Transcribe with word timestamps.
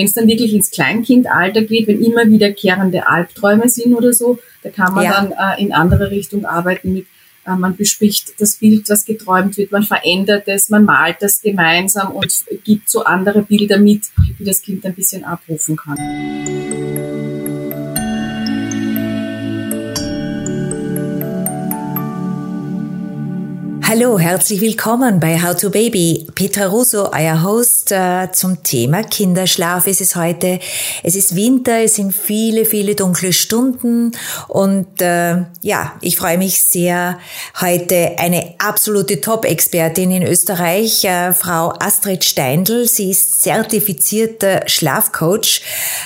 Wenn 0.00 0.06
es 0.06 0.14
dann 0.14 0.28
wirklich 0.28 0.54
ins 0.54 0.70
Kleinkindalter 0.70 1.60
geht, 1.60 1.86
wenn 1.86 2.02
immer 2.02 2.24
wiederkehrende 2.26 3.06
Albträume 3.06 3.68
sind 3.68 3.94
oder 3.94 4.14
so, 4.14 4.38
da 4.62 4.70
kann 4.70 4.94
man 4.94 5.04
ja. 5.04 5.12
dann 5.12 5.32
äh, 5.32 5.62
in 5.62 5.74
andere 5.74 6.10
Richtung 6.10 6.46
arbeiten 6.46 6.94
mit 6.94 7.04
äh, 7.46 7.54
man 7.54 7.76
bespricht 7.76 8.40
das 8.40 8.56
Bild, 8.56 8.88
was 8.88 9.04
geträumt 9.04 9.58
wird, 9.58 9.72
man 9.72 9.82
verändert 9.82 10.44
es, 10.46 10.70
man 10.70 10.86
malt 10.86 11.16
das 11.20 11.42
gemeinsam 11.42 12.12
und 12.12 12.32
gibt 12.64 12.88
so 12.88 13.04
andere 13.04 13.42
Bilder 13.42 13.76
mit, 13.76 14.04
die 14.38 14.44
das 14.44 14.62
Kind 14.62 14.86
ein 14.86 14.94
bisschen 14.94 15.22
abrufen 15.22 15.76
kann. 15.76 15.98
Hallo, 23.92 24.20
herzlich 24.20 24.60
willkommen 24.60 25.18
bei 25.18 25.42
How 25.42 25.56
to 25.56 25.68
Baby. 25.68 26.24
Petra 26.36 26.66
Russo, 26.66 27.10
euer 27.12 27.42
Host 27.42 27.90
äh, 27.90 28.30
zum 28.30 28.62
Thema 28.62 29.02
Kinderschlaf 29.02 29.88
ist 29.88 30.00
es 30.00 30.14
heute. 30.14 30.60
Es 31.02 31.16
ist 31.16 31.34
Winter, 31.34 31.82
es 31.82 31.96
sind 31.96 32.14
viele, 32.14 32.66
viele 32.66 32.94
dunkle 32.94 33.32
Stunden 33.32 34.12
und 34.46 35.02
äh, 35.02 35.38
ja, 35.62 35.94
ich 36.02 36.16
freue 36.16 36.38
mich 36.38 36.62
sehr, 36.62 37.18
heute 37.60 38.12
eine 38.18 38.54
absolute 38.58 39.20
Top-Expertin 39.20 40.12
in 40.12 40.22
Österreich, 40.22 41.04
äh, 41.04 41.32
Frau 41.32 41.72
Astrid 41.80 42.24
Steindl. 42.24 42.86
Sie 42.86 43.10
ist 43.10 43.42
zertifizierter 43.42 44.68
Schlafcoach, 44.68 45.62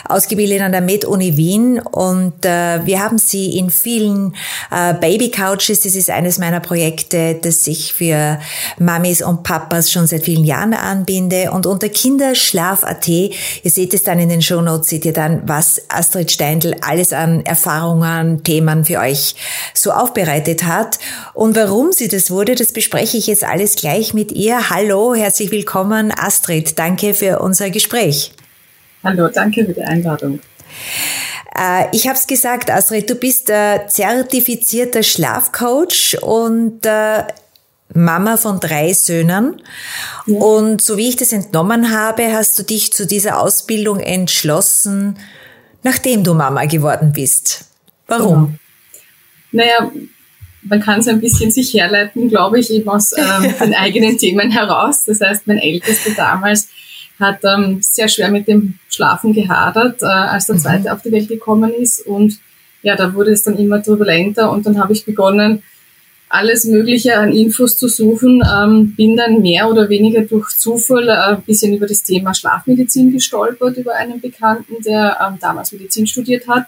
ausgebildet 0.09 0.62
an 0.62 0.73
der 0.73 0.80
Med-Uni 0.80 1.37
Wien 1.37 1.80
und 1.80 2.46
äh, 2.46 2.87
wir 2.87 3.02
haben 3.02 3.19
sie 3.19 3.59
in 3.59 3.69
vielen 3.69 4.35
äh, 4.71 4.95
Baby-Couches, 4.95 5.80
das 5.80 5.95
ist 5.95 6.09
eines 6.09 6.38
meiner 6.38 6.60
Projekte, 6.60 7.35
das 7.43 7.66
ich 7.66 7.73
für 7.74 8.38
Mamis 8.78 9.23
und 9.23 9.42
Papas 9.42 9.91
schon 9.91 10.06
seit 10.06 10.24
vielen 10.24 10.45
Jahren 10.45 10.74
anbinde. 10.74 11.51
Und 11.51 11.66
unter 11.66 11.88
Kinderschlaf.at, 11.88 13.09
ihr 13.09 13.30
seht 13.65 13.95
es 13.95 14.05
dann 14.05 14.19
in 14.19 14.28
den 14.28 14.42
Shownotes, 14.42 14.88
seht 14.88 15.05
ihr 15.05 15.12
dann, 15.12 15.42
was 15.46 15.82
Astrid 15.88 16.30
Steindl 16.30 16.77
alles 16.80 17.12
an 17.12 17.45
Erfahrungen, 17.45 18.43
Themen 18.45 18.84
für 18.84 18.99
euch 19.01 19.34
so 19.74 19.90
aufbereitet 19.93 20.65
hat. 20.65 20.99
Und 21.32 21.57
warum 21.57 21.93
sie 21.93 22.09
das 22.09 22.30
wurde, 22.30 22.54
das 22.54 22.73
bespreche 22.73 23.16
ich 23.16 23.26
jetzt 23.26 23.45
alles 23.45 23.77
gleich 23.77 24.15
mit 24.15 24.32
ihr. 24.32 24.71
Hallo, 24.71 25.15
herzlich 25.15 25.51
willkommen, 25.51 26.12
Astrid. 26.16 26.79
Danke 26.79 27.15
für 27.15 27.40
unser 27.40 27.71
Gespräch. 27.71 28.32
Hallo, 29.02 29.29
danke 29.29 29.66
für 29.66 29.73
die 29.73 29.82
Einladung. 29.82 30.40
Äh, 31.56 31.87
ich 31.93 32.09
habe 32.09 32.18
es 32.18 32.27
gesagt, 32.27 32.71
Astrid, 32.71 33.09
du 33.09 33.15
bist 33.15 33.51
äh, 33.51 33.87
zertifizierter 33.87 35.02
Schlafcoach 35.02 36.18
und 36.23 36.84
äh, 36.84 37.24
Mama 37.93 38.37
von 38.37 38.60
drei 38.60 38.93
Söhnen. 38.93 39.60
Ja. 40.27 40.38
Und 40.38 40.80
so 40.80 40.96
wie 40.96 41.09
ich 41.09 41.16
das 41.16 41.32
entnommen 41.32 41.90
habe, 41.90 42.32
hast 42.32 42.59
du 42.59 42.63
dich 42.63 42.93
zu 42.93 43.07
dieser 43.07 43.40
Ausbildung 43.40 44.01
entschlossen, 44.01 45.18
nachdem 45.82 46.24
du 46.24 46.35
Mama 46.35 46.65
geworden 46.65 47.12
bist. 47.12 47.66
Warum? 48.07 48.59
Genau. 49.51 49.65
Naja, 49.65 49.90
man 50.62 50.80
kann 50.80 51.01
es 51.01 51.09
ein 51.09 51.21
bisschen 51.21 51.51
sich 51.51 51.74
herleiten, 51.74 52.29
glaube 52.29 52.59
ich, 52.59 52.71
eben 52.71 52.88
aus 52.88 53.12
ähm, 53.16 53.55
den 53.60 53.74
eigenen 53.74 54.18
Themen 54.18 54.51
heraus. 54.51 55.05
Das 55.05 55.21
heißt, 55.21 55.46
mein 55.46 55.59
Ältester 55.59 56.10
damals 56.16 56.68
hat 57.21 57.40
ähm, 57.45 57.79
sehr 57.80 58.09
schwer 58.09 58.30
mit 58.30 58.49
dem 58.49 58.79
Schlafen 58.88 59.32
gehadert, 59.32 60.02
äh, 60.02 60.07
als 60.07 60.46
der 60.46 60.57
mhm. 60.57 60.60
zweite 60.60 60.93
auf 60.93 61.02
die 61.02 61.12
Welt 61.12 61.29
gekommen 61.29 61.73
ist. 61.73 62.05
Und 62.07 62.38
ja, 62.82 62.96
da 62.96 63.15
wurde 63.15 63.32
es 63.32 63.45
dann 63.45 63.57
immer 63.57 63.82
turbulenter 63.82 64.50
und 64.50 64.66
dann 64.66 64.78
habe 64.78 64.93
ich 64.93 65.05
begonnen, 65.05 65.62
alles 66.34 66.65
Mögliche 66.65 67.16
an 67.16 67.32
Infos 67.32 67.78
zu 67.78 67.87
suchen, 67.87 68.43
ähm, 68.44 68.94
bin 68.97 69.16
dann 69.16 69.41
mehr 69.41 69.71
oder 69.71 69.88
weniger 69.88 70.22
durch 70.22 70.49
Zufall 70.59 71.09
äh, 71.09 71.37
ein 71.37 71.43
bisschen 71.43 71.72
über 71.72 71.87
das 71.87 72.03
Thema 72.03 72.34
Schlafmedizin 72.34 73.12
gestolpert, 73.12 73.77
über 73.77 73.94
einen 73.94 74.21
Bekannten, 74.21 74.82
der 74.82 75.16
ähm, 75.25 75.38
damals 75.41 75.71
Medizin 75.71 76.09
studiert 76.09 76.49
hat. 76.49 76.66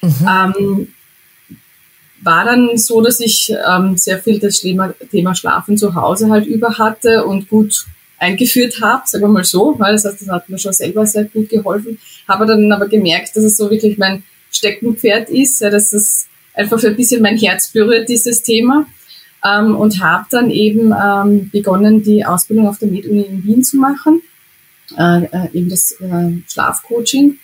Mhm. 0.00 0.14
Ähm, 0.26 0.88
war 2.22 2.46
dann 2.46 2.78
so, 2.78 3.02
dass 3.02 3.20
ich 3.20 3.52
ähm, 3.68 3.98
sehr 3.98 4.18
viel 4.18 4.38
das 4.38 4.60
Thema, 4.60 4.94
Thema 5.10 5.34
Schlafen 5.34 5.76
zu 5.76 5.94
Hause 5.94 6.30
halt 6.30 6.46
über 6.46 6.78
hatte 6.78 7.26
und 7.26 7.50
gut 7.50 7.84
eingeführt 8.18 8.80
habe, 8.80 9.02
sagen 9.04 9.24
wir 9.24 9.28
mal 9.28 9.44
so, 9.44 9.74
weil 9.78 9.92
das 9.92 10.06
heißt, 10.06 10.22
das 10.22 10.28
hat 10.28 10.48
mir 10.48 10.58
schon 10.58 10.72
selber 10.72 11.04
sehr 11.04 11.24
gut 11.24 11.50
geholfen, 11.50 11.98
habe 12.26 12.46
dann 12.46 12.72
aber 12.72 12.88
gemerkt, 12.88 13.36
dass 13.36 13.44
es 13.44 13.58
so 13.58 13.68
wirklich 13.68 13.98
mein 13.98 14.22
Steckenpferd 14.50 15.28
ist, 15.28 15.60
ja, 15.60 15.68
dass 15.68 15.92
es 15.92 16.28
einfach 16.54 16.80
für 16.80 16.88
ein 16.88 16.96
bisschen 16.96 17.20
mein 17.20 17.36
Herz 17.36 17.68
berührt, 17.68 18.08
dieses 18.08 18.42
Thema 18.42 18.86
ähm, 19.44 19.76
und 19.76 20.02
habe 20.02 20.26
dann 20.30 20.50
eben 20.50 20.92
ähm, 20.92 21.50
begonnen, 21.50 22.02
die 22.02 22.24
Ausbildung 22.24 22.68
auf 22.68 22.78
der 22.78 22.88
MedUni 22.88 23.22
in 23.22 23.44
Wien 23.44 23.64
zu 23.64 23.76
machen, 23.76 24.22
äh, 24.96 25.24
äh, 25.24 25.48
eben 25.52 25.68
das 25.68 25.92
äh, 26.00 26.32
Schlafcoaching. 26.48 27.38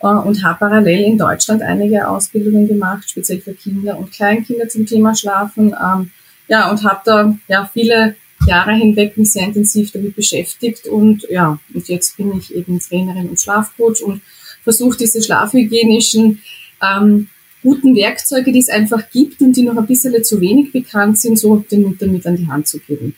Äh, 0.00 0.06
und 0.06 0.42
habe 0.44 0.58
parallel 0.58 1.04
in 1.04 1.18
Deutschland 1.18 1.62
einige 1.62 2.08
Ausbildungen 2.08 2.68
gemacht, 2.68 3.08
speziell 3.08 3.40
für 3.40 3.54
Kinder 3.54 3.98
und 3.98 4.12
Kleinkinder 4.12 4.68
zum 4.68 4.86
Thema 4.86 5.14
Schlafen. 5.14 5.74
Ähm, 5.80 6.10
ja, 6.48 6.70
und 6.70 6.84
habe 6.84 7.00
da 7.04 7.34
ja 7.48 7.70
viele 7.72 8.16
Jahre 8.46 8.72
hinweg 8.72 9.16
mich 9.16 9.32
sehr 9.32 9.46
intensiv 9.46 9.92
damit 9.92 10.16
beschäftigt. 10.16 10.86
Und 10.86 11.26
ja, 11.30 11.58
und 11.72 11.88
jetzt 11.88 12.16
bin 12.16 12.36
ich 12.36 12.54
eben 12.54 12.80
Trainerin 12.80 13.28
und 13.28 13.40
Schlafcoach 13.40 14.02
und 14.02 14.20
versuche 14.62 14.98
diese 14.98 15.22
schlafhygienischen 15.22 16.42
ähm, 16.82 17.28
guten 17.62 17.94
Werkzeuge, 17.94 18.52
die 18.52 18.60
es 18.60 18.68
einfach 18.68 19.10
gibt 19.10 19.40
und 19.40 19.56
die 19.56 19.62
noch 19.62 19.76
ein 19.76 19.86
bisschen 19.86 20.22
zu 20.24 20.40
wenig 20.40 20.72
bekannt 20.72 21.18
sind, 21.18 21.38
so 21.38 21.56
den 21.56 21.82
Müttern 21.82 22.12
mit 22.12 22.26
an 22.26 22.36
die 22.36 22.48
Hand 22.48 22.66
zu 22.66 22.78
geben. 22.78 23.14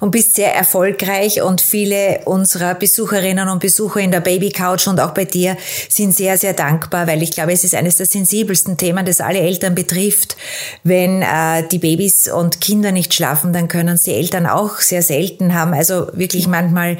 Und 0.00 0.10
bist 0.10 0.34
sehr 0.34 0.54
erfolgreich 0.54 1.40
und 1.40 1.62
viele 1.62 2.20
unserer 2.26 2.74
Besucherinnen 2.74 3.48
und 3.48 3.60
Besucher 3.60 4.00
in 4.00 4.10
der 4.10 4.20
Baby 4.20 4.50
Couch 4.50 4.86
und 4.86 5.00
auch 5.00 5.12
bei 5.12 5.24
dir 5.24 5.56
sind 5.88 6.14
sehr, 6.14 6.36
sehr 6.36 6.52
dankbar, 6.52 7.06
weil 7.06 7.22
ich 7.22 7.30
glaube, 7.30 7.52
es 7.52 7.64
ist 7.64 7.74
eines 7.74 7.96
der 7.96 8.04
sensibelsten 8.04 8.76
Themen, 8.76 9.06
das 9.06 9.22
alle 9.22 9.38
Eltern 9.38 9.74
betrifft. 9.74 10.36
Wenn 10.84 11.22
äh, 11.22 11.66
die 11.70 11.78
Babys 11.78 12.30
und 12.30 12.60
Kinder 12.60 12.92
nicht 12.92 13.14
schlafen, 13.14 13.54
dann 13.54 13.68
können 13.68 13.96
sie 13.96 14.12
Eltern 14.12 14.46
auch 14.46 14.78
sehr 14.78 15.02
selten 15.02 15.54
haben. 15.54 15.72
Also 15.72 16.08
wirklich 16.12 16.46
manchmal 16.48 16.98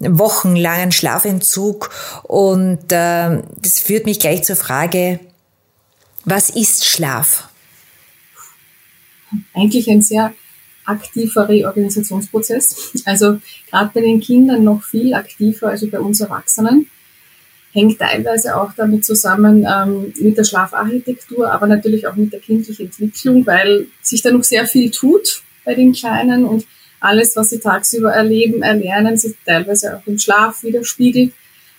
wochenlangen 0.00 0.92
Schlafentzug. 0.92 1.90
Und 2.22 2.92
äh, 2.92 3.42
das 3.56 3.80
führt 3.80 4.06
mich 4.06 4.18
gleich 4.18 4.44
zur 4.44 4.56
Frage, 4.56 5.20
was 6.24 6.50
ist 6.50 6.84
Schlaf? 6.84 7.48
Eigentlich 9.54 9.88
ein 9.90 10.02
sehr 10.02 10.34
aktiver 10.84 11.48
Reorganisationsprozess. 11.48 12.92
Also 13.04 13.38
gerade 13.70 13.90
bei 13.92 14.00
den 14.00 14.20
Kindern 14.20 14.64
noch 14.64 14.82
viel 14.82 15.14
aktiver 15.14 15.68
als 15.68 15.88
bei 15.90 16.00
uns 16.00 16.20
Erwachsenen. 16.20 16.88
Hängt 17.72 17.98
teilweise 17.98 18.56
auch 18.56 18.72
damit 18.72 19.04
zusammen 19.04 19.66
ähm, 19.70 20.12
mit 20.18 20.38
der 20.38 20.44
Schlafarchitektur, 20.44 21.52
aber 21.52 21.66
natürlich 21.66 22.06
auch 22.06 22.16
mit 22.16 22.32
der 22.32 22.40
kindlichen 22.40 22.86
Entwicklung, 22.86 23.46
weil 23.46 23.86
sich 24.00 24.22
da 24.22 24.30
noch 24.30 24.42
sehr 24.42 24.66
viel 24.66 24.90
tut 24.90 25.42
bei 25.64 25.74
den 25.74 25.92
Kleinen 25.92 26.46
und 26.46 26.66
alles, 27.00 27.36
was 27.36 27.50
sie 27.50 27.60
tagsüber 27.60 28.12
erleben, 28.12 28.62
erlernen, 28.62 29.16
sich 29.16 29.34
teilweise 29.44 29.96
auch 29.96 30.06
im 30.06 30.18
Schlaf 30.18 30.62
widerspiegelt. 30.62 31.32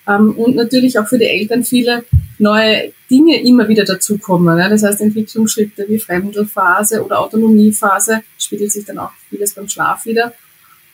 Ähm, 0.08 0.32
und 0.32 0.56
natürlich 0.56 0.98
auch 0.98 1.08
für 1.08 1.18
die 1.18 1.26
Eltern 1.26 1.64
viele 1.64 2.04
neue 2.38 2.94
Dinge 3.10 3.42
immer 3.42 3.68
wieder 3.68 3.84
dazukommen. 3.84 4.56
Ne? 4.58 4.70
Das 4.70 4.84
heißt, 4.84 5.02
Entwicklungsschritte 5.02 5.86
wie 5.88 6.00
Fremdelphase 6.00 7.04
oder 7.04 7.20
Autonomiephase 7.20 8.22
spiegelt 8.38 8.72
sich 8.72 8.86
dann 8.86 9.00
auch 9.00 9.12
vieles 9.30 9.54
beim 9.54 9.68
Schlaf 9.68 10.06
wieder. 10.06 10.34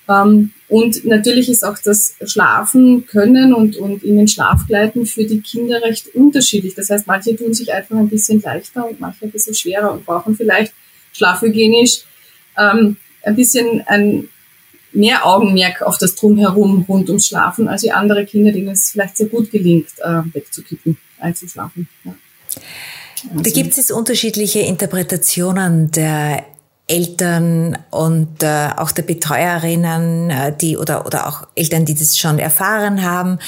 Ähm, 0.07 0.51
und 0.67 1.05
natürlich 1.05 1.49
ist 1.49 1.63
auch 1.63 1.77
das 1.83 2.15
Schlafen 2.25 3.05
können 3.07 3.53
und, 3.53 3.77
und 3.77 4.03
in 4.03 4.17
den 4.17 4.27
Schlaf 4.27 4.65
gleiten 4.67 5.05
für 5.05 5.25
die 5.25 5.41
Kinder 5.41 5.81
recht 5.81 6.13
unterschiedlich. 6.15 6.75
Das 6.75 6.89
heißt, 6.89 7.07
manche 7.07 7.35
tun 7.35 7.53
sich 7.53 7.73
einfach 7.73 7.97
ein 7.97 8.09
bisschen 8.09 8.41
leichter 8.41 8.87
und 8.87 8.99
manche 8.99 9.25
ein 9.25 9.31
bisschen 9.31 9.55
schwerer 9.55 9.91
und 9.91 10.05
brauchen 10.05 10.35
vielleicht 10.35 10.73
schlafhygienisch 11.13 12.03
ähm, 12.57 12.97
ein 13.23 13.35
bisschen 13.35 13.81
ein 13.87 14.29
mehr 14.95 15.25
Augenmerk 15.25 15.81
auf 15.81 15.97
das 15.97 16.15
Drumherum 16.15 16.85
rund 16.87 17.09
ums 17.09 17.27
Schlafen 17.27 17.67
als 17.67 17.83
wie 17.83 17.91
andere 17.91 18.25
Kinder, 18.25 18.51
denen 18.51 18.69
es 18.69 18.91
vielleicht 18.91 19.17
sehr 19.17 19.27
gut 19.27 19.51
gelingt, 19.51 19.89
äh, 19.99 20.21
wegzukippen, 20.33 20.97
einzuschlafen. 21.19 21.87
Ja. 22.03 22.15
Also. 23.29 23.41
Da 23.41 23.49
gibt 23.49 23.77
es 23.77 23.91
unterschiedliche 23.91 24.59
Interpretationen 24.59 25.91
der 25.91 26.45
Eltern 26.87 27.79
und 27.89 28.43
äh, 28.43 28.69
auch 28.77 28.91
der 28.91 29.01
Betreuerinnen, 29.01 30.29
äh, 30.29 30.55
die 30.55 30.77
oder 30.77 31.07
oder 31.07 31.27
auch 31.27 31.47
Eltern, 31.55 31.83
die 31.83 31.95
das 31.95 32.15
schon 32.15 32.37
erfahren 32.37 33.03
haben, 33.03 33.39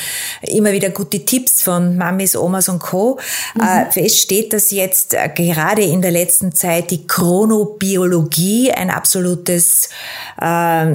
immer 0.41 0.71
wieder 0.71 0.89
gute 0.89 1.23
Tipps 1.23 1.61
von 1.61 1.97
Mamis, 1.97 2.35
Omas 2.35 2.67
und 2.67 2.79
Co. 2.79 3.19
Mhm. 3.53 3.61
Äh, 3.61 3.91
fest 3.91 4.17
steht, 4.17 4.53
dass 4.53 4.71
jetzt 4.71 5.13
äh, 5.13 5.29
gerade 5.35 5.83
in 5.83 6.01
der 6.01 6.09
letzten 6.09 6.51
Zeit 6.51 6.89
die 6.89 7.05
Chronobiologie 7.05 8.71
ein 8.71 8.89
absolutes 8.89 9.89
äh, 10.41 10.85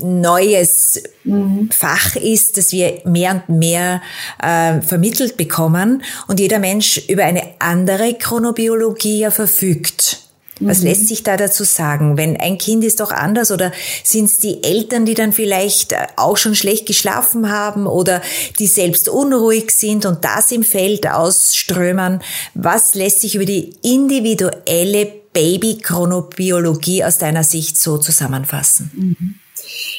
neues 0.00 1.02
mhm. 1.24 1.68
Fach 1.72 2.14
ist, 2.14 2.58
das 2.58 2.70
wir 2.70 3.00
mehr 3.06 3.42
und 3.48 3.58
mehr 3.58 4.02
äh, 4.40 4.80
vermittelt 4.82 5.36
bekommen 5.36 6.04
und 6.28 6.38
jeder 6.38 6.60
Mensch 6.60 6.98
über 7.08 7.24
eine 7.24 7.42
andere 7.58 8.14
Chronobiologie 8.14 9.18
ja 9.18 9.32
verfügt. 9.32 10.21
Was 10.60 10.80
mhm. 10.80 10.86
lässt 10.86 11.08
sich 11.08 11.22
da 11.22 11.36
dazu 11.36 11.64
sagen? 11.64 12.16
Wenn 12.16 12.36
ein 12.36 12.58
Kind 12.58 12.84
ist 12.84 13.00
doch 13.00 13.10
anders 13.10 13.50
oder 13.50 13.72
sind 14.04 14.26
es 14.26 14.38
die 14.38 14.62
Eltern, 14.62 15.04
die 15.04 15.14
dann 15.14 15.32
vielleicht 15.32 15.92
äh, 15.92 16.06
auch 16.16 16.36
schon 16.36 16.54
schlecht 16.54 16.86
geschlafen 16.86 17.50
haben 17.50 17.86
oder 17.86 18.22
die 18.58 18.66
selbst 18.66 19.08
unruhig 19.08 19.70
sind 19.70 20.06
und 20.06 20.24
das 20.24 20.52
im 20.52 20.62
Feld 20.62 21.06
ausströmen? 21.06 22.22
Was 22.54 22.94
lässt 22.94 23.20
sich 23.20 23.34
über 23.34 23.44
die 23.44 23.70
individuelle 23.82 25.12
Babychronobiologie 25.32 27.04
aus 27.04 27.18
deiner 27.18 27.44
Sicht 27.44 27.80
so 27.80 27.98
zusammenfassen? 27.98 28.90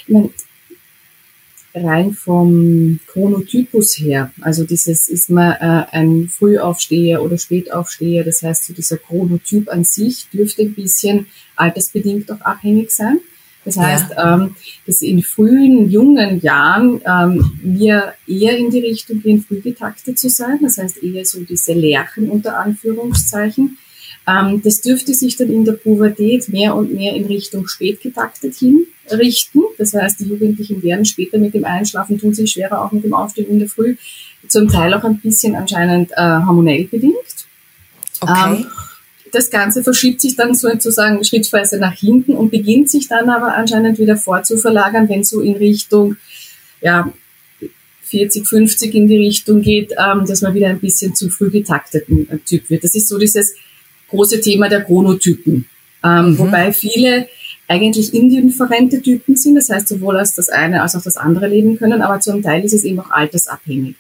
Mhm 0.08 0.34
rein 1.76 2.14
vom 2.14 3.00
Chronotypus 3.08 3.98
her, 4.00 4.32
also 4.42 4.64
dieses 4.64 5.10
ist 5.10 5.30
man 5.30 5.54
äh, 5.54 5.86
ein 5.92 6.28
Frühaufsteher 6.30 7.24
oder 7.24 7.38
Spätaufsteher, 7.38 8.24
das 8.24 8.44
heißt 8.44 8.66
so 8.66 8.74
dieser 8.74 8.98
Chronotyp 8.98 9.70
an 9.70 9.84
sich 9.84 10.28
dürfte 10.32 10.64
ein 10.64 10.74
bisschen 10.74 11.28
altersbedingt 11.56 12.32
auch 12.32 12.42
abhängig 12.42 12.92
sein. 12.92 13.20
Das 13.66 13.78
heißt, 13.78 14.12
ja. 14.12 14.36
ähm, 14.36 14.56
dass 14.86 15.02
in 15.02 15.24
frühen, 15.24 15.90
jungen 15.90 16.42
Jahren 16.42 17.02
ähm, 17.06 17.60
wir 17.64 18.14
eher 18.28 18.58
in 18.58 18.70
die 18.70 18.82
Richtung 18.82 19.22
gehen, 19.22 19.42
früh 19.42 19.62
getaktet 19.62 20.20
zu 20.20 20.30
sein, 20.30 20.60
das 20.62 20.78
heißt 20.78 21.02
eher 21.02 21.24
so 21.26 21.42
diese 21.44 21.74
Lerchen 21.74 22.30
unter 22.30 22.58
Anführungszeichen. 22.58 23.78
Ähm, 24.28 24.62
das 24.64 24.82
dürfte 24.82 25.14
sich 25.14 25.36
dann 25.36 25.52
in 25.52 25.66
der 25.66 25.74
Pubertät 25.74 26.50
mehr 26.50 26.76
und 26.76 26.94
mehr 26.94 27.16
in 27.16 27.26
Richtung 27.26 27.68
spät 27.68 28.02
getaktet 28.02 28.56
hin 28.56 28.88
richten. 29.12 29.60
Das 29.78 29.94
heißt, 29.94 30.20
die 30.22 30.26
Jugendlichen 30.26 30.82
werden 30.82 31.06
später 31.06 31.38
mit 31.38 31.54
dem 31.54 31.66
Einschlafen, 31.66 32.18
tun 32.18 32.34
sich 32.34 32.52
schwerer 32.52 32.84
auch 32.84 32.92
mit 32.92 33.04
dem 33.04 33.14
Aufstehen 33.14 33.50
in 33.50 33.60
der 33.60 33.68
Früh, 33.68 33.96
zum 34.48 34.68
Teil 34.68 34.94
auch 34.94 35.04
ein 35.04 35.20
bisschen 35.20 35.56
anscheinend 35.56 36.12
äh, 36.16 36.40
hormonell 36.46 36.86
bedingt. 36.86 37.16
Okay. 38.22 38.56
Ähm, 38.56 38.66
das 39.32 39.50
Ganze 39.50 39.84
verschiebt 39.84 40.22
sich 40.22 40.36
dann 40.36 40.54
sozusagen 40.54 41.24
schrittweise 41.24 41.80
nach 41.80 41.96
hinten 41.96 42.36
und 42.36 42.52
beginnt 42.52 42.90
sich 42.90 43.08
dann 43.08 43.30
aber 43.30 43.56
anscheinend 43.56 43.98
wieder 43.98 44.16
vorzuverlagern, 44.16 45.10
wenn 45.10 45.24
so 45.24 45.42
in 45.42 45.56
Richtung 45.56 46.18
ja, 46.82 47.12
40, 48.04 48.48
50 48.48 48.94
in 48.94 49.08
die 49.08 49.18
Richtung 49.18 49.62
geht, 49.62 49.92
ähm, 49.98 50.26
dass 50.26 50.44
man 50.44 50.54
wieder 50.54 50.68
ein 50.68 50.80
bisschen 50.80 51.16
zu 51.16 51.30
früh 51.30 51.50
getakteten 51.50 52.30
äh, 52.30 52.38
Typ 52.38 52.70
wird. 52.70 52.84
Das 52.84 52.94
ist 52.94 53.08
so 53.08 53.18
dieses 53.18 53.56
große 54.14 54.40
Thema 54.42 54.70
der 54.70 54.84
Chronotypen. 54.84 55.66
Ähm, 56.04 56.26
mhm. 56.26 56.38
Wobei 56.38 56.72
viele 56.74 57.28
eigentlich 57.68 58.14
indifferente 58.14 59.02
Typen 59.02 59.36
sind, 59.36 59.56
das 59.56 59.70
heißt 59.70 59.88
sowohl 59.88 60.18
als 60.18 60.36
das 60.36 60.50
eine 60.50 60.82
als 60.82 60.96
auch 60.96 61.02
das 61.02 61.18
andere 61.18 61.48
leben 61.48 61.78
können, 61.78 62.02
aber 62.02 62.20
zum 62.20 62.42
Teil 62.42 62.64
ist 62.64 62.74
es 62.74 62.84
eben 62.84 63.00
auch 63.00 63.10
altersabhängig. 63.10 63.96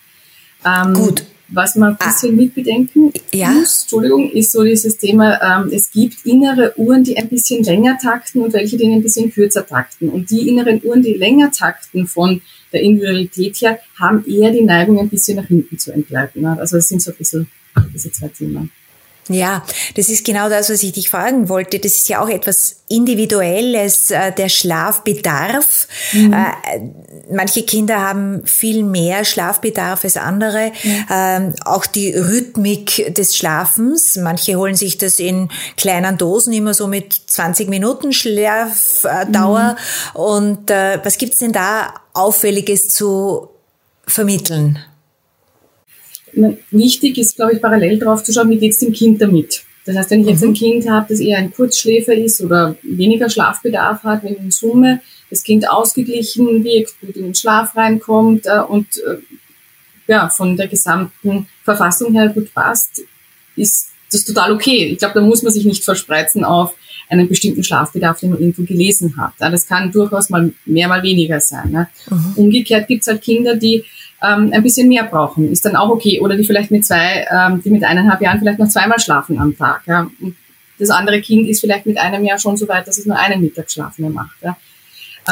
Ähm, 0.65 0.93
Gut. 0.93 1.23
Was 1.49 1.75
man 1.75 1.91
ein 1.91 1.97
ah. 1.99 2.05
bisschen 2.07 2.31
ah. 2.31 2.41
mitbedenken 2.41 3.13
ja. 3.33 3.49
muss, 3.49 3.81
Entschuldigung, 3.81 4.31
ist 4.31 4.51
so 4.51 4.63
dieses 4.63 4.97
Thema, 4.97 5.39
ähm, 5.41 5.71
es 5.71 5.91
gibt 5.91 6.25
innere 6.25 6.73
Uhren, 6.77 7.03
die 7.03 7.17
ein 7.17 7.29
bisschen 7.29 7.63
länger 7.63 7.97
takten 8.01 8.41
und 8.41 8.53
welche, 8.53 8.77
die 8.77 8.91
ein 8.91 9.03
bisschen 9.03 9.31
kürzer 9.31 9.65
takten. 9.65 10.09
Und 10.09 10.29
die 10.29 10.49
inneren 10.49 10.81
Uhren, 10.83 11.03
die 11.03 11.13
länger 11.13 11.51
takten 11.51 12.07
von 12.07 12.41
der 12.71 12.81
Individualität 12.81 13.61
her, 13.61 13.79
haben 13.99 14.25
eher 14.25 14.51
die 14.51 14.63
Neigung, 14.63 14.99
ein 14.99 15.09
bisschen 15.09 15.37
nach 15.37 15.47
hinten 15.47 15.77
zu 15.77 15.91
entgleiten. 15.91 16.45
Also 16.45 16.77
es 16.77 16.89
sind 16.89 17.01
so 17.01 17.11
ein 17.11 17.17
bisschen 17.17 17.47
diese 17.93 18.11
zwei 18.11 18.29
Themen. 18.29 18.71
Ja, 19.29 19.63
das 19.95 20.09
ist 20.09 20.25
genau 20.25 20.49
das, 20.49 20.69
was 20.69 20.83
ich 20.83 20.91
dich 20.91 21.09
fragen 21.09 21.47
wollte. 21.47 21.79
Das 21.79 21.93
ist 21.93 22.09
ja 22.09 22.21
auch 22.21 22.27
etwas 22.27 22.77
Individuelles, 22.89 24.11
äh, 24.11 24.31
der 24.33 24.49
Schlafbedarf. 24.49 25.87
Mhm. 26.11 26.33
Äh, 26.33 26.81
manche 27.31 27.63
Kinder 27.63 28.01
haben 28.01 28.45
viel 28.45 28.83
mehr 28.83 29.23
Schlafbedarf 29.23 30.03
als 30.03 30.17
andere. 30.17 30.71
Mhm. 30.83 31.53
Auch 31.63 31.85
die 31.85 32.11
Rhythmik 32.11 33.13
des 33.15 33.37
Schlafens. 33.37 34.17
Manche 34.17 34.55
holen 34.55 34.75
sich 34.75 34.97
das 34.97 35.19
in 35.19 35.49
kleinen 35.77 36.17
Dosen, 36.17 36.53
immer 36.53 36.73
so 36.73 36.87
mit 36.87 37.13
20 37.13 37.69
Minuten 37.69 38.11
Schlafdauer. 38.11 39.77
Mhm. 40.13 40.19
Und 40.19 40.69
äh, 40.69 40.99
was 41.03 41.17
gibt's 41.17 41.37
denn 41.37 41.53
da 41.53 41.93
Auffälliges 42.13 42.89
zu 42.89 43.49
vermitteln? 44.05 44.79
Wichtig 46.71 47.17
ist, 47.17 47.35
glaube 47.35 47.53
ich, 47.53 47.61
parallel 47.61 47.99
drauf 47.99 48.23
zu 48.23 48.33
schauen, 48.33 48.49
wie 48.49 48.57
geht's 48.57 48.79
dem 48.79 48.93
Kind 48.93 49.21
damit. 49.21 49.63
Das 49.85 49.97
heißt, 49.97 50.11
wenn 50.11 50.21
ich 50.21 50.27
jetzt 50.27 50.41
mhm. 50.41 50.49
ein 50.49 50.53
Kind 50.53 50.89
habe, 50.89 51.07
das 51.09 51.19
eher 51.19 51.37
ein 51.37 51.53
Kurzschläfer 51.53 52.13
ist 52.13 52.41
oder 52.41 52.75
weniger 52.83 53.29
Schlafbedarf 53.29 54.03
hat, 54.03 54.23
wenn 54.23 54.35
in 54.35 54.51
Summe 54.51 55.01
das 55.29 55.43
Kind 55.43 55.69
ausgeglichen 55.69 56.63
wirkt, 56.63 56.99
gut 57.01 57.15
in 57.17 57.23
den 57.23 57.35
Schlaf 57.35 57.75
reinkommt 57.75 58.45
äh, 58.45 58.59
und 58.59 58.87
äh, 58.97 59.17
ja, 60.07 60.29
von 60.29 60.55
der 60.57 60.67
gesamten 60.67 61.47
Verfassung 61.63 62.13
her 62.13 62.29
gut 62.29 62.53
passt, 62.53 63.01
ist 63.55 63.89
das 64.11 64.25
total 64.25 64.51
okay. 64.51 64.91
Ich 64.91 64.99
glaube, 64.99 65.15
da 65.15 65.21
muss 65.21 65.43
man 65.43 65.51
sich 65.51 65.65
nicht 65.65 65.83
verspreizen 65.83 66.43
auf 66.43 66.75
einen 67.09 67.27
bestimmten 67.27 67.63
Schlafbedarf, 67.63 68.19
den 68.19 68.31
man 68.31 68.39
irgendwo 68.39 68.63
gelesen 68.63 69.17
hat. 69.17 69.33
Das 69.39 69.67
kann 69.67 69.91
durchaus 69.91 70.29
mal 70.29 70.51
mehr, 70.65 70.87
mal 70.87 71.03
weniger 71.03 71.39
sein. 71.39 71.87
Mhm. 72.09 72.33
Umgekehrt 72.35 72.87
gibt 72.87 73.01
es 73.01 73.07
halt 73.07 73.21
Kinder, 73.21 73.55
die 73.55 73.83
ähm, 74.23 74.51
ein 74.53 74.63
bisschen 74.63 74.87
mehr 74.87 75.03
brauchen, 75.03 75.51
ist 75.51 75.65
dann 75.65 75.75
auch 75.75 75.89
okay. 75.89 76.19
Oder 76.21 76.35
die 76.35 76.43
vielleicht 76.43 76.71
mit 76.71 76.85
zwei, 76.85 77.27
ähm, 77.29 77.61
die 77.63 77.69
mit 77.69 77.83
eineinhalb 77.83 78.21
Jahren 78.21 78.39
vielleicht 78.39 78.59
noch 78.59 78.69
zweimal 78.69 78.99
schlafen 78.99 79.37
am 79.37 79.57
Tag. 79.57 79.81
Ja. 79.85 80.09
Und 80.21 80.35
das 80.79 80.89
andere 80.89 81.21
Kind 81.21 81.47
ist 81.47 81.61
vielleicht 81.61 81.85
mit 81.85 81.97
einem 81.97 82.23
Jahr 82.23 82.39
schon 82.39 82.57
so 82.57 82.67
weit, 82.67 82.87
dass 82.87 82.97
es 82.97 83.05
nur 83.05 83.17
einen 83.17 83.41
Mittagsschlaf 83.41 83.97
mehr 83.99 84.09
macht. 84.09 84.35
Ja. 84.41 84.57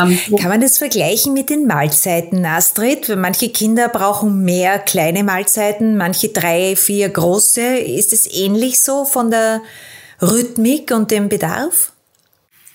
Ähm, 0.01 0.17
Kann 0.37 0.49
man 0.49 0.61
das 0.61 0.77
vergleichen 0.77 1.33
mit 1.33 1.49
den 1.49 1.67
Mahlzeiten, 1.67 2.45
Astrid? 2.45 3.13
Manche 3.17 3.49
Kinder 3.49 3.89
brauchen 3.89 4.43
mehr 4.43 4.79
kleine 4.79 5.23
Mahlzeiten, 5.23 5.97
manche 5.97 6.29
drei, 6.29 6.75
vier 6.75 7.09
große. 7.09 7.61
Ist 7.61 8.13
es 8.13 8.31
ähnlich 8.31 8.81
so 8.81 9.05
von 9.05 9.31
der 9.31 9.61
Rhythmik 10.21 10.91
und 10.91 11.11
dem 11.11 11.27
Bedarf? 11.27 11.91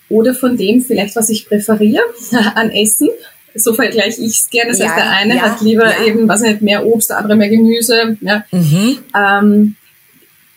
Oder 0.09 0.33
von 0.33 0.57
dem 0.57 0.81
vielleicht, 0.81 1.15
was 1.15 1.29
ich 1.29 1.47
präferiere 1.47 2.03
an 2.55 2.69
Essen 2.71 3.09
so 3.57 3.73
vergleiche 3.73 4.21
ich 4.21 4.39
es 4.39 4.49
gerne. 4.49 4.71
Das 4.71 4.79
ja, 4.79 4.87
heißt, 4.87 4.97
der 4.97 5.09
eine 5.09 5.35
ja, 5.35 5.41
hat 5.41 5.61
lieber 5.61 5.85
ja. 5.85 6.05
eben, 6.05 6.27
was 6.27 6.41
nicht, 6.41 6.61
mehr 6.61 6.85
Obst, 6.85 7.09
der 7.09 7.17
andere 7.17 7.35
mehr 7.35 7.49
Gemüse. 7.49 8.17
Ja. 8.21 8.45
Mhm. 8.51 8.97
Ähm, 9.15 9.75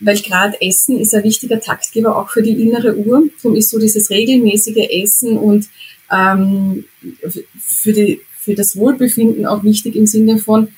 weil 0.00 0.18
gerade 0.18 0.56
Essen 0.62 0.98
ist 0.98 1.14
ein 1.14 1.24
wichtiger 1.24 1.60
Taktgeber 1.60 2.16
auch 2.16 2.30
für 2.30 2.42
die 2.42 2.62
innere 2.62 2.96
Uhr. 2.96 3.24
Darum 3.42 3.56
ist 3.56 3.70
so 3.70 3.78
dieses 3.78 4.10
regelmäßige 4.10 4.88
Essen 4.90 5.36
und 5.36 5.68
ähm, 6.10 6.84
für, 7.58 7.92
die, 7.92 8.20
für 8.38 8.54
das 8.54 8.76
Wohlbefinden 8.76 9.46
auch 9.46 9.62
wichtig 9.62 9.96
im 9.96 10.06
Sinne 10.06 10.38
von, 10.38 10.68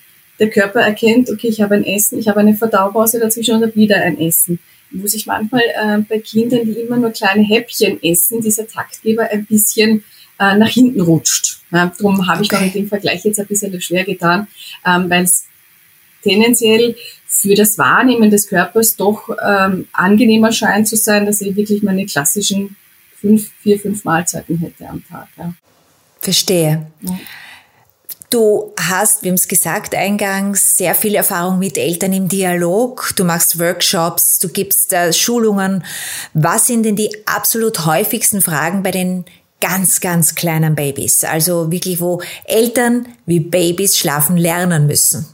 der 0.42 0.50
Körper 0.50 0.80
erkennt, 0.80 1.30
okay, 1.30 1.46
ich 1.46 1.60
habe 1.60 1.76
ein 1.76 1.84
Essen, 1.84 2.18
ich 2.18 2.26
habe 2.26 2.40
eine 2.40 2.54
Verdaupause 2.54 3.20
dazwischen 3.20 3.62
und 3.62 3.76
wieder 3.76 3.96
ein 4.02 4.18
Essen. 4.18 4.58
Wo 4.90 5.06
sich 5.06 5.26
manchmal 5.26 5.62
äh, 5.62 5.98
bei 6.08 6.18
Kindern, 6.18 6.66
die 6.66 6.72
immer 6.72 6.96
nur 6.96 7.10
kleine 7.10 7.44
Häppchen 7.44 8.02
essen, 8.02 8.42
dieser 8.42 8.66
Taktgeber 8.66 9.30
ein 9.30 9.46
bisschen 9.46 10.02
äh, 10.42 10.56
nach 10.56 10.68
hinten 10.68 11.00
rutscht. 11.00 11.60
Ja, 11.70 11.92
darum 11.96 12.26
habe 12.26 12.42
ich 12.42 12.52
okay. 12.52 12.64
mit 12.64 12.74
dem 12.74 12.88
Vergleich 12.88 13.24
jetzt 13.24 13.38
ein 13.38 13.46
bisschen 13.46 13.80
schwer 13.80 14.04
getan, 14.04 14.48
ähm, 14.84 15.08
weil 15.08 15.24
es 15.24 15.44
tendenziell 16.22 16.96
für 17.26 17.54
das 17.54 17.78
Wahrnehmen 17.78 18.30
des 18.30 18.48
Körpers 18.48 18.96
doch 18.96 19.28
ähm, 19.44 19.86
angenehmer 19.92 20.52
scheint 20.52 20.88
zu 20.88 20.96
sein, 20.96 21.26
dass 21.26 21.40
ich 21.40 21.54
wirklich 21.56 21.82
meine 21.82 22.06
klassischen 22.06 22.76
fünf, 23.20 23.50
vier, 23.62 23.78
fünf 23.78 24.04
Mahlzeiten 24.04 24.58
hätte 24.58 24.88
am 24.88 25.02
Tag. 25.08 25.28
Ja. 25.38 25.54
Verstehe. 26.20 26.86
Ja. 27.02 27.18
Du 28.30 28.72
hast, 28.80 29.22
wir 29.22 29.30
haben 29.30 29.36
es 29.36 29.46
gesagt 29.46 29.94
eingangs, 29.94 30.78
sehr 30.78 30.94
viel 30.94 31.14
Erfahrung 31.14 31.58
mit 31.58 31.76
Eltern 31.76 32.14
im 32.14 32.28
Dialog. 32.28 33.12
Du 33.16 33.24
machst 33.24 33.58
Workshops, 33.58 34.38
du 34.38 34.48
gibst 34.48 34.92
äh, 34.92 35.12
Schulungen. 35.12 35.84
Was 36.32 36.66
sind 36.66 36.84
denn 36.84 36.96
die 36.96 37.10
absolut 37.26 37.84
häufigsten 37.84 38.40
Fragen 38.40 38.82
bei 38.82 38.90
den 38.90 39.24
ganz, 39.62 40.00
ganz 40.00 40.34
kleinen 40.34 40.74
Babys. 40.74 41.24
Also 41.24 41.70
wirklich, 41.70 42.00
wo 42.00 42.20
Eltern 42.44 43.06
wie 43.24 43.40
Babys 43.40 43.96
schlafen 43.96 44.36
lernen 44.36 44.86
müssen. 44.86 45.24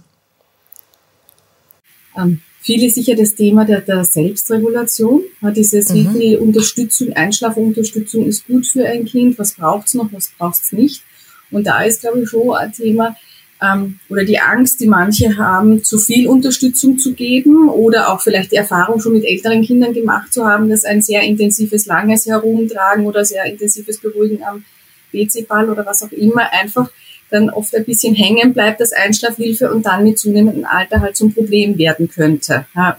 Ähm, 2.16 2.42
viele 2.60 2.90
sicher 2.90 3.16
das 3.16 3.34
Thema 3.34 3.64
der, 3.64 3.80
der 3.80 4.04
Selbstregulation. 4.04 5.22
Dieses, 5.56 5.88
mhm. 5.88 5.94
wie 5.94 6.18
viel 6.18 6.38
Unterstützung, 6.38 7.12
Einschlafunterstützung 7.14 8.26
ist 8.26 8.46
gut 8.46 8.66
für 8.66 8.86
ein 8.86 9.06
Kind, 9.06 9.38
was 9.38 9.54
braucht 9.54 9.88
es 9.88 9.94
noch, 9.94 10.12
was 10.12 10.30
braucht 10.38 10.62
es 10.62 10.72
nicht. 10.72 11.02
Und 11.50 11.66
da 11.66 11.82
ist, 11.82 12.02
glaube 12.02 12.20
ich, 12.20 12.28
schon 12.28 12.54
ein 12.54 12.72
Thema, 12.72 13.16
ähm, 13.62 13.98
oder 14.08 14.24
die 14.24 14.38
Angst, 14.38 14.80
die 14.80 14.86
manche 14.86 15.36
haben, 15.36 15.82
zu 15.82 15.98
viel 15.98 16.28
Unterstützung 16.28 16.98
zu 16.98 17.14
geben 17.14 17.68
oder 17.68 18.12
auch 18.12 18.20
vielleicht 18.20 18.52
die 18.52 18.56
Erfahrung 18.56 19.00
schon 19.00 19.12
mit 19.12 19.24
älteren 19.24 19.62
Kindern 19.62 19.92
gemacht 19.92 20.32
zu 20.32 20.46
haben, 20.46 20.68
dass 20.68 20.84
ein 20.84 21.02
sehr 21.02 21.22
intensives, 21.22 21.86
langes 21.86 22.26
Herumtragen 22.26 23.06
oder 23.06 23.24
sehr 23.24 23.44
intensives 23.44 23.98
Beruhigen 23.98 24.42
am 24.44 24.64
WC-Ball 25.12 25.68
oder 25.70 25.84
was 25.86 26.02
auch 26.02 26.12
immer 26.12 26.52
einfach 26.52 26.90
dann 27.30 27.50
oft 27.50 27.74
ein 27.74 27.84
bisschen 27.84 28.14
hängen 28.14 28.54
bleibt 28.54 28.80
als 28.80 28.92
Einschlafhilfe 28.92 29.72
und 29.72 29.84
dann 29.84 30.04
mit 30.04 30.18
zunehmendem 30.18 30.64
Alter 30.64 31.00
halt 31.00 31.16
zum 31.16 31.32
Problem 31.32 31.76
werden 31.76 32.08
könnte. 32.08 32.66
Ja. 32.74 32.98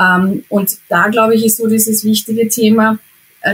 Ähm, 0.00 0.44
und 0.48 0.78
da, 0.88 1.08
glaube 1.08 1.34
ich, 1.34 1.44
ist 1.44 1.58
so 1.58 1.68
dieses 1.68 2.04
wichtige 2.04 2.48
Thema, 2.48 2.98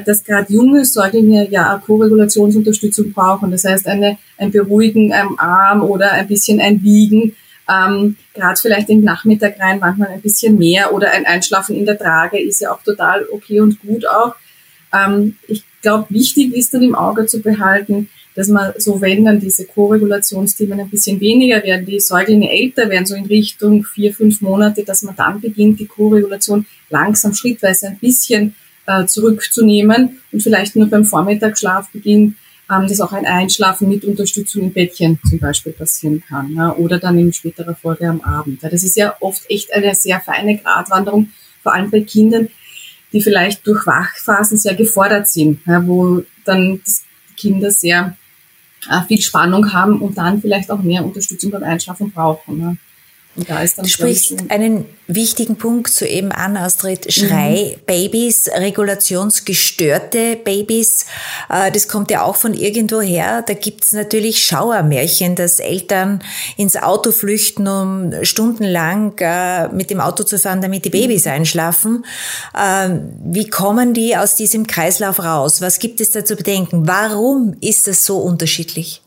dass 0.04 0.24
gerade 0.24 0.52
junge 0.52 0.84
Säuglinge 0.84 1.48
ja 1.50 1.82
Co-Regulationsunterstützung 1.84 3.12
brauchen. 3.12 3.50
Das 3.50 3.64
heißt, 3.64 3.86
eine, 3.86 4.18
ein 4.36 4.50
Beruhigen 4.50 5.12
am 5.12 5.38
Arm 5.38 5.82
oder 5.82 6.12
ein 6.12 6.28
bisschen 6.28 6.60
ein 6.60 6.82
Wiegen 6.82 7.34
Ähm, 7.68 8.16
Gerade 8.34 8.58
vielleicht 8.60 8.88
im 8.88 9.02
Nachmittag 9.02 9.60
rein, 9.60 9.78
manchmal 9.80 10.08
ein 10.08 10.22
bisschen 10.22 10.56
mehr 10.56 10.92
oder 10.94 11.10
ein 11.10 11.26
Einschlafen 11.26 11.76
in 11.76 11.84
der 11.84 11.98
Trage 11.98 12.40
ist 12.40 12.60
ja 12.60 12.72
auch 12.72 12.82
total 12.82 13.26
okay 13.30 13.60
und 13.60 13.80
gut 13.82 14.06
auch. 14.06 14.34
Ähm, 14.92 15.36
ich 15.48 15.64
glaube, 15.82 16.06
wichtig 16.08 16.54
ist 16.54 16.72
dann 16.72 16.82
im 16.82 16.94
Auge 16.94 17.26
zu 17.26 17.40
behalten, 17.42 18.08
dass 18.34 18.48
man 18.48 18.72
so, 18.78 19.00
wenn 19.00 19.24
dann 19.24 19.40
diese 19.40 19.66
Co-Regulationsthemen 19.66 20.80
ein 20.80 20.88
bisschen 20.88 21.20
weniger 21.20 21.62
werden, 21.62 21.84
die 21.84 22.00
Säuglinge 22.00 22.50
älter 22.50 22.88
werden, 22.88 23.04
so 23.04 23.16
in 23.16 23.26
Richtung 23.26 23.84
vier, 23.84 24.14
fünf 24.14 24.40
Monate, 24.40 24.84
dass 24.84 25.02
man 25.02 25.16
dann 25.16 25.40
beginnt, 25.40 25.80
die 25.80 25.86
Co-Regulation 25.86 26.64
langsam 26.88 27.34
schrittweise 27.34 27.88
ein 27.88 27.98
bisschen 27.98 28.54
äh, 28.88 29.06
zurückzunehmen 29.06 30.18
und 30.32 30.42
vielleicht 30.42 30.74
nur 30.74 30.88
beim 30.88 31.04
Vormittagsschlaf 31.04 31.90
beginnt, 31.90 32.36
ähm, 32.70 32.86
dass 32.88 33.00
auch 33.00 33.12
ein 33.12 33.26
Einschlafen 33.26 33.88
mit 33.88 34.04
Unterstützung 34.04 34.62
im 34.62 34.72
Bettchen 34.72 35.18
zum 35.28 35.38
Beispiel 35.38 35.72
passieren 35.72 36.22
kann 36.26 36.54
ja, 36.54 36.74
oder 36.74 36.98
dann 36.98 37.18
in 37.18 37.32
späterer 37.32 37.74
Folge 37.74 38.08
am 38.08 38.22
Abend. 38.22 38.62
Ja, 38.62 38.70
das 38.70 38.82
ist 38.82 38.96
ja 38.96 39.14
oft 39.20 39.42
echt 39.50 39.72
eine 39.72 39.94
sehr 39.94 40.20
feine 40.20 40.56
Gratwanderung, 40.56 41.28
vor 41.62 41.74
allem 41.74 41.90
bei 41.90 42.00
Kindern, 42.00 42.48
die 43.12 43.20
vielleicht 43.20 43.66
durch 43.66 43.86
Wachphasen 43.86 44.58
sehr 44.58 44.74
gefordert 44.74 45.28
sind, 45.28 45.60
ja, 45.66 45.86
wo 45.86 46.22
dann 46.44 46.80
die 46.84 47.34
Kinder 47.36 47.70
sehr 47.70 48.16
äh, 48.90 49.02
viel 49.06 49.20
Spannung 49.20 49.72
haben 49.72 50.00
und 50.00 50.16
dann 50.16 50.40
vielleicht 50.40 50.70
auch 50.70 50.82
mehr 50.82 51.04
Unterstützung 51.04 51.50
beim 51.50 51.62
Einschlafen 51.62 52.10
brauchen. 52.10 52.60
Ja. 52.60 52.76
Du 53.46 53.88
sprichst 53.88 54.34
einen 54.48 54.86
wichtigen 55.06 55.56
Punkt 55.56 55.92
soeben 55.92 56.32
an, 56.32 56.56
Astrid. 56.56 57.12
Schrei-Babys, 57.12 58.46
mhm. 58.46 58.62
regulationsgestörte 58.62 60.36
Babys. 60.36 61.06
Äh, 61.48 61.72
das 61.72 61.88
kommt 61.88 62.10
ja 62.10 62.22
auch 62.22 62.36
von 62.36 62.54
irgendwo 62.54 63.00
her. 63.00 63.42
Da 63.42 63.54
gibt's 63.54 63.92
natürlich 63.92 64.44
Schauermärchen, 64.44 65.34
dass 65.34 65.60
Eltern 65.60 66.22
ins 66.56 66.76
Auto 66.76 67.12
flüchten, 67.12 67.66
um 67.66 68.12
stundenlang 68.24 69.14
äh, 69.18 69.68
mit 69.68 69.90
dem 69.90 70.00
Auto 70.00 70.24
zu 70.24 70.38
fahren, 70.38 70.60
damit 70.60 70.84
die 70.84 70.90
Babys 70.90 71.24
mhm. 71.24 71.32
einschlafen. 71.32 72.04
Ähm, 72.58 73.12
wie 73.24 73.48
kommen 73.48 73.94
die 73.94 74.16
aus 74.16 74.34
diesem 74.34 74.66
Kreislauf 74.66 75.20
raus? 75.20 75.62
Was 75.62 75.78
gibt 75.78 76.00
es 76.00 76.10
da 76.10 76.24
zu 76.24 76.36
bedenken? 76.36 76.86
Warum 76.86 77.56
ist 77.60 77.86
das 77.86 78.04
so 78.04 78.18
unterschiedlich? 78.18 79.02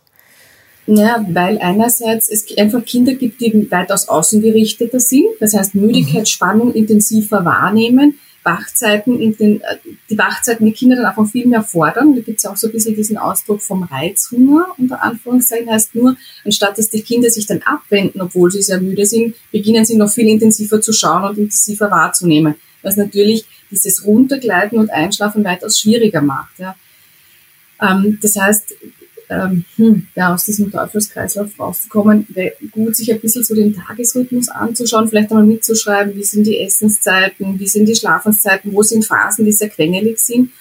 Ja, 0.87 1.23
weil 1.29 1.59
einerseits 1.59 2.29
es 2.29 2.45
einfach 2.57 2.83
Kinder 2.83 3.13
gibt, 3.13 3.39
die 3.39 3.69
weitaus 3.69 4.07
außengerichteter 4.09 4.99
sind, 4.99 5.27
das 5.39 5.53
heißt 5.53 5.75
Müdigkeit, 5.75 6.21
mhm. 6.21 6.25
Spannung 6.25 6.73
intensiver 6.73 7.45
wahrnehmen, 7.45 8.19
Wachzeiten, 8.43 9.19
in 9.19 9.37
den, 9.37 9.61
äh, 9.61 9.77
die 10.09 10.17
Wachzeiten 10.17 10.65
die 10.65 10.71
Kinder 10.71 10.95
dann 10.95 11.05
einfach 11.05 11.27
viel 11.27 11.45
mehr 11.45 11.61
fordern. 11.61 12.15
Da 12.15 12.21
gibt 12.21 12.39
es 12.39 12.45
auch 12.45 12.57
so 12.57 12.67
ein 12.67 12.73
bisschen 12.73 12.95
diesen 12.95 13.17
Ausdruck 13.17 13.61
vom 13.61 13.83
Reizhunger, 13.83 14.67
unter 14.77 15.03
Anführungszeichen, 15.03 15.69
heißt 15.69 15.93
nur, 15.93 16.17
anstatt 16.43 16.77
dass 16.77 16.89
die 16.89 17.01
Kinder 17.01 17.29
sich 17.29 17.45
dann 17.45 17.61
abwenden, 17.61 18.19
obwohl 18.19 18.51
sie 18.51 18.63
sehr 18.63 18.81
müde 18.81 19.05
sind, 19.05 19.35
beginnen 19.51 19.85
sie 19.85 19.95
noch 19.95 20.09
viel 20.11 20.27
intensiver 20.27 20.81
zu 20.81 20.91
schauen 20.91 21.23
und 21.23 21.37
intensiver 21.37 21.91
wahrzunehmen, 21.91 22.55
was 22.81 22.97
natürlich 22.97 23.45
dieses 23.69 24.05
Runtergleiten 24.05 24.79
und 24.79 24.89
Einschlafen 24.89 25.43
weitaus 25.43 25.79
schwieriger 25.79 26.21
macht. 26.21 26.57
Ja. 26.57 26.75
Ähm, 27.79 28.17
das 28.21 28.35
heißt, 28.35 28.73
ähm, 29.31 29.65
hm, 29.77 30.07
ja, 30.15 30.33
aus 30.33 30.43
diesem 30.43 30.71
Teufelskreislauf 30.71 31.57
rauszukommen, 31.57 32.27
wäre 32.29 32.53
gut, 32.71 32.95
sich 32.95 33.11
ein 33.11 33.19
bisschen 33.21 33.43
so 33.43 33.55
den 33.55 33.73
Tagesrhythmus 33.73 34.49
anzuschauen, 34.49 35.07
vielleicht 35.07 35.31
einmal 35.31 35.45
mitzuschreiben, 35.45 36.15
wie 36.15 36.23
sind 36.23 36.45
die 36.45 36.59
Essenszeiten, 36.59 37.57
wie 37.57 37.67
sind 37.67 37.87
die 37.87 37.95
Schlafenszeiten, 37.95 38.73
wo 38.73 38.83
sind 38.83 39.05
Phasen, 39.05 39.45
die 39.45 39.53
sehr 39.53 39.69
quengelig 39.69 40.19
sind. 40.19 40.51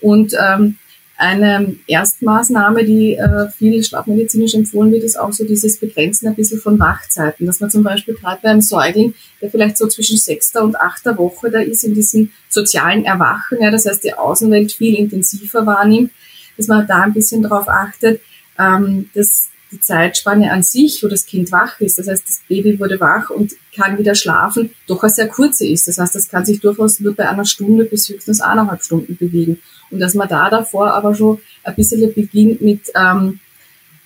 Und 0.00 0.34
ähm, 0.38 0.76
eine 1.16 1.74
Erstmaßnahme, 1.88 2.84
die 2.84 3.14
äh, 3.14 3.48
viel 3.50 3.82
schlafmedizinisch 3.82 4.54
empfohlen 4.54 4.92
wird, 4.92 5.02
ist 5.02 5.18
auch 5.18 5.32
so 5.32 5.44
dieses 5.44 5.78
Begrenzen 5.78 6.28
ein 6.28 6.36
bisschen 6.36 6.60
von 6.60 6.78
Wachzeiten. 6.78 7.44
Dass 7.44 7.58
man 7.58 7.70
zum 7.70 7.82
Beispiel 7.82 8.14
gerade 8.14 8.40
beim 8.40 8.60
Säugling, 8.60 9.14
der 9.40 9.50
vielleicht 9.50 9.78
so 9.78 9.88
zwischen 9.88 10.16
sechster 10.16 10.62
und 10.62 10.76
achter 10.76 11.18
Woche 11.18 11.50
da 11.50 11.60
ist, 11.60 11.82
in 11.82 11.94
diesem 11.94 12.30
sozialen 12.48 13.04
Erwachen, 13.04 13.58
ja, 13.60 13.72
das 13.72 13.86
heißt 13.86 14.04
die 14.04 14.14
Außenwelt 14.14 14.70
viel 14.70 14.94
intensiver 14.94 15.66
wahrnimmt, 15.66 16.12
dass 16.58 16.66
man 16.66 16.86
da 16.86 17.02
ein 17.02 17.14
bisschen 17.14 17.42
darauf 17.42 17.68
achtet, 17.68 18.20
ähm, 18.58 19.08
dass 19.14 19.48
die 19.70 19.80
Zeitspanne 19.80 20.50
an 20.50 20.62
sich, 20.62 21.02
wo 21.02 21.08
das 21.08 21.26
Kind 21.26 21.52
wach 21.52 21.80
ist, 21.80 21.98
das 21.98 22.08
heißt, 22.08 22.24
das 22.26 22.40
Baby 22.48 22.78
wurde 22.78 23.00
wach 23.00 23.30
und 23.30 23.52
kann 23.74 23.98
wieder 23.98 24.14
schlafen, 24.14 24.70
doch 24.86 25.02
eine 25.02 25.10
sehr 25.10 25.28
kurze 25.28 25.66
ist. 25.66 25.88
Das 25.88 25.98
heißt, 25.98 26.14
das 26.14 26.28
kann 26.28 26.44
sich 26.44 26.60
durchaus 26.60 27.00
nur 27.00 27.14
bei 27.14 27.28
einer 27.28 27.44
Stunde 27.44 27.84
bis 27.84 28.08
höchstens 28.08 28.40
eineinhalb 28.40 28.82
Stunden 28.82 29.16
bewegen. 29.16 29.60
Und 29.90 30.00
dass 30.00 30.14
man 30.14 30.28
da 30.28 30.50
davor 30.50 30.92
aber 30.92 31.14
schon 31.14 31.38
ein 31.64 31.74
bisschen 31.74 32.12
beginnt 32.12 32.60
mit 32.62 32.90
ähm, 32.94 33.40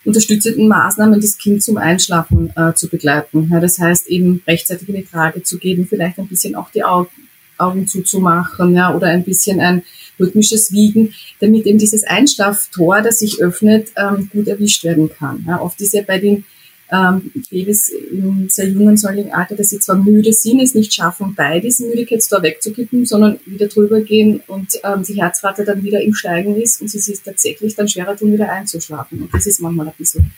unterstützenden 0.05 0.69
Maßnahmen, 0.69 1.21
das 1.21 1.39
Kind 1.39 1.63
zum 1.63 1.77
Einschlafen 1.77 2.53
äh, 2.57 2.75
zu 2.75 2.89
begleiten. 2.89 3.49
Ja, 3.51 3.61
das 3.61 3.79
heißt, 3.79 4.09
eben 4.09 4.43
rechtzeitig 4.47 4.89
in 4.89 4.97
die 4.97 5.05
Trage 5.05 5.43
zu 5.43 5.59
geben, 5.59 5.87
vielleicht 5.89 6.19
ein 6.19 6.27
bisschen 6.27 6.57
auch 6.57 6.71
die 6.71 6.83
Augen, 6.85 7.11
Augen 7.59 7.87
zuzumachen 7.87 8.75
ja, 8.75 8.95
oder 8.95 9.09
ein 9.09 9.23
bisschen 9.23 9.61
ein 9.61 9.83
rhythmisches 10.23 10.73
Wiegen, 10.73 11.13
damit 11.41 11.67
eben 11.67 11.79
dieses 11.79 12.05
Einschlaftor, 12.05 13.03
das 13.03 13.19
sich 13.19 13.43
öffnet, 13.43 13.89
ähm, 13.97 14.31
gut 14.33 14.49
erwischt 14.49 14.85
werden 14.85 15.11
kann. 15.11 15.45
Ja, 15.47 15.61
oft 15.61 15.81
ist 15.81 15.93
ja 15.93 16.03
bei 16.03 16.19
den 16.19 16.45
ähm, 16.93 17.33
Babys 17.51 17.89
im 17.89 18.49
sehr 18.49 18.69
jungen 18.69 18.97
Säuglingalter, 18.97 19.57
dass 19.57 19.71
sie 19.71 19.79
zwar 19.79 19.97
müde 19.97 20.33
sind, 20.33 20.61
es 20.61 20.75
nicht 20.75 20.93
schaffen, 20.93 21.35
bei 21.35 21.59
diesem 21.59 21.89
Müdigkeitstor 21.89 22.43
wegzukippen, 22.43 23.07
sondern 23.07 23.39
wieder 23.47 23.69
drüber 23.69 24.01
gehen 24.03 24.43
und 24.47 24.79
ähm, 24.85 25.03
die 25.03 25.15
Herzrate 25.15 25.65
dann 25.65 25.83
wieder 25.83 26.03
im 26.03 26.15
Steigen 26.15 26.55
ist 26.61 26.83
und 26.83 26.89
sie 26.89 26.99
sich 26.99 27.21
tatsächlich 27.23 27.75
dann 27.75 27.89
schwerer 27.89 28.15
tun, 28.15 28.33
wieder 28.33 28.53
einzuschlafen. 28.53 29.23
Und 29.23 29.35
das 29.35 29.47
ist 29.47 29.61
manchmal 29.61 29.89
ein 29.89 29.95
bisschen 29.97 30.33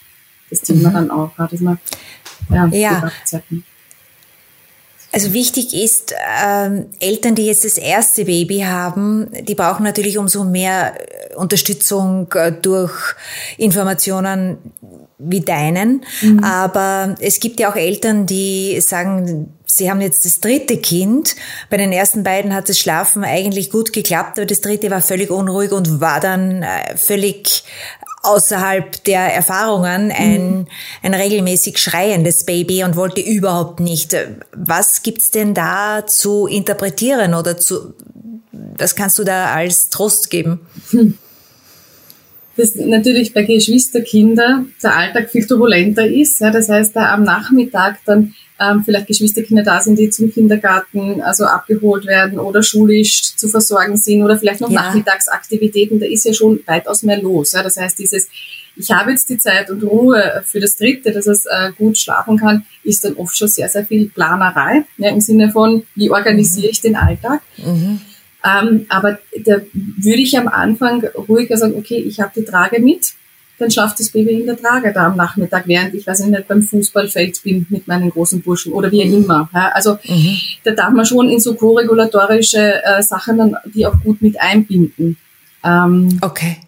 das 0.48 0.60
Thema 0.60 0.90
mhm. 0.90 0.94
dann 0.94 1.10
auch, 1.10 1.32
dass 1.36 1.60
man 1.60 1.78
ja, 2.50 2.66
ja. 2.68 3.12
Also 5.14 5.32
wichtig 5.32 5.72
ist, 5.74 6.12
ähm, 6.44 6.86
Eltern, 6.98 7.36
die 7.36 7.46
jetzt 7.46 7.64
das 7.64 7.78
erste 7.78 8.24
Baby 8.24 8.62
haben, 8.62 9.28
die 9.46 9.54
brauchen 9.54 9.84
natürlich 9.84 10.18
umso 10.18 10.42
mehr 10.42 10.94
äh, 10.96 11.36
Unterstützung 11.36 12.26
äh, 12.32 12.50
durch 12.50 13.14
Informationen 13.56 14.58
wie 15.18 15.40
deinen. 15.40 16.04
Mhm. 16.20 16.42
Aber 16.42 17.14
es 17.20 17.38
gibt 17.38 17.60
ja 17.60 17.70
auch 17.70 17.76
Eltern, 17.76 18.26
die 18.26 18.80
sagen, 18.80 19.54
Sie 19.66 19.88
haben 19.88 20.00
jetzt 20.00 20.24
das 20.24 20.40
dritte 20.40 20.78
Kind. 20.78 21.36
Bei 21.70 21.76
den 21.76 21.92
ersten 21.92 22.22
beiden 22.22 22.52
hat 22.52 22.68
das 22.68 22.78
Schlafen 22.78 23.24
eigentlich 23.24 23.70
gut 23.70 23.92
geklappt, 23.92 24.38
aber 24.38 24.46
das 24.46 24.60
dritte 24.60 24.90
war 24.90 25.00
völlig 25.00 25.30
unruhig 25.30 25.70
und 25.70 26.00
war 26.00 26.18
dann 26.18 26.64
äh, 26.64 26.96
völlig 26.96 27.64
außerhalb 28.24 29.04
der 29.04 29.20
Erfahrungen 29.34 30.10
ein, 30.10 30.58
mhm. 30.58 30.66
ein 31.02 31.14
regelmäßig 31.14 31.78
schreiendes 31.78 32.44
Baby 32.44 32.84
und 32.84 32.96
wollte 32.96 33.20
überhaupt 33.20 33.80
nicht. 33.80 34.16
Was 34.52 35.02
gibt's 35.02 35.30
denn 35.30 35.54
da 35.54 36.06
zu 36.06 36.46
interpretieren 36.46 37.34
oder 37.34 37.56
zu, 37.56 37.94
was 38.52 38.96
kannst 38.96 39.18
du 39.18 39.24
da 39.24 39.52
als 39.52 39.90
Trost 39.90 40.30
geben? 40.30 40.60
Hm. 40.90 41.18
Dass 42.56 42.76
natürlich 42.76 43.34
bei 43.34 43.42
Geschwisterkindern 43.42 44.72
der 44.82 44.96
Alltag 44.96 45.30
viel 45.30 45.46
turbulenter 45.46 46.06
ist. 46.06 46.40
Ja, 46.40 46.50
das 46.50 46.68
heißt, 46.68 46.94
da 46.94 47.12
am 47.12 47.24
Nachmittag 47.24 47.98
dann 48.06 48.34
ähm, 48.70 48.82
vielleicht 48.84 49.06
Geschwisterkinder 49.06 49.62
da 49.62 49.80
sind, 49.80 49.98
die 49.98 50.10
zum 50.10 50.32
Kindergarten 50.32 51.20
also 51.20 51.44
abgeholt 51.44 52.06
werden 52.06 52.38
oder 52.38 52.62
schulisch 52.62 53.36
zu 53.36 53.48
versorgen 53.48 53.96
sind 53.96 54.22
oder 54.22 54.38
vielleicht 54.38 54.60
noch 54.60 54.70
ja. 54.70 54.82
Nachmittagsaktivitäten, 54.82 56.00
da 56.00 56.06
ist 56.06 56.24
ja 56.24 56.32
schon 56.32 56.60
weitaus 56.66 57.02
mehr 57.02 57.20
los. 57.20 57.52
Ja. 57.52 57.62
Das 57.62 57.76
heißt, 57.76 57.98
dieses 57.98 58.28
ich 58.76 58.90
habe 58.90 59.12
jetzt 59.12 59.28
die 59.28 59.38
Zeit 59.38 59.70
und 59.70 59.82
Ruhe 59.84 60.42
für 60.44 60.60
das 60.60 60.76
Dritte, 60.76 61.12
dass 61.12 61.26
es 61.26 61.46
äh, 61.46 61.70
gut 61.76 61.96
schlafen 61.96 62.36
kann, 62.36 62.66
ist 62.82 63.04
dann 63.04 63.14
oft 63.14 63.36
schon 63.36 63.48
sehr, 63.48 63.68
sehr 63.68 63.86
viel 63.86 64.08
Planerei, 64.08 64.84
ja, 64.96 65.10
im 65.10 65.20
Sinne 65.20 65.50
von, 65.50 65.84
wie 65.94 66.10
organisiere 66.10 66.68
ich 66.68 66.80
den 66.80 66.96
Alltag. 66.96 67.40
Mhm. 67.56 68.00
Ähm, 68.44 68.86
aber 68.88 69.18
da 69.44 69.60
würde 69.72 70.20
ich 70.20 70.36
am 70.36 70.48
Anfang 70.48 71.04
ruhiger 71.28 71.56
sagen, 71.56 71.74
okay, 71.76 71.98
ich 71.98 72.20
habe 72.20 72.32
die 72.36 72.44
Trage 72.44 72.80
mit, 72.80 73.14
dann 73.58 73.70
schlaft 73.70 74.00
das 74.00 74.10
Baby 74.10 74.40
in 74.40 74.46
der 74.46 74.56
Trage 74.56 74.92
da 74.92 75.06
am 75.06 75.16
Nachmittag, 75.16 75.66
während 75.66 75.94
ich, 75.94 76.06
weiß 76.06 76.20
ich 76.20 76.26
nicht, 76.26 76.48
beim 76.48 76.62
Fußballfeld 76.62 77.42
bin 77.42 77.66
mit 77.70 77.86
meinen 77.86 78.10
großen 78.10 78.42
Burschen 78.42 78.72
oder 78.72 78.90
wie 78.90 79.04
mhm. 79.04 79.24
immer. 79.24 79.48
Also 79.52 79.98
mhm. 80.04 80.36
da 80.64 80.72
darf 80.72 80.92
man 80.92 81.06
schon 81.06 81.28
in 81.28 81.40
so 81.40 81.54
co-regulatorische 81.54 82.82
äh, 82.84 83.02
Sachen 83.02 83.38
dann 83.38 83.56
die 83.66 83.86
auch 83.86 84.00
gut 84.02 84.20
mit 84.22 84.40
einbinden. 84.40 85.16
Ähm, 85.62 86.18
okay. 86.20 86.58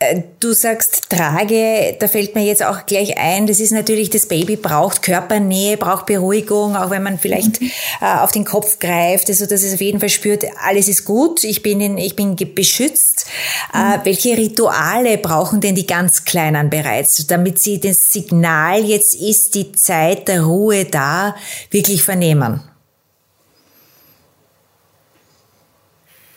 Äh, 0.00 0.22
du 0.38 0.52
sagst 0.52 1.10
Trage, 1.10 1.96
da 1.98 2.06
fällt 2.06 2.36
mir 2.36 2.44
jetzt 2.44 2.62
auch 2.64 2.86
gleich 2.86 3.18
ein, 3.18 3.48
das 3.48 3.58
ist 3.58 3.72
natürlich, 3.72 4.10
das 4.10 4.26
Baby 4.26 4.54
braucht 4.54 5.02
Körpernähe, 5.02 5.76
braucht 5.76 6.06
Beruhigung, 6.06 6.76
auch 6.76 6.90
wenn 6.90 7.02
man 7.02 7.18
vielleicht 7.18 7.60
mhm. 7.60 7.70
äh, 8.00 8.18
auf 8.20 8.30
den 8.30 8.44
Kopf 8.44 8.78
greift, 8.78 9.28
also 9.28 9.46
dass 9.46 9.64
es 9.64 9.74
auf 9.74 9.80
jeden 9.80 9.98
Fall 9.98 10.08
spürt, 10.08 10.44
alles 10.64 10.86
ist 10.86 11.04
gut, 11.04 11.42
ich 11.42 11.64
bin, 11.64 11.80
in, 11.80 11.98
ich 11.98 12.14
bin 12.14 12.36
beschützt. 12.36 13.26
Äh, 13.74 13.78
mhm. 13.78 13.92
Äh, 13.92 14.04
welche 14.04 14.36
Rituale 14.36 15.18
brauchen 15.18 15.60
denn 15.60 15.74
die 15.74 15.86
ganz 15.86 16.24
Kleinen 16.24 16.70
bereits, 16.70 17.26
damit 17.26 17.58
sie 17.58 17.80
das 17.80 18.12
Signal, 18.12 18.84
jetzt 18.84 19.16
ist 19.16 19.56
die 19.56 19.72
Zeit 19.72 20.28
der 20.28 20.42
Ruhe 20.42 20.84
da, 20.84 21.34
wirklich 21.72 22.04
vernehmen? 22.04 22.62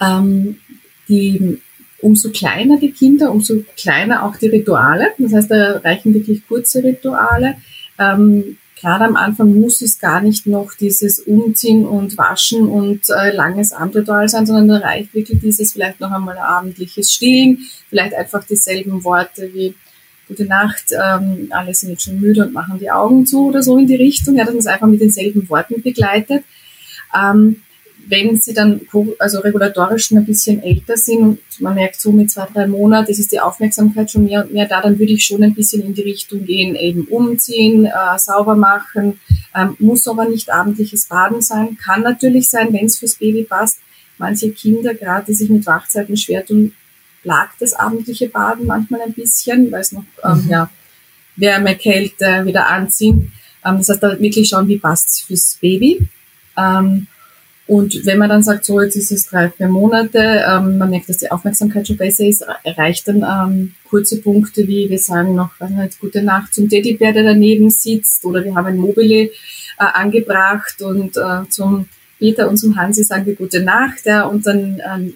Ähm, 0.02 0.60
die 1.08 1.62
umso 2.02 2.30
kleiner 2.30 2.78
die 2.78 2.92
Kinder, 2.92 3.32
umso 3.32 3.64
kleiner 3.76 4.24
auch 4.24 4.36
die 4.38 4.48
Rituale. 4.48 5.08
Das 5.18 5.34
heißt, 5.34 5.52
da 5.52 5.78
reichen 5.78 6.14
wirklich 6.14 6.48
kurze 6.48 6.84
Rituale. 6.84 7.56
Ähm, 8.00 8.58
Gerade 8.82 9.06
am 9.06 9.16
Anfang 9.16 9.60
muss 9.62 9.84
es 9.84 10.00
gar 10.00 10.22
nicht 10.22 10.48
noch 10.48 10.74
dieses 10.74 11.20
Umziehen 11.20 11.86
und 11.86 12.18
Waschen 12.18 12.68
und 12.68 13.02
äh, 13.10 13.32
langes 13.32 13.74
Abendritual 13.74 14.28
sein, 14.28 14.48
sondern 14.48 14.70
da 14.70 14.78
reicht 14.78 15.14
wirklich 15.14 15.40
dieses 15.40 15.74
vielleicht 15.74 16.00
noch 16.00 16.10
einmal 16.12 16.36
ein 16.36 16.44
abendliches 16.44 17.12
Stillen, 17.12 17.60
vielleicht 17.90 18.16
einfach 18.16 18.44
dieselben 18.44 19.04
Worte 19.04 19.54
wie 19.54 19.76
Gute 20.32 20.46
Nacht, 20.46 20.86
ähm, 20.94 21.48
alle 21.50 21.74
sind 21.74 21.90
jetzt 21.90 22.04
schon 22.04 22.22
müde 22.22 22.46
und 22.46 22.54
machen 22.54 22.80
die 22.80 22.90
Augen 22.90 23.26
zu 23.26 23.50
oder 23.50 23.62
so 23.62 23.78
in 23.78 23.86
die 23.86 23.96
Richtung, 23.96 24.38
ja, 24.38 24.46
dass 24.46 24.54
man 24.54 24.60
es 24.60 24.66
einfach 24.66 24.88
mit 24.88 25.02
denselben 25.02 25.50
Worten 25.50 25.82
begleitet. 25.82 26.46
Ähm, 27.14 27.64
wenn 28.08 28.40
sie 28.40 28.54
dann 28.54 28.82
also 29.20 29.40
regulatorisch 29.40 30.08
schon 30.08 30.18
ein 30.18 30.26
bisschen 30.26 30.62
älter 30.62 30.98
sind 30.98 31.22
und 31.22 31.40
man 31.60 31.76
merkt 31.76 32.00
so 32.00 32.12
mit 32.12 32.32
zwei, 32.32 32.48
drei 32.54 32.68
Monaten, 32.68 33.12
es 33.12 33.20
ist 33.20 33.32
die 33.32 33.40
Aufmerksamkeit 33.40 34.12
schon 34.12 34.26
mehr 34.26 34.44
und 34.44 34.54
mehr 34.54 34.68
da, 34.68 34.82
dann 34.82 35.00
würde 35.00 35.14
ich 35.14 35.26
schon 35.26 35.44
ein 35.44 35.54
bisschen 35.54 35.82
in 35.84 35.94
die 35.94 36.02
Richtung 36.02 36.46
gehen, 36.46 36.76
eben 36.76 37.06
umziehen, 37.06 37.86
äh, 37.86 38.18
sauber 38.18 38.56
machen, 38.56 39.20
ähm, 39.56 39.76
muss 39.80 40.08
aber 40.08 40.26
nicht 40.26 40.50
abendliches 40.50 41.08
Baden 41.08 41.42
sein, 41.42 41.78
kann 41.78 42.02
natürlich 42.02 42.50
sein, 42.50 42.74
wenn 42.74 42.86
es 42.86 42.98
fürs 42.98 43.16
Baby 43.16 43.44
passt. 43.44 43.80
Manche 44.18 44.52
Kinder, 44.52 44.94
gerade 44.94 45.26
die 45.28 45.34
sich 45.34 45.50
mit 45.50 45.66
Wachzeiten 45.66 46.16
schwer 46.18 46.46
tun, 46.46 46.74
plagt 47.24 47.62
das 47.62 47.74
abendliche 47.74 48.30
Baden 48.30 48.66
manchmal 48.66 49.02
ein 49.02 49.14
bisschen, 49.14 49.72
weil 49.72 49.82
es 49.82 49.92
noch 49.92 50.04
ähm, 50.24 50.44
mhm. 50.44 50.50
ja, 50.50 50.70
Wärme, 51.36 51.76
Kälte 51.76 52.46
wieder 52.46 52.68
anziehen. 52.68 53.32
Ähm, 53.66 53.78
das 53.78 53.90
heißt, 53.90 54.04
da 54.04 54.20
wirklich 54.20 54.50
schauen, 54.50 54.68
wie 54.68 54.78
passt 54.78 55.10
es 55.10 55.20
fürs 55.22 55.58
Baby. 55.62 56.08
Ähm, 56.58 57.08
und 57.72 58.06
wenn 58.06 58.18
man 58.18 58.28
dann 58.28 58.44
sagt, 58.44 58.66
so 58.66 58.82
jetzt 58.82 58.98
ist 58.98 59.14
es 59.14 59.28
drei, 59.28 59.50
vier 59.50 59.70
Monate, 59.70 60.18
ähm, 60.46 60.78
man 60.78 60.90
merkt, 60.90 61.08
dass 61.08 61.20
die 61.20 61.32
Aufmerksamkeit 61.32 61.88
schon 61.88 61.96
besser 61.96 62.26
ist, 62.26 62.44
erreicht 62.66 63.08
dann 63.08 63.24
ähm, 63.24 63.76
kurze 63.88 64.20
Punkte 64.20 64.68
wie 64.68 64.90
wir 64.90 65.00
sagen 65.00 65.36
noch, 65.36 65.52
was 65.58 65.70
nicht, 65.70 65.98
gute 66.02 66.22
Nacht 66.22 66.54
zum 66.54 66.68
Teddybär, 66.68 67.14
der 67.14 67.24
daneben 67.24 67.70
sitzt, 67.70 68.26
oder 68.26 68.44
wir 68.44 68.54
haben 68.56 68.66
ein 68.66 68.76
Mobile 68.76 69.24
äh, 69.24 69.32
angebracht 69.78 70.82
und 70.82 71.16
äh, 71.16 71.48
zum 71.48 71.88
Peter 72.20 72.50
und 72.50 72.58
zum 72.58 72.76
Hansi 72.76 73.06
sagen 73.06 73.26
wir 73.26 73.36
gute 73.36 73.64
Nacht, 73.64 74.06
ja, 74.06 74.24
und 74.24 74.46
dann 74.46 74.82
ähm, 74.94 75.14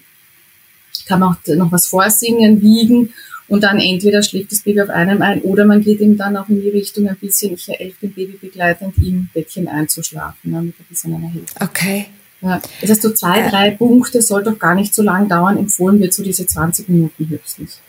kann 1.06 1.20
man 1.20 1.34
auch 1.34 1.56
noch 1.56 1.72
was 1.72 1.86
vorsingen, 1.86 2.62
wiegen 2.62 3.12
und 3.48 3.64
dann 3.64 3.78
entweder 3.78 4.22
schläft 4.22 4.52
das 4.52 4.60
Baby 4.60 4.80
auf 4.80 4.88
einem 4.88 5.20
ein 5.20 5.42
oder 5.42 5.66
man 5.66 5.82
geht 5.82 6.00
ihm 6.00 6.16
dann 6.16 6.38
auch 6.38 6.48
in 6.48 6.62
die 6.62 6.70
Richtung 6.70 7.06
ein 7.06 7.16
bisschen, 7.16 7.52
ich 7.52 7.68
helfe 7.68 8.06
dem 8.06 8.14
Baby 8.14 8.38
begleitend, 8.40 8.94
im 8.96 9.28
Bettchen 9.34 9.68
einzuschlafen, 9.68 10.54
ja, 10.54 10.62
mit 10.62 10.80
ein 10.80 10.86
bisschen 10.88 11.14
einer 11.14 11.28
Hilfe. 11.28 11.54
Okay. 11.60 12.06
Ja, 12.40 12.60
das 12.80 12.90
heißt, 12.90 13.02
so 13.02 13.12
zwei, 13.12 13.48
drei 13.48 13.70
Punkte 13.70 14.20
soll 14.22 14.44
doch 14.44 14.58
gar 14.58 14.74
nicht 14.74 14.94
so 14.94 15.02
lang 15.02 15.28
dauern. 15.28 15.56
Empfohlen 15.56 16.00
wird 16.00 16.12
so 16.12 16.22
diese 16.22 16.46
20 16.46 16.88
Minuten 16.88 17.28
höchstens. 17.28 17.80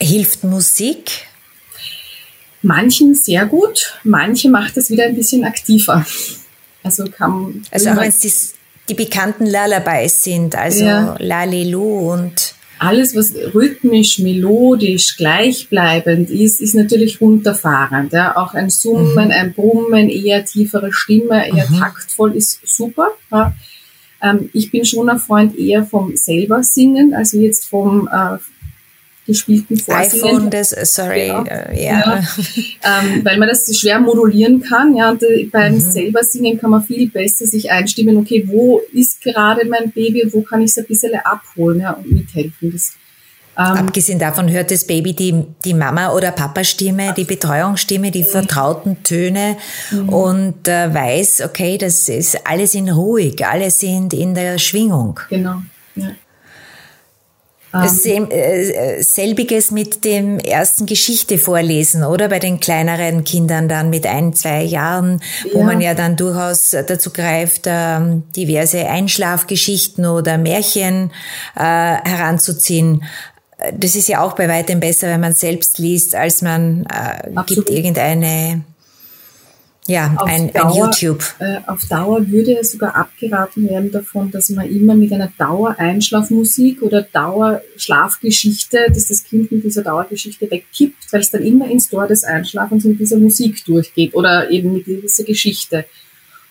Hilft 0.00 0.44
Musik? 0.44 1.26
Manchen 2.62 3.14
sehr 3.14 3.46
gut, 3.46 3.98
manche 4.02 4.50
macht 4.50 4.76
es 4.76 4.90
wieder 4.90 5.04
ein 5.04 5.14
bisschen 5.14 5.44
aktiver. 5.44 6.04
Also 6.82 7.04
kann. 7.04 7.62
Also 7.70 7.90
auch 7.90 7.96
wenn 7.96 8.08
es 8.08 8.18
die, 8.20 8.32
die 8.88 8.94
bekannten 8.94 9.46
Lullabies 9.46 10.22
sind, 10.22 10.54
also 10.56 10.84
ja. 10.84 11.16
Lalilu 11.18 12.12
und 12.12 12.55
alles, 12.78 13.16
was 13.16 13.34
rhythmisch, 13.54 14.18
melodisch, 14.18 15.16
gleichbleibend 15.16 16.30
ist, 16.30 16.60
ist 16.60 16.74
natürlich 16.74 17.20
runterfahrend. 17.20 18.12
Ja. 18.12 18.36
Auch 18.36 18.54
ein 18.54 18.70
Summen, 18.70 19.12
mhm. 19.12 19.30
ein 19.30 19.52
Brummen, 19.54 20.08
eher 20.08 20.44
tiefere 20.44 20.92
Stimme, 20.92 21.48
eher 21.48 21.68
mhm. 21.70 21.78
taktvoll 21.78 22.36
ist 22.36 22.60
super. 22.66 23.12
Ja. 23.30 23.54
Ähm, 24.22 24.50
ich 24.52 24.70
bin 24.70 24.84
schon 24.84 25.08
ein 25.08 25.18
Freund 25.18 25.58
eher 25.58 25.84
vom 25.84 26.16
selber 26.16 26.62
singen, 26.62 27.14
also 27.14 27.38
jetzt 27.38 27.66
vom 27.66 28.08
äh, 28.12 28.38
gespielten 29.26 29.76
Vorsingen. 29.78 30.24
iPhone, 30.24 30.50
das, 30.50 30.70
sorry, 30.94 31.26
genau. 31.26 31.44
äh, 31.44 31.84
ja. 31.84 31.98
ja. 31.98 32.18
ähm, 32.84 33.24
weil 33.24 33.38
man 33.38 33.48
das 33.48 33.76
schwer 33.76 33.98
modulieren 34.00 34.60
kann. 34.60 34.96
Ja, 34.96 35.10
und 35.10 35.22
äh, 35.22 35.44
beim 35.50 35.74
mhm. 35.74 35.80
selber 35.80 36.22
Singen 36.22 36.58
kann 36.58 36.70
man 36.70 36.82
viel 36.82 37.08
besser 37.08 37.46
sich 37.46 37.70
einstimmen, 37.70 38.16
okay, 38.16 38.44
wo 38.46 38.80
ist 38.92 39.20
gerade 39.22 39.66
mein 39.66 39.90
Baby 39.90 40.24
und 40.24 40.32
wo 40.32 40.42
kann 40.42 40.62
ich 40.62 40.70
es 40.70 40.78
ein 40.78 40.86
bisschen 40.86 41.14
abholen 41.16 41.80
ja, 41.80 41.92
und 41.92 42.10
mithelfen. 42.10 42.72
Das, 42.72 42.92
ähm, 43.58 43.64
Abgesehen 43.64 44.18
davon 44.18 44.50
hört 44.50 44.70
das 44.70 44.86
Baby 44.86 45.14
die, 45.14 45.44
die 45.64 45.74
Mama- 45.74 46.12
oder 46.12 46.30
Papa-Stimme, 46.30 47.14
die 47.16 47.24
Betreuungsstimme, 47.24 48.10
die 48.10 48.24
vertrauten 48.24 49.02
Töne 49.02 49.56
mhm. 49.90 50.08
und 50.10 50.68
äh, 50.68 50.92
weiß, 50.92 51.42
okay, 51.42 51.78
das 51.78 52.08
ist 52.08 52.46
alles 52.46 52.74
in 52.74 52.90
ruhig, 52.90 53.44
alle 53.46 53.70
sind 53.70 54.12
in 54.12 54.34
der 54.34 54.58
Schwingung. 54.58 55.18
Genau. 55.30 55.62
Ja. 55.94 56.10
Ähm, 58.04 58.30
äh, 58.30 59.02
selbiges 59.02 59.70
mit 59.70 60.04
dem 60.04 60.38
ersten 60.38 60.86
Geschichte 60.86 61.38
vorlesen, 61.38 62.04
oder? 62.04 62.28
Bei 62.28 62.38
den 62.38 62.60
kleineren 62.60 63.24
Kindern 63.24 63.68
dann 63.68 63.90
mit 63.90 64.06
ein, 64.06 64.32
zwei 64.34 64.62
Jahren, 64.62 65.20
wo 65.52 65.60
ja. 65.60 65.64
man 65.64 65.80
ja 65.80 65.94
dann 65.94 66.16
durchaus 66.16 66.70
dazu 66.70 67.10
greift, 67.10 67.62
ähm, 67.66 68.24
diverse 68.34 68.88
Einschlafgeschichten 68.88 70.06
oder 70.06 70.38
Märchen 70.38 71.10
äh, 71.56 71.60
heranzuziehen. 71.60 73.04
Das 73.72 73.96
ist 73.96 74.08
ja 74.08 74.20
auch 74.20 74.34
bei 74.34 74.48
weitem 74.48 74.80
besser, 74.80 75.08
wenn 75.08 75.20
man 75.20 75.32
selbst 75.32 75.78
liest, 75.78 76.14
als 76.14 76.42
man 76.42 76.86
äh, 76.86 77.30
gibt 77.46 77.70
irgendeine 77.70 78.62
ja, 79.86 80.14
auf 80.16 80.28
ein, 80.28 80.52
Dauer, 80.52 80.66
ein 80.66 80.74
YouTube. 80.74 81.24
Äh, 81.38 81.58
auf 81.66 81.84
Dauer 81.86 82.28
würde 82.28 82.58
es 82.58 82.72
sogar 82.72 82.94
abgeraten 82.96 83.68
werden 83.68 83.90
davon, 83.92 84.30
dass 84.30 84.50
man 84.50 84.68
immer 84.68 84.94
mit 84.94 85.12
einer 85.12 85.32
Dauer-Einschlafmusik 85.38 86.82
oder 86.82 87.02
Dauerschlafgeschichte, 87.02 88.86
dass 88.88 89.08
das 89.08 89.24
Kind 89.24 89.52
mit 89.52 89.64
dieser 89.64 89.82
Dauergeschichte 89.82 90.50
wegkippt, 90.50 91.12
weil 91.12 91.20
es 91.20 91.30
dann 91.30 91.42
immer 91.42 91.68
ins 91.70 91.88
Tor 91.88 92.06
des 92.06 92.24
Einschlafens 92.24 92.84
mit 92.84 92.98
dieser 92.98 93.18
Musik 93.18 93.64
durchgeht 93.64 94.14
oder 94.14 94.50
eben 94.50 94.72
mit 94.72 94.86
dieser 94.86 95.24
Geschichte. 95.24 95.84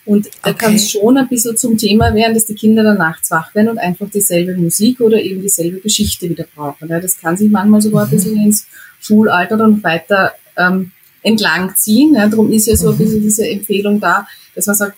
Und 0.06 0.28
da 0.44 0.52
okay. 0.52 0.66
kann 0.66 0.76
es 0.76 0.92
schon 0.92 1.18
ein 1.18 1.28
bisschen 1.28 1.58
zum 1.58 1.78
Thema 1.78 2.14
werden, 2.14 2.36
dass 2.36 2.46
die 2.46 2.54
Kinder 2.54 2.84
dann 2.84 3.00
nachts 3.00 3.32
wach 3.32 3.54
werden 3.56 3.70
und 3.70 3.80
einfach 3.80 4.08
dieselbe 4.10 4.56
Musik 4.56 5.02
oder 5.02 5.20
eben 5.20 5.42
dieselbe 5.42 5.80
Geschichte 5.80 6.30
wieder 6.30 6.46
brauchen. 6.56 6.88
Ja, 6.90 7.00
das 7.00 7.18
kann 7.18 7.36
sich 7.36 7.50
manchmal 7.50 7.82
sogar 7.82 8.06
mhm. 8.06 8.12
ein 8.12 8.16
bisschen 8.16 8.38
ins 8.38 8.68
Schulalter 9.00 9.58
dann 9.58 9.84
weiter 9.84 10.34
ähm, 10.58 10.92
entlang 11.26 11.76
ziehen. 11.76 12.16
Ja, 12.16 12.28
darum 12.28 12.52
ist 12.52 12.68
ja 12.68 12.76
so 12.76 12.92
ein 12.92 12.98
bisschen 12.98 13.22
diese 13.22 13.48
Empfehlung 13.48 14.00
da, 14.00 14.28
dass 14.54 14.68
man 14.68 14.76
sagt, 14.76 14.98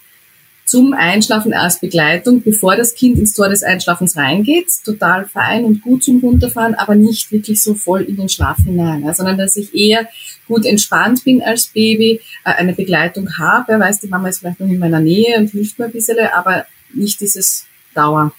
zum 0.65 0.91
Einschlafen 0.93 1.53
als 1.53 1.79
Begleitung, 1.79 2.41
bevor 2.41 2.75
das 2.75 2.93
Kind 2.93 3.17
ins 3.17 3.33
Tor 3.33 3.47
des 3.47 3.63
Einschlafens 3.63 4.17
reingeht, 4.17 4.67
total 4.83 5.25
fein 5.25 5.63
und 5.63 5.81
gut 5.81 6.03
zum 6.03 6.19
Runterfahren, 6.19 6.75
aber 6.75 6.93
nicht 6.93 7.31
wirklich 7.31 7.63
so 7.63 7.73
voll 7.73 8.01
in 8.01 8.17
den 8.17 8.27
Schlaf 8.27 8.57
hinein, 8.57 9.03
ja, 9.05 9.13
sondern 9.13 9.37
dass 9.37 9.55
ich 9.55 9.73
eher 9.73 10.09
gut 10.45 10.65
entspannt 10.65 11.23
bin 11.23 11.41
als 11.41 11.67
Baby, 11.67 12.19
äh, 12.43 12.51
eine 12.51 12.73
Begleitung 12.73 13.37
habe, 13.37 13.65
wer 13.69 13.79
weiß, 13.79 14.01
die 14.01 14.07
Mama 14.07 14.27
ist 14.27 14.39
vielleicht 14.39 14.59
noch 14.59 14.67
in 14.67 14.77
meiner 14.77 14.99
Nähe 14.99 15.37
und 15.37 15.51
hilft 15.51 15.79
mir 15.79 15.85
ein 15.85 15.91
bisschen, 15.91 16.17
aber 16.33 16.65
nicht 16.93 17.21
dieses 17.21 17.65
Dauer, 17.93 18.33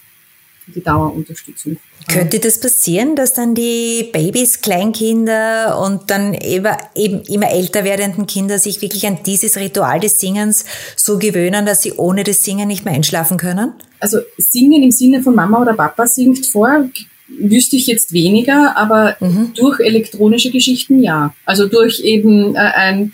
die 0.74 0.82
Dauerunterstützung. 0.82 1.78
Könnte 2.10 2.38
das 2.38 2.58
passieren, 2.58 3.16
dass 3.16 3.34
dann 3.34 3.54
die 3.54 4.08
Babys, 4.12 4.62
Kleinkinder 4.62 5.78
und 5.84 6.10
dann 6.10 6.32
eben, 6.34 6.74
eben 6.94 7.20
immer 7.22 7.50
älter 7.50 7.84
werdenden 7.84 8.26
Kinder 8.26 8.58
sich 8.58 8.80
wirklich 8.80 9.06
an 9.06 9.18
dieses 9.26 9.56
Ritual 9.56 10.00
des 10.00 10.18
Singens 10.18 10.64
so 10.96 11.18
gewöhnen, 11.18 11.66
dass 11.66 11.82
sie 11.82 11.92
ohne 11.92 12.24
das 12.24 12.42
Singen 12.42 12.68
nicht 12.68 12.84
mehr 12.84 12.94
einschlafen 12.94 13.36
können? 13.36 13.72
Also 14.00 14.18
Singen 14.38 14.82
im 14.82 14.90
Sinne 14.90 15.22
von 15.22 15.34
Mama 15.34 15.60
oder 15.60 15.74
Papa 15.74 16.06
singt 16.06 16.46
vor, 16.46 16.88
wüsste 17.28 17.76
ich 17.76 17.86
jetzt 17.86 18.12
weniger, 18.12 18.76
aber 18.76 19.16
mhm. 19.20 19.52
durch 19.54 19.80
elektronische 19.80 20.50
Geschichten 20.50 21.02
ja. 21.02 21.34
Also 21.44 21.66
durch 21.66 22.00
eben 22.00 22.54
äh, 22.54 22.58
ein 22.58 23.12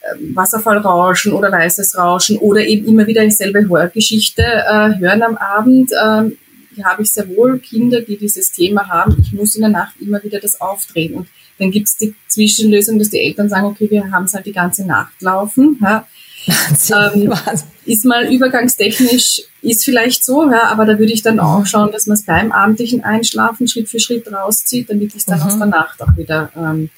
äh, 0.00 0.34
Wasserfallrauschen 0.34 1.32
oder 1.32 1.50
weißes 1.50 1.98
Rauschen 1.98 2.38
oder 2.38 2.60
eben 2.60 2.86
immer 2.86 3.06
wieder 3.06 3.24
dieselbe 3.24 3.68
Hörgeschichte 3.68 4.42
äh, 4.42 4.98
hören 5.00 5.22
am 5.22 5.36
Abend. 5.36 5.90
Äh, 5.92 6.30
habe 6.84 7.02
ich 7.02 7.12
sehr 7.12 7.28
wohl 7.28 7.58
Kinder, 7.58 8.00
die 8.00 8.16
dieses 8.16 8.52
Thema 8.52 8.88
haben. 8.88 9.16
Ich 9.20 9.32
muss 9.32 9.54
in 9.54 9.62
der 9.62 9.70
Nacht 9.70 9.94
immer 10.00 10.22
wieder 10.22 10.40
das 10.40 10.60
aufdrehen. 10.60 11.14
Und 11.14 11.28
dann 11.58 11.70
gibt 11.70 11.88
es 11.88 11.96
die 11.96 12.14
Zwischenlösung, 12.28 12.98
dass 12.98 13.10
die 13.10 13.20
Eltern 13.20 13.48
sagen, 13.48 13.66
okay, 13.66 13.90
wir 13.90 14.10
haben 14.10 14.24
es 14.24 14.34
halt 14.34 14.46
die 14.46 14.52
ganze 14.52 14.86
Nacht 14.86 15.20
laufen. 15.20 15.78
Ja. 15.82 16.06
Ähm, 16.94 17.32
ist 17.84 18.04
mal 18.06 18.32
übergangstechnisch, 18.32 19.42
ist 19.60 19.84
vielleicht 19.84 20.24
so, 20.24 20.50
ja, 20.50 20.64
aber 20.68 20.86
da 20.86 20.98
würde 20.98 21.12
ich 21.12 21.22
dann 21.22 21.40
auch 21.40 21.66
schauen, 21.66 21.92
dass 21.92 22.06
man 22.06 22.16
es 22.16 22.24
beim 22.24 22.52
abendlichen 22.52 23.04
Einschlafen 23.04 23.68
Schritt 23.68 23.88
für 23.88 24.00
Schritt 24.00 24.30
rauszieht, 24.32 24.88
damit 24.88 25.10
ich 25.10 25.16
es 25.16 25.26
dann 25.26 25.40
mhm. 25.40 25.44
aus 25.44 25.58
der 25.58 25.66
Nacht 25.66 26.00
auch 26.00 26.16
wieder 26.16 26.50
ähm, 26.56 26.90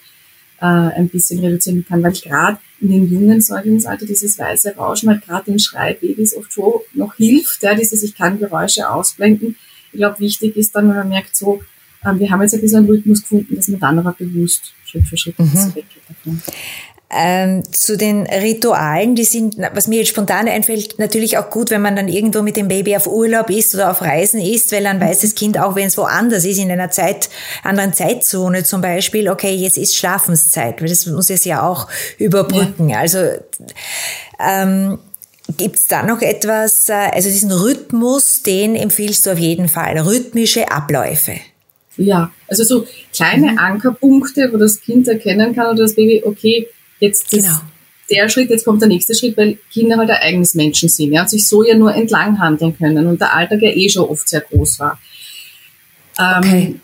äh, 0.60 0.66
ein 0.66 1.08
bisschen 1.08 1.40
reduzieren 1.40 1.84
kann, 1.88 2.02
weil 2.02 2.12
ich 2.12 2.22
gerade 2.22 2.58
in 2.80 2.90
den 2.90 3.10
jungen 3.10 3.40
Säuglingsalter 3.40 4.06
dieses 4.06 4.38
weiße 4.38 4.76
Rauschen 4.76 5.08
halt 5.08 5.24
gerade 5.26 5.50
den 5.50 5.58
Schreibabys 5.58 6.36
oft 6.36 6.52
schon 6.52 6.72
noch 6.92 7.14
hilft, 7.14 7.62
ja, 7.62 7.74
dieses 7.74 8.02
ich 8.02 8.14
kann 8.14 8.38
Geräusche 8.38 8.90
ausblenden, 8.90 9.56
ich 9.92 9.98
glaube, 9.98 10.18
wichtig 10.20 10.56
ist 10.56 10.74
dann, 10.74 10.88
wenn 10.88 10.96
man 10.96 11.08
merkt, 11.08 11.36
so, 11.36 11.60
ähm, 12.04 12.18
wir 12.18 12.30
haben 12.30 12.42
jetzt 12.42 12.54
ein 12.54 12.60
bisschen 12.60 12.78
einen 12.78 12.86
Rhythmus 12.86 13.22
gefunden, 13.22 13.56
dass 13.56 13.68
man 13.68 13.80
dann 13.80 13.98
aber 13.98 14.12
bewusst 14.12 14.72
Schritt 14.84 15.06
für 15.06 15.16
Schritt 15.16 15.38
mhm. 15.38 15.74
weggeht 15.74 16.02
davon. 16.08 16.42
Ähm, 17.12 17.64
zu 17.72 17.96
den 17.96 18.24
Ritualen, 18.24 19.16
die 19.16 19.24
sind, 19.24 19.56
was 19.74 19.88
mir 19.88 19.98
jetzt 19.98 20.10
spontan 20.10 20.46
einfällt, 20.46 21.00
natürlich 21.00 21.38
auch 21.38 21.50
gut, 21.50 21.70
wenn 21.70 21.82
man 21.82 21.96
dann 21.96 22.06
irgendwo 22.06 22.40
mit 22.40 22.56
dem 22.56 22.68
Baby 22.68 22.94
auf 22.94 23.08
Urlaub 23.08 23.50
ist 23.50 23.74
oder 23.74 23.90
auf 23.90 24.00
Reisen 24.00 24.40
ist, 24.40 24.70
weil 24.70 24.84
dann 24.84 25.00
weiß 25.00 25.22
das 25.22 25.34
Kind 25.34 25.58
auch, 25.58 25.74
wenn 25.74 25.88
es 25.88 25.98
woanders 25.98 26.44
ist, 26.44 26.58
in 26.58 26.70
einer 26.70 26.92
Zeit, 26.92 27.28
anderen 27.64 27.94
Zeitzone 27.94 28.62
zum 28.62 28.80
Beispiel, 28.80 29.28
okay, 29.28 29.52
jetzt 29.52 29.76
ist 29.76 29.96
Schlafenszeit, 29.96 30.80
weil 30.80 30.88
das 30.88 31.04
muss 31.06 31.30
es 31.30 31.44
ja 31.44 31.68
auch 31.68 31.88
überbrücken. 32.18 32.90
Ja. 32.90 33.00
Also 33.00 33.18
ähm, 34.38 35.00
Gibt's 35.56 35.86
da 35.86 36.02
noch 36.02 36.20
etwas, 36.20 36.88
äh, 36.88 36.92
also 36.92 37.28
diesen 37.28 37.50
Rhythmus, 37.50 38.42
den 38.42 38.74
empfiehlst 38.74 39.26
du 39.26 39.30
auf 39.30 39.38
jeden 39.38 39.68
Fall, 39.68 39.98
rhythmische 39.98 40.70
Abläufe? 40.70 41.34
Ja, 41.96 42.32
also 42.48 42.64
so 42.64 42.86
kleine 43.12 43.52
mhm. 43.52 43.58
Ankerpunkte, 43.58 44.50
wo 44.52 44.56
das 44.56 44.80
Kind 44.80 45.08
erkennen 45.08 45.54
kann 45.54 45.66
oder 45.66 45.82
das 45.82 45.94
Baby, 45.94 46.22
okay, 46.24 46.68
jetzt 46.98 47.32
ist 47.32 47.46
genau. 47.46 47.58
der 48.10 48.28
Schritt, 48.28 48.50
jetzt 48.50 48.64
kommt 48.64 48.80
der 48.80 48.88
nächste 48.88 49.14
Schritt, 49.14 49.36
weil 49.36 49.58
Kinder 49.72 49.96
halt 49.96 50.10
ein 50.10 50.18
eigenes 50.20 50.54
Menschen 50.54 50.88
sind 50.88 51.12
ja, 51.12 51.22
und 51.22 51.30
sich 51.30 51.46
so 51.46 51.64
ja 51.64 51.76
nur 51.76 51.94
entlang 51.94 52.38
handeln 52.38 52.76
können 52.76 53.06
und 53.06 53.20
der 53.20 53.34
Alltag 53.34 53.60
ja 53.62 53.70
eh 53.70 53.88
schon 53.88 54.08
oft 54.08 54.28
sehr 54.28 54.40
groß 54.40 54.78
war. 54.78 54.98
Ähm, 56.18 56.38
okay. 56.38 56.74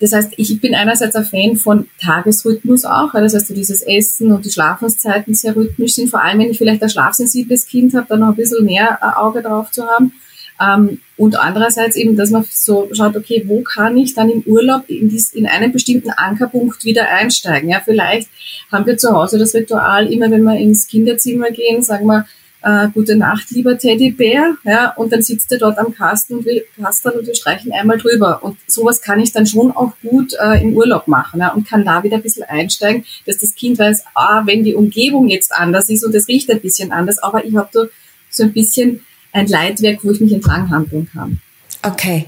Das 0.00 0.12
heißt, 0.12 0.32
ich 0.36 0.60
bin 0.60 0.74
einerseits 0.74 1.16
ein 1.16 1.24
Fan 1.24 1.56
von 1.56 1.88
Tagesrhythmus 2.00 2.84
auch, 2.84 3.12
das 3.12 3.34
heißt, 3.34 3.48
so 3.48 3.54
dieses 3.54 3.82
Essen 3.82 4.32
und 4.32 4.44
die 4.44 4.50
Schlafenszeiten 4.50 5.34
sehr 5.34 5.56
rhythmisch 5.56 5.94
sind, 5.94 6.10
vor 6.10 6.22
allem 6.22 6.40
wenn 6.40 6.50
ich 6.50 6.58
vielleicht 6.58 6.82
ein 6.82 6.90
schlafsensibles 6.90 7.66
Kind 7.66 7.94
habe, 7.94 8.06
dann 8.08 8.20
noch 8.20 8.28
ein 8.28 8.36
bisschen 8.36 8.64
mehr 8.64 8.98
Auge 9.18 9.42
drauf 9.42 9.70
zu 9.70 9.86
haben. 9.86 10.12
Ähm, 10.60 11.00
und 11.16 11.38
andererseits 11.38 11.96
eben, 11.96 12.16
dass 12.16 12.30
man 12.30 12.44
so 12.50 12.88
schaut, 12.92 13.16
okay, 13.16 13.44
wo 13.46 13.62
kann 13.62 13.96
ich 13.96 14.14
dann 14.14 14.30
im 14.30 14.42
Urlaub 14.42 14.84
in, 14.88 15.08
dies, 15.08 15.32
in 15.32 15.46
einen 15.46 15.72
bestimmten 15.72 16.10
Ankerpunkt 16.10 16.84
wieder 16.84 17.08
einsteigen? 17.08 17.68
Ja, 17.70 17.80
vielleicht 17.84 18.28
haben 18.70 18.86
wir 18.86 18.96
zu 18.96 19.12
Hause 19.12 19.38
das 19.38 19.54
Ritual, 19.54 20.10
immer 20.12 20.30
wenn 20.30 20.42
wir 20.42 20.58
ins 20.58 20.86
Kinderzimmer 20.86 21.50
gehen, 21.50 21.82
sagen 21.82 22.06
wir, 22.06 22.26
äh, 22.66 22.88
gute 22.92 23.14
Nacht, 23.14 23.50
lieber 23.50 23.78
Teddybär, 23.78 24.56
ja, 24.64 24.90
und 24.96 25.12
dann 25.12 25.22
sitzt 25.22 25.52
er 25.52 25.58
dort 25.58 25.78
am 25.78 25.94
Kasten 25.94 26.34
und 26.34 26.46
will 26.46 26.64
Kasteln 26.76 27.20
und 27.20 27.26
wir 27.26 27.34
streichen 27.36 27.72
einmal 27.72 27.96
drüber. 27.96 28.42
Und 28.42 28.58
sowas 28.66 29.00
kann 29.00 29.20
ich 29.20 29.32
dann 29.32 29.46
schon 29.46 29.70
auch 29.70 29.92
gut 30.02 30.34
äh, 30.40 30.60
im 30.62 30.74
Urlaub 30.74 31.06
machen 31.06 31.40
ja, 31.40 31.52
und 31.52 31.68
kann 31.68 31.84
da 31.84 32.02
wieder 32.02 32.16
ein 32.16 32.22
bisschen 32.22 32.42
einsteigen, 32.42 33.04
dass 33.24 33.38
das 33.38 33.54
Kind 33.54 33.78
weiß, 33.78 34.04
ah, 34.14 34.42
wenn 34.46 34.64
die 34.64 34.74
Umgebung 34.74 35.28
jetzt 35.28 35.52
anders 35.52 35.88
ist 35.90 36.04
und 36.04 36.12
es 36.16 36.26
riecht 36.26 36.50
ein 36.50 36.60
bisschen 36.60 36.90
anders, 36.90 37.18
aber 37.22 37.44
ich 37.44 37.54
habe 37.54 37.68
da 37.72 37.84
so 38.30 38.42
ein 38.42 38.52
bisschen 38.52 39.06
ein 39.32 39.46
Leitwerk, 39.46 40.00
wo 40.02 40.10
ich 40.10 40.20
mich 40.20 40.32
entlang 40.32 40.68
handeln 40.68 41.08
kann. 41.12 41.40
Okay. 41.86 42.26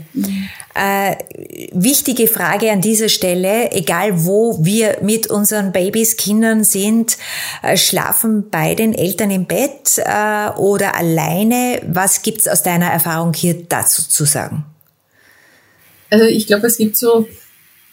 Äh, 0.74 1.16
wichtige 1.72 2.28
Frage 2.28 2.70
an 2.70 2.80
dieser 2.80 3.08
Stelle, 3.08 3.72
egal 3.72 4.24
wo 4.24 4.64
wir 4.64 4.98
mit 5.02 5.26
unseren 5.26 5.72
Babys, 5.72 6.16
Kindern 6.16 6.62
sind, 6.62 7.18
äh, 7.62 7.76
schlafen 7.76 8.48
bei 8.50 8.76
den 8.76 8.94
Eltern 8.94 9.32
im 9.32 9.46
Bett 9.46 9.98
äh, 9.98 10.50
oder 10.56 10.94
alleine? 10.94 11.82
Was 11.88 12.22
gibt's 12.22 12.46
aus 12.46 12.62
deiner 12.62 12.86
Erfahrung 12.86 13.34
hier 13.34 13.56
dazu 13.68 14.08
zu 14.08 14.24
sagen? 14.24 14.64
Also 16.10 16.26
ich 16.26 16.46
glaube, 16.46 16.68
es 16.68 16.76
gibt 16.76 16.96
so 16.96 17.26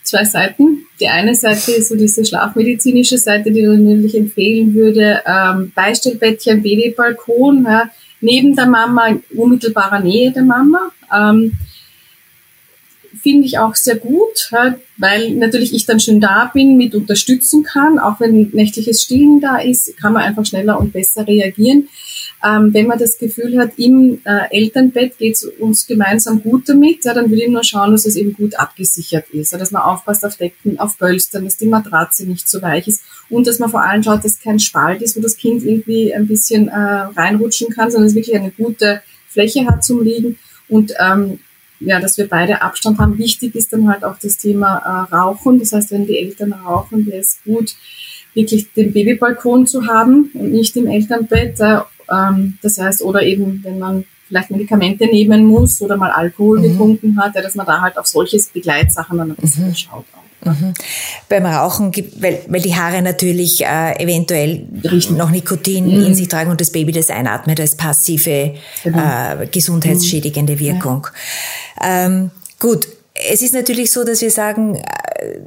zwei 0.04 0.23
Seiten. 0.23 0.86
Die 0.99 1.08
eine 1.08 1.34
Seite 1.34 1.71
ist 1.71 1.89
so 1.89 1.95
diese 1.95 2.23
schlafmedizinische 2.23 3.17
Seite, 3.17 3.51
die 3.51 3.62
ich 3.62 3.65
natürlich 3.65 4.15
empfehlen 4.15 4.75
würde. 4.75 5.23
Ähm, 5.25 5.71
Beistellbettchen, 5.73 6.62
Babybalkon, 6.62 7.63
ja, 7.63 7.89
neben 8.21 8.56
der 8.56 8.67
Mama, 8.67 9.08
in 9.08 9.23
unmittelbarer 9.36 9.99
Nähe 9.99 10.32
der 10.32 10.43
Mama. 10.43 10.91
Ähm, 11.13 11.54
Finde 13.21 13.47
ich 13.47 13.58
auch 13.58 13.73
sehr 13.73 13.95
gut, 13.95 14.51
weil 14.97 15.32
natürlich 15.32 15.73
ich 15.73 15.86
dann 15.86 15.99
schon 15.99 16.19
da 16.19 16.51
bin, 16.54 16.78
mit 16.78 16.93
unterstützen 16.93 17.63
kann. 17.63 17.97
Auch 17.97 18.19
wenn 18.19 18.51
nächtliches 18.54 19.01
Stillen 19.01 19.41
da 19.41 19.58
ist, 19.58 19.97
kann 19.97 20.13
man 20.13 20.23
einfach 20.23 20.45
schneller 20.45 20.80
und 20.80 20.93
besser 20.93 21.25
reagieren. 21.25 21.88
Ähm, 22.45 22.73
wenn 22.73 22.86
man 22.86 22.99
das 22.99 23.17
Gefühl 23.17 23.58
hat, 23.58 23.71
im 23.77 24.21
äh, 24.23 24.41
Elternbett 24.51 25.17
geht 25.17 25.34
es 25.34 25.45
uns 25.45 25.88
gemeinsam 25.88 26.43
gut 26.43 26.69
damit, 26.69 27.03
ja, 27.03 27.13
dann 27.13 27.31
will 27.31 27.39
ich 27.39 27.49
nur 27.49 27.63
schauen, 27.63 27.91
dass 27.91 28.05
es 28.05 28.15
eben 28.15 28.34
gut 28.34 28.60
abgesichert 28.60 29.29
ist, 29.31 29.51
ja, 29.51 29.58
dass 29.58 29.71
man 29.71 29.81
aufpasst 29.81 30.23
auf 30.23 30.38
Decken, 30.38 30.77
auf 30.77 30.97
Pölstern, 30.97 31.45
dass 31.45 31.58
die 31.58 31.65
Matratze 31.65 32.25
nicht 32.25 32.47
zu 32.47 32.62
weich 32.62 32.88
ist 32.88 33.03
und 33.29 33.47
dass 33.47 33.58
man 33.58 33.71
vor 33.71 33.84
allem 33.84 34.03
schaut, 34.03 34.23
dass 34.23 34.39
kein 34.39 34.60
Spalt 34.60 35.01
ist, 35.01 35.17
wo 35.17 35.21
das 35.21 35.38
Kind 35.38 35.63
irgendwie 35.63 36.13
ein 36.13 36.27
bisschen 36.27 36.67
äh, 36.67 36.75
reinrutschen 36.75 37.69
kann, 37.69 37.89
sondern 37.89 38.10
es 38.10 38.15
wirklich 38.15 38.36
eine 38.36 38.51
gute 38.51 39.01
Fläche 39.27 39.65
hat 39.65 39.84
zum 39.84 40.03
Liegen 40.03 40.38
und 40.67 40.93
ähm, 40.99 41.39
ja, 41.79 41.99
dass 41.99 42.17
wir 42.17 42.27
beide 42.27 42.62
Abstand 42.62 42.99
haben. 42.99 43.17
Wichtig 43.17 43.55
ist 43.55 43.73
dann 43.73 43.89
halt 43.89 44.03
auch 44.03 44.17
das 44.19 44.38
Thema 44.38 44.77
äh, 44.77 45.13
Rauchen. 45.13 45.60
Das 45.60 45.73
heißt, 45.73 45.91
wenn 45.91 46.05
die 46.08 46.17
Eltern 46.17 46.53
rauchen, 46.53 47.05
wäre 47.05 47.19
es 47.19 47.39
gut, 47.43 47.75
wirklich 48.34 48.71
den 48.73 48.93
Babybalkon 48.93 49.67
zu 49.67 49.88
haben 49.88 50.31
und 50.34 50.51
nicht 50.51 50.75
im 50.77 50.88
Elternbett. 50.88 51.60
Äh, 51.60 51.79
ähm, 52.12 52.58
das 52.62 52.78
heißt, 52.78 53.02
oder 53.02 53.22
eben, 53.22 53.62
wenn 53.63 53.80
man 53.80 54.06
vielleicht 54.28 54.52
Medikamente 54.52 55.06
nehmen 55.06 55.46
muss 55.46 55.82
oder 55.82 55.98
mal 55.98 56.12
Alkohol 56.12 56.60
mhm. 56.60 56.63
getrunken 56.63 57.20
hat, 57.20 57.36
ja, 57.36 57.41
dass 57.41 57.56
man 57.56 57.65
da 57.65 57.82
halt 57.82 57.98
auf 57.98 58.08
solche 58.08 58.39
Begleitsachen 58.54 59.18
dann 59.18 59.32
ein 59.32 59.36
bisschen 59.36 59.68
mhm. 59.68 59.76
schaut. 59.76 60.06
Auch. 60.13 60.26
Mhm. 60.46 60.74
Beim 61.28 61.46
Rauchen 61.46 61.91
gibt, 61.91 62.22
weil, 62.22 62.41
weil 62.48 62.62
die 62.62 62.76
Haare 62.76 63.02
natürlich 63.02 63.63
äh, 63.65 64.02
eventuell 64.02 64.68
Riechen. 64.84 65.18
noch 65.18 65.32
Nikotin 65.32 65.86
mhm. 65.86 66.06
in 66.06 66.15
sich 66.15 66.28
tragen 66.28 66.52
und 66.52 66.62
das 66.62 66.72
Baby 66.72 66.91
das 66.91 67.10
einatmet 67.10 67.60
als 67.60 67.76
passive 67.76 68.54
genau. 68.84 69.41
äh, 69.41 69.48
gesundheitsschädigende 69.48 70.54
mhm. 70.54 70.60
Wirkung. 70.60 71.08
Ja. 71.80 72.06
Ähm, 72.06 72.32
gut, 72.60 72.88
es 73.13 73.41
ist 73.41 73.54
natürlich 73.54 73.91
so, 73.91 74.04
dass 74.04 74.22
wir 74.22 74.32
sagen, 74.32 74.76
äh, 74.76 75.39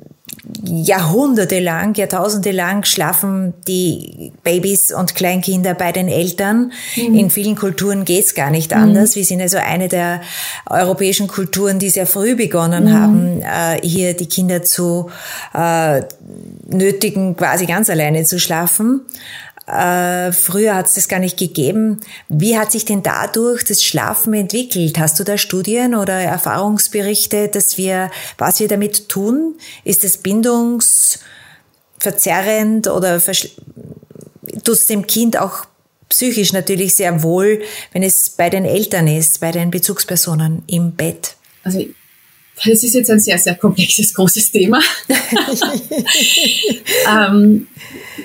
jahrhundertelang, 0.64 1.94
jahrtausendelang 1.94 2.84
schlafen 2.84 3.54
die 3.66 4.32
Babys 4.42 4.92
und 4.92 5.14
Kleinkinder 5.14 5.74
bei 5.74 5.92
den 5.92 6.08
Eltern. 6.08 6.72
Mhm. 6.96 7.14
In 7.14 7.30
vielen 7.30 7.56
Kulturen 7.56 8.04
geht's 8.04 8.34
gar 8.34 8.50
nicht 8.50 8.72
anders. 8.72 9.10
Mhm. 9.10 9.14
Wir 9.16 9.24
sind 9.24 9.40
also 9.40 9.58
eine 9.58 9.88
der 9.88 10.20
europäischen 10.68 11.28
Kulturen, 11.28 11.78
die 11.78 11.90
sehr 11.90 12.06
früh 12.06 12.34
begonnen 12.34 12.84
mhm. 12.84 12.92
haben, 12.92 13.42
äh, 13.42 13.86
hier 13.86 14.14
die 14.14 14.26
Kinder 14.26 14.62
zu 14.62 15.10
äh, 15.54 16.02
nötigen, 16.66 17.36
quasi 17.36 17.66
ganz 17.66 17.90
alleine 17.90 18.24
zu 18.24 18.38
schlafen. 18.38 19.02
Äh, 19.68 20.32
früher 20.32 20.74
hat 20.76 20.86
es 20.86 20.94
das 20.94 21.08
gar 21.08 21.18
nicht 21.18 21.36
gegeben. 21.36 22.00
Wie 22.28 22.56
hat 22.56 22.72
sich 22.72 22.86
denn 22.86 23.02
dadurch 23.02 23.64
das 23.64 23.82
Schlafen 23.82 24.32
entwickelt? 24.32 24.98
Hast 24.98 25.20
du 25.20 25.24
da 25.24 25.36
Studien 25.36 25.94
oder 25.94 26.14
Erfahrungsberichte, 26.14 27.48
dass 27.48 27.76
wir, 27.76 28.10
was 28.38 28.60
wir 28.60 28.68
damit 28.68 29.10
tun? 29.10 29.56
Ist 29.84 30.04
es 30.04 30.16
bindungsverzerrend 30.18 32.88
oder 32.88 33.20
tut 33.20 34.74
es 34.74 34.86
dem 34.86 35.06
Kind 35.06 35.38
auch 35.38 35.66
psychisch 36.08 36.54
natürlich 36.54 36.96
sehr 36.96 37.22
wohl, 37.22 37.60
wenn 37.92 38.02
es 38.02 38.30
bei 38.30 38.48
den 38.48 38.64
Eltern 38.64 39.06
ist, 39.06 39.40
bei 39.40 39.52
den 39.52 39.70
Bezugspersonen 39.70 40.62
im 40.66 40.92
Bett? 40.92 41.36
Also 41.62 41.84
das 42.64 42.82
ist 42.82 42.94
jetzt 42.94 43.10
ein 43.10 43.20
sehr, 43.20 43.38
sehr 43.38 43.54
komplexes, 43.54 44.14
großes 44.14 44.50
Thema. 44.50 44.80
ähm, 47.08 47.66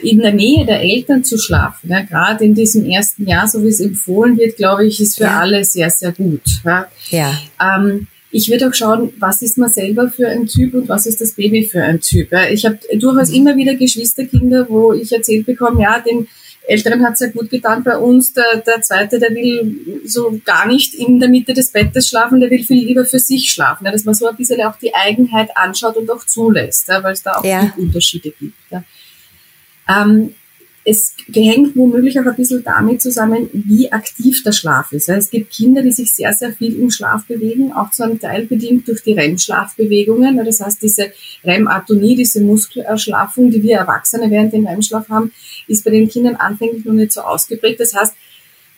in 0.02 0.20
der 0.20 0.34
Nähe 0.34 0.66
der 0.66 0.82
Eltern 0.82 1.24
zu 1.24 1.38
schlafen, 1.38 1.90
ja, 1.90 2.02
gerade 2.02 2.44
in 2.44 2.54
diesem 2.54 2.86
ersten 2.86 3.28
Jahr, 3.28 3.48
so 3.48 3.64
wie 3.64 3.70
es 3.70 3.80
empfohlen 3.80 4.38
wird, 4.38 4.58
glaube 4.58 4.86
ich, 4.86 5.00
ist 5.00 5.18
für 5.18 5.24
ja. 5.24 5.40
alle 5.40 5.64
sehr, 5.64 5.90
sehr 5.90 6.12
gut. 6.12 6.42
Ja. 6.66 6.88
ja. 7.10 7.40
Ähm, 7.62 8.08
ich 8.32 8.50
würde 8.50 8.68
auch 8.68 8.74
schauen, 8.74 9.14
was 9.20 9.44
ist 9.44 9.60
man 9.60 9.72
selber 9.72 10.10
für 10.10 10.28
ein 10.28 10.48
Typ 10.48 10.74
und 10.74 10.90
was 10.90 11.06
ist 11.06 11.22
das 11.22 11.34
Baby 11.34 11.68
für 11.68 11.84
ein 11.84 12.02
Typ. 12.02 12.30
Ich 12.52 12.66
habe 12.66 12.80
durchaus 12.98 13.30
immer 13.30 13.56
wieder 13.56 13.76
Geschwisterkinder, 13.76 14.66
wo 14.70 14.92
ich 14.92 15.12
erzählt 15.12 15.46
bekomme, 15.46 15.84
ja, 15.84 16.00
den 16.00 16.28
Älteren 16.66 17.06
hat 17.06 17.18
sehr 17.18 17.30
gut 17.30 17.50
getan 17.50 17.84
bei 17.84 17.98
uns. 17.98 18.34
Der, 18.34 18.58
der 18.66 18.82
Zweite, 18.82 19.20
der 19.20 19.32
will 19.32 20.02
so 20.06 20.40
gar 20.46 20.66
nicht 20.66 20.94
in 20.94 21.20
der 21.20 21.30
Mitte 21.30 21.54
des 21.54 21.72
Bettes 21.72 22.08
schlafen, 22.08 22.40
der 22.40 22.50
will 22.50 22.64
viel 22.64 22.86
lieber 22.86 23.06
für 23.06 23.20
sich 23.20 23.52
schlafen. 23.52 23.86
Ja, 23.86 23.92
dass 23.92 24.06
man 24.06 24.16
so 24.16 24.28
ein 24.28 24.36
bisschen 24.36 24.62
auch 24.62 24.78
die 24.78 24.94
Eigenheit 24.94 25.56
anschaut 25.56 25.98
und 25.98 26.10
auch 26.10 26.26
zulässt, 26.26 26.88
ja, 26.88 27.04
weil 27.04 27.14
es 27.14 27.24
da 27.24 27.34
auch 27.34 27.44
ja. 27.44 27.74
Unterschiede 27.78 28.32
gibt. 28.32 28.56
Ja. 28.70 28.84
Ähm, 29.90 30.36
es 30.86 31.16
hängt 31.32 31.76
womöglich 31.76 32.20
auch 32.20 32.26
ein 32.26 32.36
bisschen 32.36 32.64
damit 32.64 33.02
zusammen, 33.02 33.50
wie 33.54 33.92
aktiv 33.92 34.44
der 34.44 34.52
Schlaf 34.52 34.92
ist. 34.92 35.08
Es 35.08 35.30
gibt 35.30 35.52
Kinder, 35.52 35.82
die 35.82 35.92
sich 35.92 36.14
sehr, 36.14 36.34
sehr 36.34 36.52
viel 36.52 36.78
im 36.78 36.92
Schlaf 36.92 37.26
bewegen, 37.26 37.72
auch 37.72 37.92
zu 37.92 38.04
einem 38.04 38.20
Teil 38.20 38.46
bedingt 38.46 38.88
durch 38.88 39.02
die 39.02 39.14
REM-Schlafbewegungen. 39.14 40.44
Das 40.44 40.60
heißt, 40.60 40.82
diese 40.82 41.12
REM-Atonie, 41.46 42.18
diese 42.18 42.42
Muskelerschlafung, 42.42 43.50
die 43.50 43.64
wir 43.64 43.78
Erwachsene 43.78 44.30
während 44.30 44.52
dem 44.52 44.68
REM-Schlaf 44.68 45.08
haben, 45.08 45.32
ist 45.68 45.86
bei 45.86 45.92
den 45.92 46.10
Kindern 46.10 46.36
anfänglich 46.36 46.84
noch 46.84 46.94
nicht 46.94 47.14
so 47.14 47.22
ausgeprägt. 47.22 47.80
Das 47.80 47.94
heißt, 47.94 48.14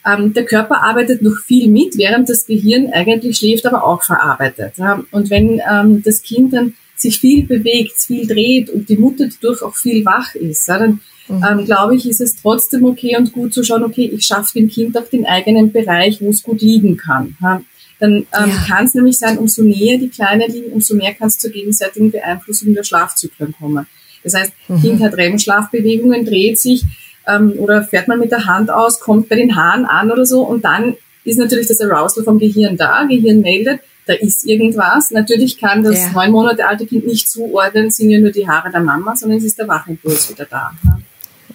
ähm, 0.06 0.34
der 0.34 0.46
Körper 0.46 0.84
arbeitet 0.84 1.24
noch 1.24 1.38
viel 1.48 1.70
mit, 1.70 1.98
während 1.98 2.30
das 2.30 2.46
Gehirn 2.46 2.94
eigentlich 2.94 3.38
schläft, 3.38 3.66
aber 3.66 3.84
auch 3.84 4.04
verarbeitet. 4.04 4.74
Und 5.12 5.32
wenn 5.32 5.60
ähm, 5.68 6.04
das 6.04 6.22
Kind 6.22 6.54
dann 6.54 6.76
sich 6.96 7.20
viel 7.20 7.46
bewegt, 7.46 7.94
viel 7.98 8.28
dreht 8.28 8.70
und 8.70 8.90
die 8.90 8.98
Mutter 8.98 9.28
dadurch 9.42 9.62
auch 9.62 9.76
viel 9.76 10.06
wach 10.06 10.36
ist, 10.36 10.68
dann 10.68 11.02
mhm. 11.28 11.44
ähm, 11.50 11.66
glaube 11.66 11.96
ich, 11.96 12.08
ist 12.08 12.22
es 12.22 12.36
trotzdem 12.36 12.86
okay 12.86 13.16
und 13.18 13.32
gut 13.32 13.54
zu 13.54 13.64
schauen, 13.64 13.84
okay, 13.84 14.12
ich 14.14 14.26
schaffe 14.26 14.60
dem 14.60 14.70
Kind 14.70 14.98
auch 14.98 15.08
den 15.08 15.26
eigenen 15.26 15.72
Bereich, 15.72 16.22
wo 16.22 16.30
es 16.30 16.44
gut 16.44 16.62
liegen 16.62 16.98
kann. 16.98 17.38
Ja? 17.42 17.62
Dann 18.00 18.14
ähm, 18.14 18.26
ja. 18.34 18.66
kann 18.68 18.86
es 18.86 18.94
nämlich 18.94 19.18
sein, 19.18 19.38
umso 19.38 19.64
näher 19.64 19.98
die 19.98 20.10
Kleinen 20.10 20.52
liegen, 20.52 20.72
umso 20.72 20.96
mehr 20.96 21.14
kann 21.14 21.28
es 21.28 21.38
zur 21.38 21.52
gegenseitigen 21.52 22.12
Beeinflussung 22.12 22.74
der 22.74 22.84
Schlafzyklen 22.84 23.54
kommen. 23.58 23.88
Das 24.24 24.34
heißt, 24.34 24.52
mhm. 24.68 24.82
Kind 24.82 25.04
hat 25.04 25.16
REM-Schlafbewegungen, 25.16 26.26
dreht 26.26 26.60
sich, 26.60 26.84
ähm, 27.28 27.54
oder 27.58 27.84
fährt 27.84 28.08
man 28.08 28.20
mit 28.20 28.32
der 28.32 28.46
Hand 28.46 28.70
aus, 28.70 29.00
kommt 29.00 29.30
bei 29.30 29.36
den 29.36 29.56
Haaren 29.56 29.86
an 29.86 30.12
oder 30.12 30.26
so 30.26 30.42
und 30.42 30.66
dann 30.66 30.96
ist 31.24 31.40
natürlich 31.40 31.68
das 31.68 31.82
Arousal 31.82 32.24
vom 32.24 32.40
Gehirn 32.40 32.78
da, 32.78 33.04
Gehirn 33.04 33.42
meldet, 33.42 33.82
da 34.06 34.14
ist 34.14 34.46
irgendwas. 34.46 35.12
Natürlich 35.12 35.58
kann 35.58 35.84
das 35.84 36.00
ja. 36.00 36.12
neun 36.12 36.32
Monate 36.32 36.68
alte 36.68 36.86
Kind 36.86 37.08
nicht 37.08 37.30
zuordnen, 37.30 37.90
sind 37.90 38.10
ja 38.10 38.20
nur 38.20 38.32
die 38.32 38.48
Haare 38.48 38.72
der 38.72 38.82
Mama, 38.82 39.16
sondern 39.16 39.40
es 39.40 39.46
ist 39.46 39.58
der 39.58 39.68
Wachimpuls 39.68 40.30
wieder 40.30 40.46
da. 40.46 40.72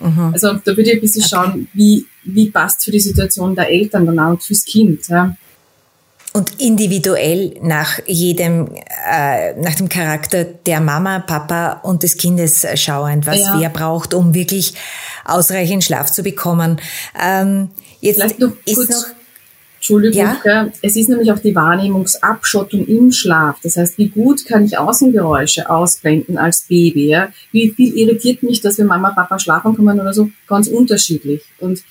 Mhm. 0.01 0.31
Also 0.33 0.55
da 0.55 0.67
würde 0.67 0.83
ich 0.83 0.95
ein 0.95 1.01
bisschen 1.01 1.23
okay. 1.23 1.31
schauen, 1.31 1.69
wie, 1.75 2.07
wie 2.25 2.51
passt 2.51 2.85
für 2.85 2.91
die 2.91 3.01
Situation 3.01 3.55
der 3.55 3.71
Eltern 3.71 4.07
dann 4.07 4.19
auch 4.19 4.31
und 4.31 4.43
fürs 4.43 4.65
Kind. 4.65 5.07
Ja. 5.09 5.37
Und 6.33 6.61
individuell 6.61 7.57
nach 7.61 7.99
jedem, 8.07 8.69
äh, 9.11 9.55
nach 9.61 9.75
dem 9.75 9.89
Charakter 9.89 10.45
der 10.45 10.81
Mama, 10.81 11.19
Papa 11.19 11.81
und 11.83 12.05
des 12.05 12.17
Kindes 12.17 12.67
schauend, 12.77 13.27
was 13.27 13.41
ja. 13.41 13.57
wer 13.59 13.69
braucht, 13.69 14.15
um 14.15 14.33
wirklich 14.33 14.75
ausreichend 15.25 15.83
Schlaf 15.83 16.11
zu 16.11 16.23
bekommen. 16.23 16.81
Ähm, 17.21 17.71
jetzt 18.01 18.17
Vielleicht 18.17 18.39
noch 18.39 18.53
ist 18.65 18.77
kurz 18.77 18.91
noch 18.91 19.20
Entschuldigung, 19.81 20.37
ja? 20.45 20.71
es 20.83 20.95
ist 20.95 21.09
nämlich 21.09 21.33
auch 21.33 21.38
die 21.38 21.55
Wahrnehmungsabschottung 21.55 22.87
im 22.87 23.12
Schlaf. 23.12 23.57
Das 23.62 23.79
heißt, 23.79 23.97
wie 23.97 24.11
gut 24.11 24.45
kann 24.45 24.66
ich 24.66 24.77
Außengeräusche 24.77 25.71
ausblenden 25.71 26.37
als 26.37 26.66
Baby? 26.69 27.09
Ja? 27.09 27.31
Wie 27.51 27.71
viel 27.71 27.97
irritiert 27.97 28.43
mich 28.43 28.61
dass 28.61 28.79
wenn 28.79 28.87
Mama, 28.87 29.09
Papa 29.11 29.38
schlafen 29.38 29.75
kommen 29.75 29.99
oder 29.99 30.12
so? 30.12 30.29
Ganz 30.47 30.69
unterschiedlich. 30.69 31.40
Und 31.61 31.83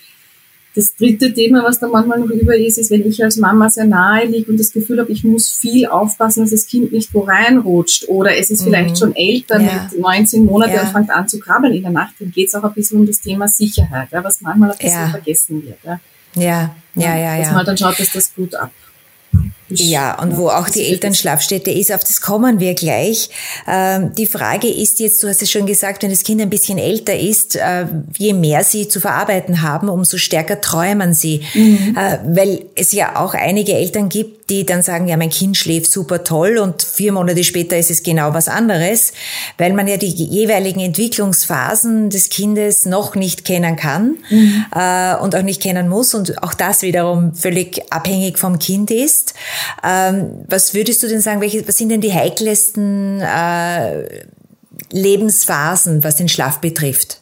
das 0.76 0.96
dritte 0.96 1.34
Thema, 1.34 1.64
was 1.64 1.80
da 1.80 1.88
manchmal 1.88 2.20
noch 2.20 2.30
über 2.30 2.56
ist, 2.56 2.78
ist, 2.78 2.92
wenn 2.92 3.08
ich 3.08 3.24
als 3.24 3.38
Mama 3.38 3.72
sehr 3.72 3.86
nahe 3.86 4.28
liege 4.28 4.52
und 4.52 4.60
das 4.60 4.72
Gefühl 4.72 5.00
habe, 5.00 5.12
ich 5.12 5.24
muss 5.24 5.50
viel 5.50 5.88
aufpassen, 5.88 6.42
dass 6.42 6.52
das 6.52 6.68
Kind 6.68 6.92
nicht 6.92 7.12
wo 7.12 7.22
reinrutscht 7.22 8.08
oder 8.08 8.38
es 8.38 8.52
ist 8.52 8.62
mhm. 8.62 8.66
vielleicht 8.66 9.00
schon 9.00 9.16
älter 9.16 9.60
ja. 9.60 9.90
mit 9.92 10.00
19 10.00 10.46
Monaten 10.46 10.74
ja. 10.74 10.82
und 10.84 10.90
fängt 10.90 11.10
an 11.10 11.28
zu 11.28 11.40
krabbeln 11.40 11.74
in 11.74 11.82
der 11.82 11.92
Nacht, 11.92 12.14
dann 12.20 12.30
geht 12.30 12.50
es 12.50 12.56
auch 12.56 12.64
ein 12.64 12.74
bisschen 12.74 13.00
um 13.00 13.08
das 13.08 13.20
Thema 13.20 13.48
Sicherheit, 13.48 14.10
was 14.12 14.42
manchmal 14.42 14.70
ein 14.70 14.78
bisschen 14.78 15.10
vergessen 15.10 15.64
wird. 15.66 16.00
Ja. 16.36 16.76
Ja, 16.96 17.16
ja, 17.16 17.36
ja. 17.36 17.44
Dass 17.44 17.54
man 17.54 17.66
dann 17.66 17.78
schaut, 17.78 18.00
dass 18.00 18.12
das 18.12 18.34
gut 18.36 18.56
ab. 18.56 18.72
Ja, 19.70 20.20
und 20.20 20.38
wo 20.38 20.50
auch 20.50 20.70
die 20.70 20.86
Elternschlafstätte 20.86 21.72
ist, 21.72 21.92
auf 21.92 22.02
das 22.02 22.22
kommen 22.22 22.60
wir 22.60 22.74
gleich. 22.74 23.30
Ähm, 23.68 24.14
die 24.16 24.26
Frage 24.26 24.68
ist 24.68 25.00
jetzt, 25.00 25.22
du 25.22 25.28
hast 25.28 25.42
es 25.42 25.52
schon 25.52 25.66
gesagt, 25.66 26.04
wenn 26.04 26.10
das 26.10 26.24
Kind 26.24 26.42
ein 26.42 26.50
bisschen 26.50 26.78
älter 26.78 27.18
ist, 27.18 27.56
äh, 27.56 27.86
je 28.18 28.34
mehr 28.34 28.64
sie 28.64 28.88
zu 28.88 29.00
verarbeiten 29.00 29.62
haben, 29.62 29.90
umso 29.90 30.18
stärker 30.18 30.60
träumen 30.62 31.14
sie. 31.14 31.42
Mhm. 31.54 31.96
Äh, 31.98 32.18
weil 32.36 32.66
es 32.76 32.92
ja 32.92 33.16
auch 33.18 33.34
einige 33.34 33.74
Eltern 33.74 34.10
gibt, 34.10 34.40
die 34.50 34.66
dann 34.66 34.82
sagen, 34.82 35.08
ja, 35.08 35.16
mein 35.16 35.30
Kind 35.30 35.58
schläft 35.58 35.92
super 35.92 36.24
toll 36.24 36.58
und 36.58 36.82
vier 36.82 37.12
Monate 37.12 37.44
später 37.44 37.78
ist 37.78 37.92
es 37.92 38.04
genau 38.04 38.34
was 38.34 38.48
anderes, 38.48 39.14
weil 39.58 39.74
man 39.74 39.88
ja 39.88 39.98
die 39.98 40.08
jeweiligen 40.08 40.80
Entwicklungsphasen 40.80 42.10
des 42.10 42.30
Kindes 42.30 42.86
noch 42.86 43.16
nicht 43.16 43.46
kennen 43.46 43.76
kann 43.76 44.18
mhm. 44.30 44.66
Äh, 44.76 45.16
und 45.16 45.36
auch 45.36 45.44
nicht 45.44 45.62
kennen 45.62 45.88
muss 45.88 46.14
und 46.14 46.42
auch 46.44 46.54
das 46.54 46.82
wiederum 46.82 47.34
völlig 47.34 47.84
abhängig 47.92 48.40
vom 48.40 48.60
Kind 48.60 48.92
ist. 48.92 49.34
Ähm, 49.84 50.44
was 50.48 50.74
würdest 50.74 51.04
du 51.04 51.08
denn 51.08 51.22
sagen, 51.22 51.42
welche, 51.42 51.68
was 51.68 51.78
sind 51.78 51.90
denn 51.90 52.02
die 52.02 52.14
heikelsten 52.14 53.22
äh, 53.22 54.26
Lebensphasen, 54.92 56.04
was 56.04 56.18
den 56.18 56.30
Schlaf 56.30 56.60
betrifft? 56.60 57.22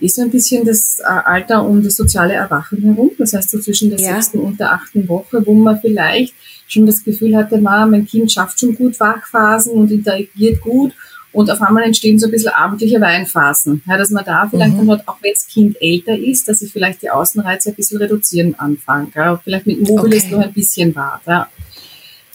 Ist 0.00 0.16
so 0.16 0.22
ein 0.22 0.30
bisschen 0.30 0.64
das 0.64 0.98
äh, 1.00 1.04
Alter 1.04 1.64
um 1.64 1.82
das 1.82 1.96
soziale 1.96 2.34
Erwachen 2.34 2.82
herum, 2.82 3.10
das 3.18 3.34
heißt 3.34 3.50
so 3.50 3.58
zwischen 3.58 3.90
der 3.90 4.00
ja. 4.00 4.14
sechsten 4.14 4.38
und 4.38 4.58
der 4.58 4.72
achten 4.72 5.06
Woche, 5.08 5.44
wo 5.46 5.52
man 5.52 5.78
vielleicht 5.80 6.34
schon 6.68 6.86
das 6.86 7.04
Gefühl 7.04 7.36
hatte, 7.36 7.58
mein 7.58 8.06
Kind 8.06 8.32
schafft 8.32 8.60
schon 8.60 8.74
gut 8.74 8.98
Wachphasen 8.98 9.72
und 9.72 9.90
interagiert 9.90 10.60
gut 10.60 10.92
und 11.32 11.50
auf 11.50 11.62
einmal 11.62 11.84
entstehen 11.84 12.18
so 12.18 12.26
ein 12.26 12.32
bisschen 12.32 12.52
abendliche 12.52 13.00
Weinphasen. 13.00 13.82
Ja, 13.86 13.96
dass 13.96 14.10
man 14.10 14.24
da 14.24 14.48
vielleicht 14.48 14.74
mhm. 14.74 14.88
dann 14.88 14.98
hat, 14.98 15.08
auch 15.08 15.18
wenn 15.20 15.32
das 15.32 15.46
Kind 15.46 15.76
älter 15.80 16.16
ist, 16.16 16.48
dass 16.48 16.60
ich 16.60 16.72
vielleicht 16.72 17.02
die 17.02 17.10
Außenreize 17.10 17.70
ein 17.70 17.74
bisschen 17.76 17.98
reduzieren 17.98 18.54
anfange. 18.58 19.08
Ja, 19.14 19.36
vielleicht 19.36 19.66
mit 19.66 19.80
Mobilis 19.80 20.24
okay. 20.24 20.34
noch 20.34 20.42
ein 20.42 20.52
bisschen 20.52 20.94
warte. 20.94 21.30
Ja. 21.30 21.46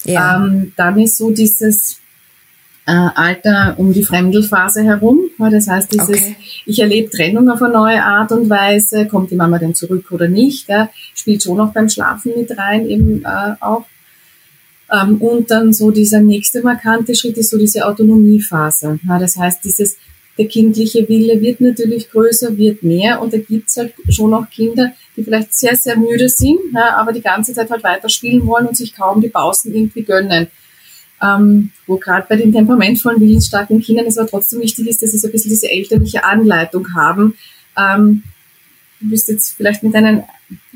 ja. 0.06 0.36
Ähm, 0.38 0.74
dann 0.78 0.98
ist 1.00 1.18
so 1.18 1.32
dieses 1.32 2.00
äh, 2.86 2.92
Alter 2.92 3.76
um 3.78 3.92
die 3.92 4.04
Fremdelphase 4.04 4.84
herum. 4.84 5.22
Ja, 5.40 5.50
das 5.50 5.68
heißt, 5.68 5.92
dieses, 5.92 6.10
okay. 6.10 6.36
ich 6.66 6.80
erlebe 6.80 7.10
Trennung 7.10 7.50
auf 7.50 7.62
eine 7.62 7.74
neue 7.74 8.04
Art 8.04 8.32
und 8.32 8.50
Weise, 8.50 9.08
kommt 9.08 9.32
die 9.32 9.36
Mama 9.36 9.58
denn 9.60 9.76
zurück 9.76 10.12
oder 10.12 10.28
nicht, 10.28 10.70
ja, 10.70 10.90
spielt 11.14 11.44
schon 11.44 11.60
auch 11.60 11.74
beim 11.74 11.90
Schlafen 11.90 12.34
mit 12.38 12.58
rein, 12.58 12.88
eben 12.88 13.24
äh, 13.24 13.56
auch. 13.60 13.86
Ähm, 14.92 15.18
und 15.18 15.50
dann 15.52 15.74
so 15.74 15.92
dieser 15.92 16.20
nächste 16.20 16.62
markante 16.62 17.16
Schritt 17.16 17.38
ist 17.38 17.50
so 17.50 17.58
diese 17.58 17.86
Autonomiephase. 17.86 19.00
Das 19.08 19.38
heißt, 19.38 19.64
dieses, 19.64 19.98
der 20.38 20.48
kindliche 20.48 21.08
Wille 21.08 21.42
wird 21.42 21.62
natürlich 21.62 22.10
größer, 22.12 22.58
wird 22.58 22.84
mehr 22.84 23.22
und 23.22 23.34
da 23.34 23.38
gibt's 23.38 23.78
halt 23.78 23.94
schon 24.10 24.34
auch 24.34 24.50
Kinder, 24.50 24.92
die 25.16 25.24
vielleicht 25.24 25.54
sehr, 25.56 25.76
sehr 25.76 25.98
müde 25.98 26.30
sind, 26.30 26.60
aber 26.76 27.14
die 27.14 27.22
ganze 27.22 27.54
Zeit 27.54 27.70
halt 27.70 27.84
weiterspielen 27.84 28.46
wollen 28.46 28.68
und 28.68 28.76
sich 28.76 28.94
kaum 28.94 29.22
die 29.22 29.30
Pausen 29.30 29.74
irgendwie 29.74 30.04
gönnen. 30.04 30.48
Ähm, 31.24 31.72
wo 31.88 31.96
gerade 31.96 32.26
bei 32.28 32.36
den 32.36 32.52
temperamentvollen, 32.52 33.22
willensstarken 33.22 33.80
Kindern 33.80 34.06
es 34.06 34.18
aber 34.18 34.30
trotzdem 34.30 34.60
wichtig 34.60 34.86
ist, 34.88 35.02
dass 35.02 35.12
sie 35.12 35.18
so 35.18 35.30
ein 35.30 35.32
bisschen 35.32 35.50
diese 35.50 35.72
elterliche 35.72 36.26
Anleitung 36.26 36.94
haben. 36.94 37.36
Ähm, 37.78 38.24
du 39.06 39.12
bist 39.12 39.28
jetzt 39.30 39.56
vielleicht 39.56 39.84
mit 39.84 39.94
deinen 39.94 40.24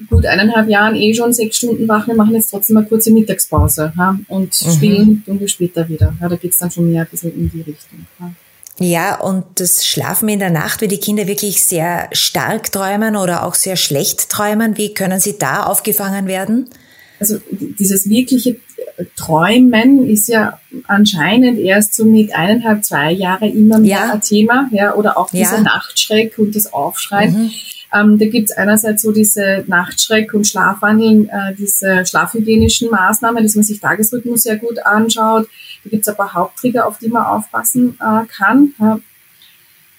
gut 0.09 0.25
eineinhalb 0.25 0.69
Jahren 0.69 0.95
eh 0.95 1.13
schon 1.13 1.33
sechs 1.33 1.57
Stunden 1.57 1.87
wach, 1.87 2.07
wir 2.07 2.15
machen 2.15 2.33
jetzt 2.35 2.49
trotzdem 2.49 2.77
eine 2.77 2.87
kurze 2.87 3.11
Mittagspause 3.11 3.93
ha? 3.97 4.17
und 4.27 4.65
mhm. 4.65 4.71
spielen 4.71 5.23
tun 5.25 5.39
wir 5.39 5.47
später 5.47 5.87
wieder. 5.89 6.13
Ja, 6.21 6.29
da 6.29 6.35
geht's 6.35 6.57
dann 6.57 6.71
schon 6.71 6.91
mehr 6.91 7.01
ein 7.01 7.07
bisschen 7.09 7.33
in 7.33 7.49
die 7.51 7.61
Richtung. 7.61 8.05
Ha? 8.19 8.31
Ja, 8.79 9.19
und 9.19 9.43
das 9.55 9.85
Schlafen 9.85 10.29
in 10.29 10.39
der 10.39 10.51
Nacht, 10.51 10.81
wenn 10.81 10.89
die 10.89 10.99
Kinder 10.99 11.27
wirklich 11.27 11.63
sehr 11.63 12.07
stark 12.13 12.71
träumen 12.71 13.17
oder 13.17 13.45
auch 13.45 13.55
sehr 13.55 13.75
schlecht 13.75 14.29
träumen, 14.29 14.77
wie 14.77 14.93
können 14.93 15.19
sie 15.19 15.37
da 15.37 15.63
aufgefangen 15.63 16.27
werden? 16.27 16.69
Also 17.19 17.39
dieses 17.51 18.09
wirkliche 18.09 18.55
Träumen 19.17 20.09
ist 20.09 20.29
ja 20.29 20.59
anscheinend 20.87 21.59
erst 21.59 21.93
so 21.93 22.05
mit 22.05 22.33
eineinhalb, 22.33 22.85
zwei 22.85 23.11
Jahren 23.11 23.51
immer 23.51 23.79
mehr 23.79 23.89
ja. 23.89 24.13
ein 24.13 24.21
Thema, 24.21 24.69
ja, 24.71 24.95
oder 24.95 25.17
auch 25.17 25.29
dieser 25.29 25.57
ja. 25.57 25.61
Nachtschreck 25.61 26.37
und 26.37 26.55
das 26.55 26.71
Aufschreien. 26.71 27.43
Mhm. 27.43 27.51
Ähm, 27.93 28.19
da 28.19 28.25
gibt's 28.25 28.51
einerseits 28.51 29.01
so 29.01 29.11
diese 29.11 29.63
Nachtschreck- 29.67 30.33
und 30.33 30.45
Schlafwandeln, 30.45 31.27
äh, 31.29 31.55
diese 31.57 32.05
schlafhygienischen 32.05 32.89
Maßnahmen, 32.91 33.43
dass 33.43 33.55
man 33.55 33.63
sich 33.63 33.79
Tagesrhythmus 33.79 34.43
sehr 34.43 34.57
gut 34.57 34.79
anschaut. 34.85 35.47
Da 35.83 35.89
gibt's 35.89 36.07
ein 36.07 36.15
paar 36.15 36.33
Haupttrigger, 36.33 36.85
auf 36.85 36.99
die 36.99 37.07
man 37.07 37.25
aufpassen 37.25 37.97
äh, 37.99 38.25
kann. 38.27 38.73
Ja. 38.79 38.99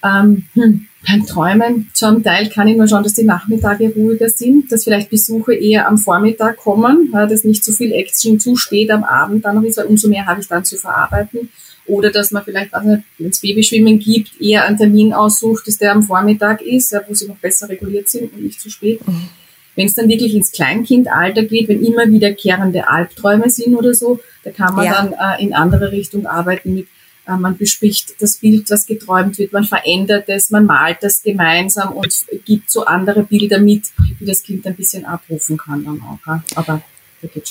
Ähm, 0.03 0.45
hm, 0.53 0.87
beim 1.07 1.25
Träumen 1.25 1.89
zum 1.93 2.23
Teil 2.23 2.49
kann 2.49 2.67
ich 2.67 2.77
nur 2.77 2.87
schauen, 2.87 3.03
dass 3.03 3.13
die 3.13 3.23
Nachmittage 3.23 3.91
ruhiger 3.95 4.29
sind, 4.29 4.71
dass 4.71 4.83
vielleicht 4.83 5.09
Besuche 5.09 5.53
eher 5.53 5.87
am 5.87 5.97
Vormittag 5.97 6.57
kommen, 6.57 7.09
ja, 7.11 7.25
dass 7.25 7.43
nicht 7.43 7.63
zu 7.63 7.71
viel 7.71 7.91
Action 7.91 8.39
zu 8.39 8.55
spät 8.55 8.91
am 8.91 9.03
Abend 9.03 9.45
dann 9.45 9.55
noch 9.55 9.63
ist, 9.63 9.77
weil 9.77 9.85
umso 9.85 10.07
mehr 10.07 10.25
habe 10.25 10.41
ich 10.41 10.47
dann 10.47 10.63
zu 10.63 10.77
verarbeiten. 10.77 11.49
Oder 11.91 12.09
dass 12.09 12.31
man 12.31 12.45
vielleicht, 12.45 12.71
wenn 12.71 13.03
es 13.29 13.41
Babyschwimmen 13.41 13.99
gibt, 13.99 14.39
eher 14.39 14.63
einen 14.63 14.77
Termin 14.77 15.11
aussucht, 15.11 15.67
dass 15.67 15.77
der 15.77 15.91
am 15.91 16.03
Vormittag 16.03 16.61
ist, 16.61 16.95
wo 17.05 17.13
sie 17.13 17.27
noch 17.27 17.35
besser 17.35 17.67
reguliert 17.67 18.07
sind 18.07 18.31
und 18.31 18.41
nicht 18.41 18.61
zu 18.61 18.69
spät. 18.69 19.05
Mhm. 19.05 19.27
Wenn 19.75 19.87
es 19.87 19.95
dann 19.95 20.07
wirklich 20.07 20.33
ins 20.33 20.53
Kleinkindalter 20.53 21.43
geht, 21.43 21.67
wenn 21.67 21.83
immer 21.83 22.07
wiederkehrende 22.07 22.87
Albträume 22.87 23.49
sind 23.49 23.75
oder 23.75 23.93
so, 23.93 24.21
da 24.45 24.51
kann 24.51 24.73
man 24.73 24.85
ja. 24.85 24.93
dann 24.93 25.39
äh, 25.39 25.43
in 25.43 25.53
andere 25.53 25.91
Richtung 25.91 26.27
arbeiten 26.27 26.75
mit, 26.75 26.87
äh, 27.27 27.35
man 27.35 27.57
bespricht 27.57 28.21
das 28.21 28.37
Bild, 28.37 28.69
was 28.69 28.85
geträumt 28.85 29.37
wird, 29.37 29.51
man 29.51 29.65
verändert 29.65 30.29
es, 30.29 30.49
man 30.49 30.65
malt 30.65 30.99
das 31.01 31.23
gemeinsam 31.23 31.91
und 31.91 32.25
gibt 32.45 32.71
so 32.71 32.85
andere 32.85 33.23
Bilder 33.23 33.59
mit, 33.59 33.87
die 34.17 34.25
das 34.25 34.43
Kind 34.43 34.65
ein 34.65 34.75
bisschen 34.75 35.03
abrufen 35.03 35.57
kann 35.57 35.83
dann 35.83 36.01
auch. 36.01 36.39
Aber 36.55 36.81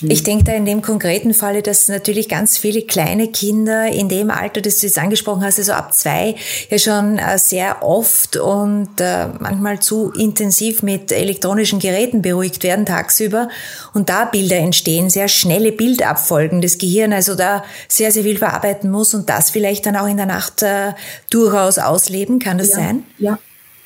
ich 0.02 0.24
denke 0.24 0.44
da 0.44 0.52
in 0.52 0.64
dem 0.64 0.82
konkreten 0.82 1.32
Falle, 1.32 1.62
dass 1.62 1.88
natürlich 1.88 2.28
ganz 2.28 2.58
viele 2.58 2.82
kleine 2.82 3.28
Kinder 3.28 3.86
in 3.86 4.08
dem 4.08 4.30
Alter, 4.30 4.60
das 4.60 4.78
du 4.78 4.86
jetzt 4.86 4.98
angesprochen 4.98 5.44
hast, 5.44 5.58
also 5.58 5.72
ab 5.72 5.94
zwei, 5.94 6.34
ja 6.70 6.78
schon 6.78 7.18
äh, 7.18 7.38
sehr 7.38 7.82
oft 7.82 8.36
und 8.36 9.00
äh, 9.00 9.28
manchmal 9.38 9.78
zu 9.78 10.10
intensiv 10.12 10.82
mit 10.82 11.12
elektronischen 11.12 11.78
Geräten 11.78 12.20
beruhigt 12.20 12.64
werden 12.64 12.84
tagsüber 12.84 13.48
und 13.94 14.08
da 14.08 14.24
Bilder 14.24 14.56
entstehen, 14.56 15.08
sehr 15.08 15.28
schnelle 15.28 15.70
Bildabfolgen 15.70 16.60
des 16.60 16.78
Gehirns, 16.78 17.14
also 17.14 17.34
da 17.36 17.64
sehr, 17.86 18.10
sehr 18.10 18.24
viel 18.24 18.38
verarbeiten 18.38 18.90
muss 18.90 19.14
und 19.14 19.28
das 19.28 19.50
vielleicht 19.50 19.86
dann 19.86 19.96
auch 19.96 20.08
in 20.08 20.16
der 20.16 20.26
Nacht 20.26 20.62
äh, 20.62 20.92
durchaus 21.30 21.78
ausleben. 21.78 22.40
Kann 22.40 22.58
das 22.58 22.70
ja, 22.70 22.76
sein? 22.76 23.04
Ja, 23.18 23.38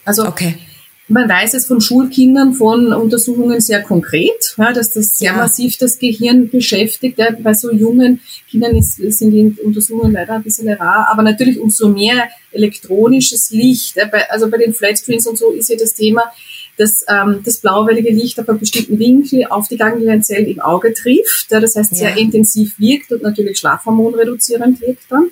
also 0.04 0.26
okay. 0.26 0.56
Man 1.06 1.28
weiß 1.28 1.52
es 1.52 1.66
von 1.66 1.82
Schulkindern, 1.82 2.54
von 2.54 2.90
Untersuchungen 2.94 3.60
sehr 3.60 3.82
konkret, 3.82 4.54
ja, 4.56 4.72
dass 4.72 4.92
das 4.92 5.18
sehr 5.18 5.32
ja. 5.32 5.36
massiv 5.36 5.76
das 5.76 5.98
Gehirn 5.98 6.48
beschäftigt. 6.48 7.18
Ja, 7.18 7.28
bei 7.38 7.52
so 7.52 7.70
jungen 7.70 8.20
Kindern 8.50 8.74
ist, 8.74 8.96
sind 8.96 9.30
die 9.32 9.54
Untersuchungen 9.62 10.12
leider 10.12 10.34
ein 10.34 10.42
bisschen 10.42 10.68
rar, 10.68 11.08
aber 11.10 11.22
natürlich 11.22 11.60
umso 11.60 11.90
mehr 11.90 12.28
elektronisches 12.52 13.50
Licht. 13.50 13.96
Ja, 13.96 14.06
bei, 14.06 14.30
also 14.30 14.48
bei 14.48 14.56
den 14.56 14.72
Flatscreens 14.72 15.26
und 15.26 15.36
so 15.36 15.50
ist 15.50 15.68
ja 15.68 15.76
das 15.76 15.92
Thema, 15.92 16.22
dass 16.78 17.04
ähm, 17.06 17.42
das 17.44 17.58
blauwellige 17.58 18.10
Licht 18.10 18.40
auf 18.40 18.48
einen 18.48 18.58
bestimmten 18.58 18.98
Winkel 18.98 19.44
auf 19.50 19.68
die 19.68 19.76
Ganglienzellen 19.76 20.46
im 20.46 20.60
Auge 20.60 20.94
trifft. 20.94 21.52
Das 21.52 21.76
heißt, 21.76 21.94
sehr 21.94 22.16
intensiv 22.16 22.78
wirkt 22.78 23.12
und 23.12 23.22
natürlich 23.22 23.58
Schlafhormon 23.58 24.14
reduzierend 24.14 24.80
wirkt 24.80 25.04
dann. 25.10 25.28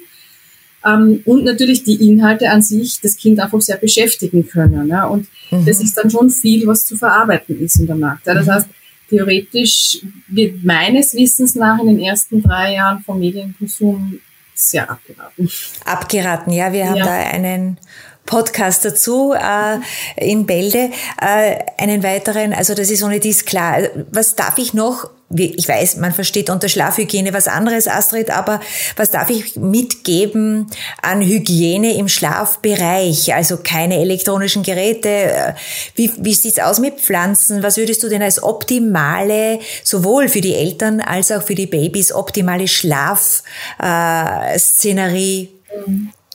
Ähm, 0.85 1.23
und 1.25 1.45
natürlich 1.45 1.85
die 1.85 2.09
Inhalte 2.09 2.51
an 2.51 2.62
sich 2.62 3.01
das 3.01 3.16
Kind 3.16 3.38
einfach 3.40 3.61
sehr 3.61 3.77
beschäftigen 3.77 4.47
können. 4.49 4.88
Ja? 4.88 5.05
Und 5.05 5.27
mhm. 5.51 5.64
das 5.64 5.81
ist 5.81 5.97
dann 5.97 6.11
schon 6.11 6.31
viel, 6.31 6.66
was 6.66 6.87
zu 6.87 6.97
verarbeiten 6.97 7.61
ist 7.61 7.79
in 7.79 7.87
der 7.87 7.97
Nacht. 7.97 8.27
Ja? 8.27 8.35
Das 8.35 8.47
mhm. 8.47 8.51
heißt, 8.53 8.66
theoretisch 9.09 10.01
wird 10.29 10.64
meines 10.64 11.14
Wissens 11.14 11.55
nach 11.55 11.79
in 11.81 11.87
den 11.87 12.01
ersten 12.01 12.42
drei 12.42 12.75
Jahren 12.75 13.01
vom 13.01 13.21
Medienkonsum 13.21 14.18
sehr 14.55 14.90
abgeraten. 14.90 15.51
Abgeraten, 15.85 16.53
ja. 16.53 16.73
Wir 16.73 16.88
haben 16.88 16.97
ja. 16.97 17.05
da 17.05 17.12
einen 17.12 17.79
Podcast 18.26 18.85
dazu 18.85 19.32
äh, 19.32 19.78
in 20.16 20.46
Bälde, 20.46 20.90
äh, 21.20 21.58
einen 21.78 22.02
weiteren, 22.02 22.52
also 22.52 22.74
das 22.74 22.90
ist 22.90 23.02
ohne 23.02 23.20
dies 23.20 23.44
klar. 23.44 23.78
Was 24.11 24.37
darf 24.37 24.58
ich 24.58 24.74
noch 24.74 25.11
ich 25.35 25.66
weiß, 25.68 25.96
man 25.96 26.12
versteht 26.12 26.50
unter 26.50 26.68
Schlafhygiene 26.68 27.32
was 27.32 27.48
anderes, 27.48 27.88
Astrid, 27.88 28.30
aber 28.30 28.61
was 28.96 29.11
darf 29.11 29.30
ich 29.30 29.56
mitgeben 29.56 30.66
an 31.00 31.22
Hygiene 31.22 31.96
im 31.96 32.08
Schlafbereich? 32.08 33.32
Also 33.35 33.56
keine 33.62 34.00
elektronischen 34.00 34.62
Geräte. 34.62 35.54
Wie, 35.94 36.12
wie 36.18 36.35
sieht's 36.35 36.58
aus 36.58 36.80
mit 36.80 37.00
Pflanzen? 37.00 37.62
Was 37.62 37.78
würdest 37.78 38.02
du 38.02 38.08
denn 38.08 38.22
als 38.22 38.42
optimale, 38.42 39.61
sowohl 39.85 40.28
für 40.28 40.40
die 40.40 40.54
Eltern 40.54 41.00
als 41.00 41.30
auch 41.32 41.42
für 41.42 41.54
die 41.54 41.66
Babys, 41.66 42.12
optimale 42.12 42.68
Schlafszenerie 42.68 45.48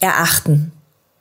äh, 0.02 0.04
erachten? 0.04 0.72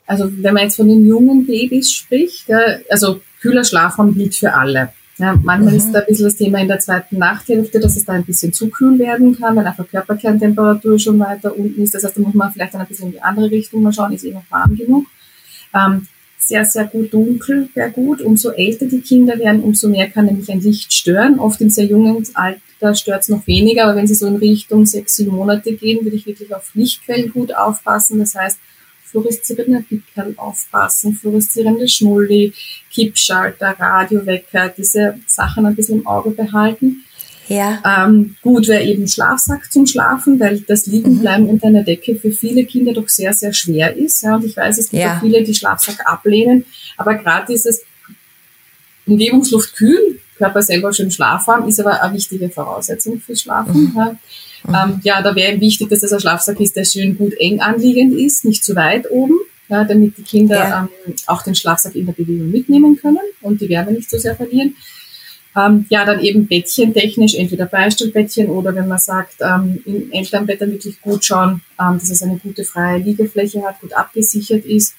Also 0.07 0.31
wenn 0.43 0.55
man 0.55 0.65
jetzt 0.65 0.77
von 0.77 0.89
den 0.89 1.07
jungen 1.07 1.47
Babys 1.47 1.93
spricht, 1.93 2.47
also 2.89 3.21
kühler 3.41 3.65
Schlafraum 3.65 4.15
gilt 4.15 4.35
für 4.35 4.53
alle. 4.53 4.93
Ja, 5.19 5.35
manchmal 5.43 5.73
mhm. 5.73 5.79
ist 5.79 5.93
da 5.93 6.01
ein 6.01 6.07
bisschen 6.07 6.27
das 6.27 6.37
Thema 6.37 6.61
in 6.61 6.69
der 6.69 6.79
zweiten 6.79 7.17
Nachthälfte, 7.17 7.81
dass 7.81 7.97
es 7.97 8.05
da 8.05 8.13
ein 8.13 8.25
bisschen 8.25 8.53
zu 8.53 8.69
kühl 8.69 8.99
werden 8.99 9.37
kann, 9.39 9.57
weil 9.57 9.67
einfach 9.67 9.89
Körperkerntemperatur 9.89 10.99
schon 10.99 11.19
weiter 11.19 11.57
unten 11.57 11.83
ist. 11.83 11.95
Das 11.95 12.05
heißt, 12.05 12.19
da 12.19 12.21
muss 12.21 12.35
man 12.35 12.53
vielleicht 12.53 12.75
dann 12.75 12.83
ein 12.83 12.87
bisschen 12.87 13.07
in 13.07 13.13
die 13.13 13.23
andere 13.23 13.51
Richtung 13.51 13.83
mal 13.83 13.93
schauen, 13.93 14.13
ist 14.13 14.25
eh 14.25 14.33
noch 14.33 14.45
warm 14.51 14.77
genug. 14.77 15.07
Ähm, 15.75 16.07
sehr, 16.39 16.65
sehr 16.67 16.85
gut 16.85 17.13
dunkel 17.15 17.71
wäre 17.75 17.91
gut. 17.91 18.21
Umso 18.21 18.51
älter 18.51 18.87
die 18.87 19.01
Kinder 19.01 19.39
werden, 19.39 19.63
umso 19.63 19.89
mehr 19.89 20.09
kann 20.09 20.27
nämlich 20.27 20.51
ein 20.51 20.61
Licht 20.61 20.93
stören. 20.93 21.41
Oft 21.41 21.61
im 21.63 21.71
sehr 21.71 21.87
jungen 21.87 22.23
Alter 22.35 22.95
stört 22.95 23.23
es 23.23 23.31
noch 23.31 23.47
weniger, 23.47 23.85
aber 23.85 23.97
wenn 23.97 24.07
sie 24.07 24.15
so 24.15 24.27
in 24.27 24.37
Richtung 24.37 24.85
sechs, 24.85 25.17
sieben 25.17 25.35
Monate 25.35 25.73
gehen, 25.73 26.05
würde 26.05 26.17
ich 26.17 26.27
wirklich 26.27 26.55
auf 26.55 26.73
Lichtquellen 26.75 27.33
gut 27.33 27.55
aufpassen. 27.55 28.19
Das 28.19 28.35
heißt, 28.35 28.59
fluoreszierende 29.11 29.85
Pickel 29.89 30.35
aufpassen, 30.37 31.15
fluoreszierende 31.15 31.89
Schnulli, 31.89 32.53
Kippschalter, 32.93 33.77
Radiowecker, 33.79 34.69
diese 34.77 35.19
Sachen 35.27 35.67
ein 35.67 35.75
bisschen 35.75 36.01
im 36.01 36.07
Auge 36.07 36.31
behalten. 36.31 37.05
Ja. 37.49 37.81
Ähm, 37.85 38.37
gut 38.43 38.67
wäre 38.67 38.83
eben 38.83 39.07
Schlafsack 39.07 39.71
zum 39.71 39.87
Schlafen, 39.87 40.41
weil 40.41 40.61
das 40.61 40.87
Liegenbleiben 40.87 41.45
mhm. 41.45 41.51
unter 41.51 41.69
einer 41.69 41.85
Decke 41.85 42.17
für 42.17 42.33
viele 42.33 42.65
Kinder 42.65 42.93
doch 42.93 43.09
sehr, 43.09 43.33
sehr 43.33 43.53
schwer 43.53 43.97
ist. 43.97 44.23
Ja, 44.23 44.35
und 44.35 44.45
ich 44.45 44.57
weiß, 44.57 44.79
es 44.79 44.91
gibt 44.91 45.03
ja. 45.03 45.17
auch 45.17 45.21
viele, 45.21 45.45
die 45.45 45.55
Schlafsack 45.55 46.01
ablehnen, 46.05 46.65
aber 46.97 47.15
gerade 47.15 47.47
dieses 47.53 47.83
Umgebungsluft 49.07 49.77
kühl, 49.77 50.21
Körper 50.37 50.61
selber 50.61 50.93
schön 50.93 51.11
schlafwarm, 51.11 51.69
ist 51.69 51.81
aber 51.81 52.03
eine 52.03 52.15
wichtige 52.15 52.51
Voraussetzung 52.51 53.21
fürs 53.21 53.43
Schlafen. 53.43 53.85
Mhm. 53.85 53.93
Ja. 53.97 54.17
Ähm, 54.69 55.01
ja, 55.03 55.23
da 55.23 55.35
wäre 55.35 55.61
wichtig, 55.61 55.89
dass 55.89 56.01
das 56.01 56.13
ein 56.13 56.21
Schlafsack 56.21 56.61
ist, 56.61 56.77
der 56.77 56.85
schön 56.85 57.17
gut 57.17 57.35
eng 57.39 57.61
anliegend 57.61 58.15
ist, 58.19 58.45
nicht 58.45 58.65
zu 58.65 58.75
weit 58.75 59.11
oben, 59.11 59.39
ja, 59.69 59.85
damit 59.85 60.17
die 60.19 60.23
Kinder 60.23 60.57
ja. 60.57 60.89
ähm, 61.07 61.15
auch 61.27 61.43
den 61.43 61.55
Schlafsack 61.55 61.95
in 61.95 62.07
der 62.07 62.13
Bewegung 62.13 62.51
mitnehmen 62.51 62.97
können 62.97 63.19
und 63.43 63.61
die 63.61 63.69
Wärme 63.69 63.93
nicht 63.93 64.11
so 64.11 64.19
sehr 64.19 64.37
verlieren. 64.37 64.77
Ähm, 65.57 65.87
ja, 65.89 66.05
dann 66.05 66.21
eben 66.21 66.47
Bettchen 66.47 66.93
technisch, 66.93 67.35
entweder 67.35 67.65
Beistellbettchen 67.67 68.49
oder 68.49 68.75
wenn 68.75 68.89
man 68.89 68.99
sagt, 68.99 69.37
ähm, 69.41 69.81
im 69.87 70.13
Elternbett 70.13 70.61
dann 70.61 70.73
wirklich 70.73 71.01
gut 71.01 71.25
schauen, 71.25 71.63
ähm, 71.81 71.99
dass 71.99 72.11
es 72.11 72.23
eine 72.23 72.37
gute 72.37 72.65
freie 72.65 72.99
Liegefläche 72.99 73.63
hat, 73.63 73.81
gut 73.81 73.95
abgesichert 73.95 74.67
ist, 74.67 74.95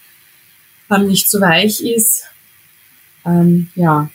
ähm, 0.89 1.08
nicht 1.08 1.30
zu 1.30 1.39
weich 1.39 1.82
ist. 1.82 2.25
Ähm, 3.23 3.69
ja. 3.75 4.10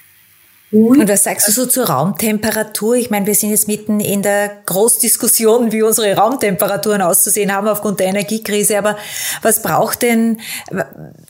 Und 0.72 1.06
was 1.06 1.24
sagst 1.24 1.46
du 1.48 1.52
so 1.52 1.66
zur 1.66 1.88
Raumtemperatur? 1.88 2.94
Ich 2.94 3.11
meine, 3.11 3.26
wir 3.26 3.35
sind 3.35 3.50
jetzt 3.50 3.68
mitten 3.68 4.00
in 4.00 4.22
der 4.22 4.62
Großdiskussion, 4.64 5.70
wie 5.70 5.82
unsere 5.82 6.16
Raumtemperaturen 6.16 7.02
auszusehen 7.02 7.54
haben 7.54 7.68
aufgrund 7.68 8.00
der 8.00 8.06
Energiekrise. 8.06 8.78
Aber 8.78 8.96
was 9.42 9.61
braucht 9.61 10.00
denn 10.00 10.40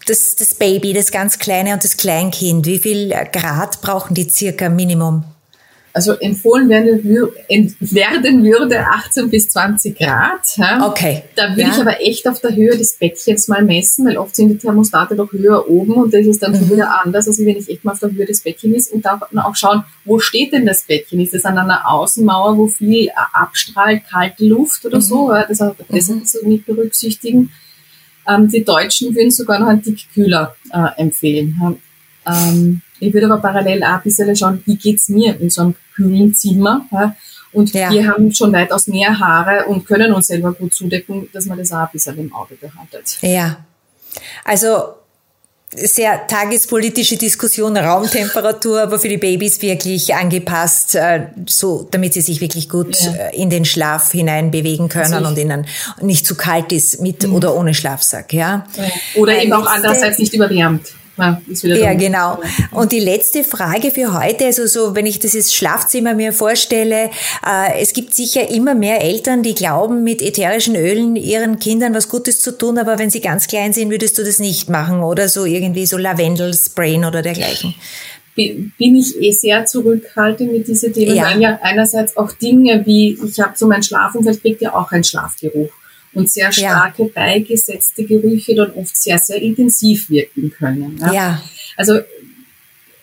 das, 0.06 0.36
das 0.36 0.54
Baby, 0.54 0.92
das 0.92 1.10
ganz 1.10 1.40
Kleine 1.40 1.72
und 1.72 1.82
das 1.82 1.96
Kleinkind? 1.96 2.66
Wie 2.66 2.78
viel 2.78 3.08
Grad 3.32 3.80
brauchen 3.80 4.14
die 4.14 4.30
circa 4.30 4.68
Minimum? 4.68 5.24
Also 5.94 6.12
empfohlen 6.12 6.68
werden, 6.68 7.04
werden 7.04 8.44
würde 8.44 8.80
18 8.80 9.28
bis 9.28 9.48
20 9.50 9.98
Grad. 9.98 10.40
Ja. 10.56 10.86
Okay. 10.88 11.24
Da 11.36 11.50
würde 11.50 11.62
ja. 11.62 11.68
ich 11.68 11.80
aber 11.80 12.00
echt 12.00 12.26
auf 12.26 12.40
der 12.40 12.54
Höhe 12.54 12.76
des 12.76 12.94
Bettchens 12.94 13.48
mal 13.48 13.62
messen, 13.62 14.06
weil 14.06 14.16
oft 14.16 14.34
sind 14.34 14.48
die 14.48 14.58
Thermostate 14.58 15.14
doch 15.16 15.30
höher 15.32 15.68
oben 15.68 15.94
und 15.94 16.14
das 16.14 16.26
ist 16.26 16.42
dann 16.42 16.52
mhm. 16.52 16.56
schon 16.56 16.70
wieder 16.70 17.02
anders, 17.04 17.28
als 17.28 17.38
wenn 17.38 17.48
ich 17.48 17.68
echt 17.68 17.84
mal 17.84 17.92
auf 17.92 17.98
der 17.98 18.10
Höhe 18.10 18.24
des 18.24 18.40
Bettchens 18.40 18.76
ist 18.76 18.92
und 18.92 19.04
dann 19.04 19.20
auch 19.38 19.54
schauen, 19.54 19.84
wo 20.04 20.18
steht 20.18 20.52
denn 20.52 20.64
das 20.64 20.84
Bettchen? 20.84 21.20
Ist 21.20 21.34
es 21.34 21.44
an 21.44 21.58
einer 21.58 21.88
Außenmauer, 21.90 22.56
wo 22.56 22.68
viel 22.68 23.10
abstrahlt, 23.32 24.02
kalte 24.10 24.46
Luft 24.46 24.84
oder 24.86 24.96
mhm. 24.96 25.02
so? 25.02 25.30
Das, 25.30 25.58
das 25.58 26.08
mhm. 26.08 26.24
so 26.24 26.38
mit 26.46 26.64
berücksichtigen. 26.64 27.52
Ähm, 28.26 28.48
die 28.48 28.64
Deutschen 28.64 29.14
würden 29.14 29.30
sogar 29.30 29.58
noch 29.58 29.66
einen 29.66 29.82
Tick 29.82 30.06
kühler 30.14 30.54
äh, 30.72 31.00
empfehlen. 31.00 31.80
Ähm, 32.26 32.82
ich 33.00 33.12
würde 33.12 33.26
aber 33.26 33.38
parallel 33.38 33.82
auch 33.82 33.96
ein 33.96 34.02
bisschen 34.02 34.34
schauen, 34.36 34.62
wie 34.66 34.76
geht's 34.76 35.08
mir 35.08 35.38
in 35.40 35.50
so 35.50 35.62
einem 35.62 35.74
kühlen 35.94 36.34
Zimmer. 36.34 36.86
Ja? 36.90 37.16
Und 37.52 37.72
ja. 37.74 37.90
wir 37.90 38.06
haben 38.06 38.32
schon 38.32 38.52
weitaus 38.52 38.86
mehr 38.86 39.18
Haare 39.18 39.66
und 39.66 39.86
können 39.86 40.12
uns 40.12 40.26
selber 40.26 40.52
gut 40.52 40.74
zudecken, 40.74 41.28
dass 41.32 41.46
man 41.46 41.58
das 41.58 41.72
auch 41.72 41.78
ein 41.78 41.88
bisschen 41.92 42.18
im 42.18 42.34
Auge 42.34 42.54
behaltet. 42.54 43.18
Ja. 43.20 43.58
Also 44.44 44.94
sehr 45.74 46.26
tagespolitische 46.26 47.16
Diskussion, 47.16 47.76
Raumtemperatur, 47.76 48.82
aber 48.82 48.98
für 48.98 49.08
die 49.08 49.16
Babys 49.16 49.60
wirklich 49.62 50.14
angepasst, 50.14 50.94
äh, 50.94 51.28
so 51.46 51.88
damit 51.90 52.12
sie 52.12 52.20
sich 52.20 52.40
wirklich 52.40 52.68
gut 52.68 53.00
ja. 53.00 53.12
Äh, 53.12 53.36
in 53.40 53.48
den 53.48 53.64
Schlaf 53.64 54.12
hinein 54.12 54.50
bewegen 54.50 54.88
können 54.88 55.14
also 55.14 55.28
und 55.28 55.38
ihnen 55.38 55.66
nicht 56.02 56.26
zu 56.26 56.34
kalt 56.34 56.72
ist 56.72 57.00
mit 57.00 57.26
mhm. 57.26 57.34
oder 57.34 57.54
ohne 57.54 57.72
Schlafsack, 57.72 58.32
ja. 58.34 58.66
Oder 59.14 59.42
eben 59.42 59.52
auch 59.54 59.66
andererseits 59.66 60.18
nicht 60.18 60.34
überwärmt. 60.34 60.92
Ja, 61.16 61.40
ja 61.62 61.94
genau. 61.94 62.40
Und 62.70 62.92
die 62.92 63.00
letzte 63.00 63.44
Frage 63.44 63.90
für 63.90 64.18
heute, 64.18 64.46
also 64.46 64.66
so, 64.66 64.94
wenn 64.94 65.04
ich 65.04 65.18
dieses 65.18 65.54
Schlafzimmer 65.54 66.14
mir 66.14 66.32
vorstelle, 66.32 67.10
äh, 67.46 67.80
es 67.80 67.92
gibt 67.92 68.14
sicher 68.14 68.48
immer 68.48 68.74
mehr 68.74 69.02
Eltern, 69.02 69.42
die 69.42 69.54
glauben, 69.54 70.04
mit 70.04 70.22
ätherischen 70.22 70.74
Ölen 70.74 71.16
ihren 71.16 71.58
Kindern 71.58 71.94
was 71.94 72.08
Gutes 72.08 72.40
zu 72.40 72.56
tun, 72.56 72.78
aber 72.78 72.98
wenn 72.98 73.10
sie 73.10 73.20
ganz 73.20 73.46
klein 73.46 73.72
sind, 73.72 73.90
würdest 73.90 74.16
du 74.18 74.24
das 74.24 74.38
nicht 74.38 74.70
machen 74.70 75.02
oder 75.02 75.28
so 75.28 75.44
irgendwie 75.44 75.86
so 75.86 75.98
Lavendel-Sprayen 75.98 77.04
oder 77.04 77.20
dergleichen. 77.20 77.74
Bin 78.34 78.72
ich 78.78 79.20
eh 79.20 79.30
sehr 79.32 79.66
zurückhaltend 79.66 80.52
mit 80.52 80.66
diesen 80.66 80.94
Themen, 80.94 81.16
ja. 81.16 81.24
weil 81.24 81.42
ja 81.42 81.58
einerseits 81.62 82.16
auch 82.16 82.32
Dinge 82.32 82.86
wie, 82.86 83.18
ich 83.22 83.38
habe 83.38 83.52
so 83.56 83.66
mein 83.66 83.82
Schlafumfeld, 83.82 84.40
kriegt 84.40 84.62
ja 84.62 84.74
auch 84.74 84.90
ein 84.90 85.04
Schlafgeruch 85.04 85.70
und 86.14 86.30
sehr 86.30 86.52
starke 86.52 87.04
ja. 87.04 87.08
beigesetzte 87.14 88.04
Gerüche 88.04 88.54
dann 88.54 88.72
oft 88.72 88.96
sehr, 88.96 89.18
sehr 89.18 89.40
intensiv 89.40 90.10
wirken 90.10 90.50
können. 90.50 90.98
Ja. 91.00 91.12
ja. 91.12 91.42
Also 91.76 92.00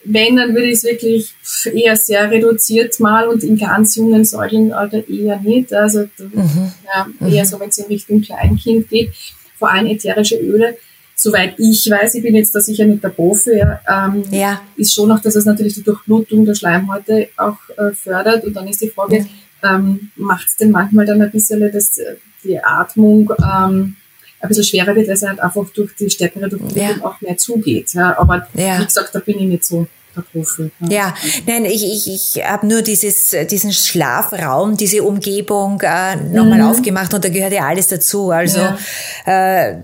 wenn, 0.05 0.37
dann 0.37 0.53
würde 0.53 0.67
ich 0.67 0.77
es 0.77 0.83
wirklich 0.83 1.33
eher 1.73 1.95
sehr 1.95 2.29
reduziert 2.31 2.99
mal 2.99 3.27
und 3.27 3.43
in 3.43 3.57
ganz 3.57 3.95
jungen 3.95 4.23
Säuglingsalter 4.23 5.07
eher 5.09 5.39
nicht. 5.39 5.73
Also 5.73 6.07
mhm. 6.17 6.71
ja, 6.85 7.07
eher 7.27 7.43
mhm. 7.43 7.47
so, 7.47 7.59
wenn 7.59 7.69
es 7.69 7.77
in 7.77 7.85
Richtung 7.85 8.21
Kleinkind 8.21 8.89
geht. 8.89 9.11
Vor 9.57 9.71
allem 9.71 9.87
ätherische 9.87 10.37
Öle. 10.37 10.77
Soweit 11.15 11.55
ich 11.59 11.89
weiß, 11.89 12.15
ich 12.15 12.23
bin 12.23 12.35
jetzt 12.35 12.55
da 12.55 12.61
sicher 12.61 12.85
nicht 12.85 13.03
der 13.03 13.09
Profi, 13.09 13.51
ähm, 13.51 14.23
ja. 14.31 14.61
ist 14.77 14.93
schon 14.93 15.09
noch, 15.09 15.19
dass 15.19 15.35
es 15.35 15.43
natürlich 15.43 15.73
die 15.73 15.83
Durchblutung 15.83 16.45
der 16.45 16.55
Schleimhäute 16.55 17.27
auch 17.35 17.57
äh, 17.77 17.91
fördert. 17.91 18.45
Und 18.45 18.55
dann 18.55 18.69
ist 18.69 18.81
die 18.81 18.89
Frage, 18.89 19.19
mhm. 19.19 19.27
ähm, 19.63 20.11
macht 20.15 20.47
es 20.47 20.55
denn 20.55 20.71
manchmal 20.71 21.05
dann 21.05 21.21
ein 21.21 21.29
bisschen 21.29 21.59
das 21.73 21.99
die 22.43 22.59
Atmung 22.63 23.31
ähm, 23.39 23.95
ein 24.41 24.47
bisschen 24.47 24.63
schwerer 24.63 24.95
wird, 24.95 25.07
weil 25.07 25.15
es 25.15 25.23
halt 25.23 25.39
einfach 25.39 25.65
durch 25.73 25.95
die 25.95 26.09
stärkere 26.09 26.49
Durchblutung 26.49 26.81
ja. 26.81 27.03
auch 27.03 27.19
mehr 27.21 27.37
zugeht. 27.37 27.93
Ja. 27.93 28.17
Aber 28.17 28.47
ja. 28.53 28.79
wie 28.79 28.85
gesagt, 28.85 29.13
da 29.13 29.19
bin 29.19 29.39
ich 29.39 29.45
nicht 29.45 29.65
so 29.65 29.87
Profi. 30.21 30.71
Ja, 30.81 30.89
ja. 30.89 31.13
nein, 31.45 31.65
ich, 31.65 31.83
ich, 31.83 32.35
ich 32.35 32.45
habe 32.45 32.67
nur 32.67 32.81
dieses, 32.81 33.35
diesen 33.49 33.71
Schlafraum, 33.71 34.75
diese 34.75 35.03
Umgebung 35.03 35.79
äh, 35.81 36.15
nochmal 36.15 36.59
mhm. 36.59 36.67
aufgemacht 36.67 37.13
und 37.13 37.23
da 37.23 37.29
gehört 37.29 37.53
ja 37.53 37.67
alles 37.67 37.87
dazu. 37.87 38.31
Also 38.31 38.59
ja. 38.59 38.77
äh, 39.25 39.81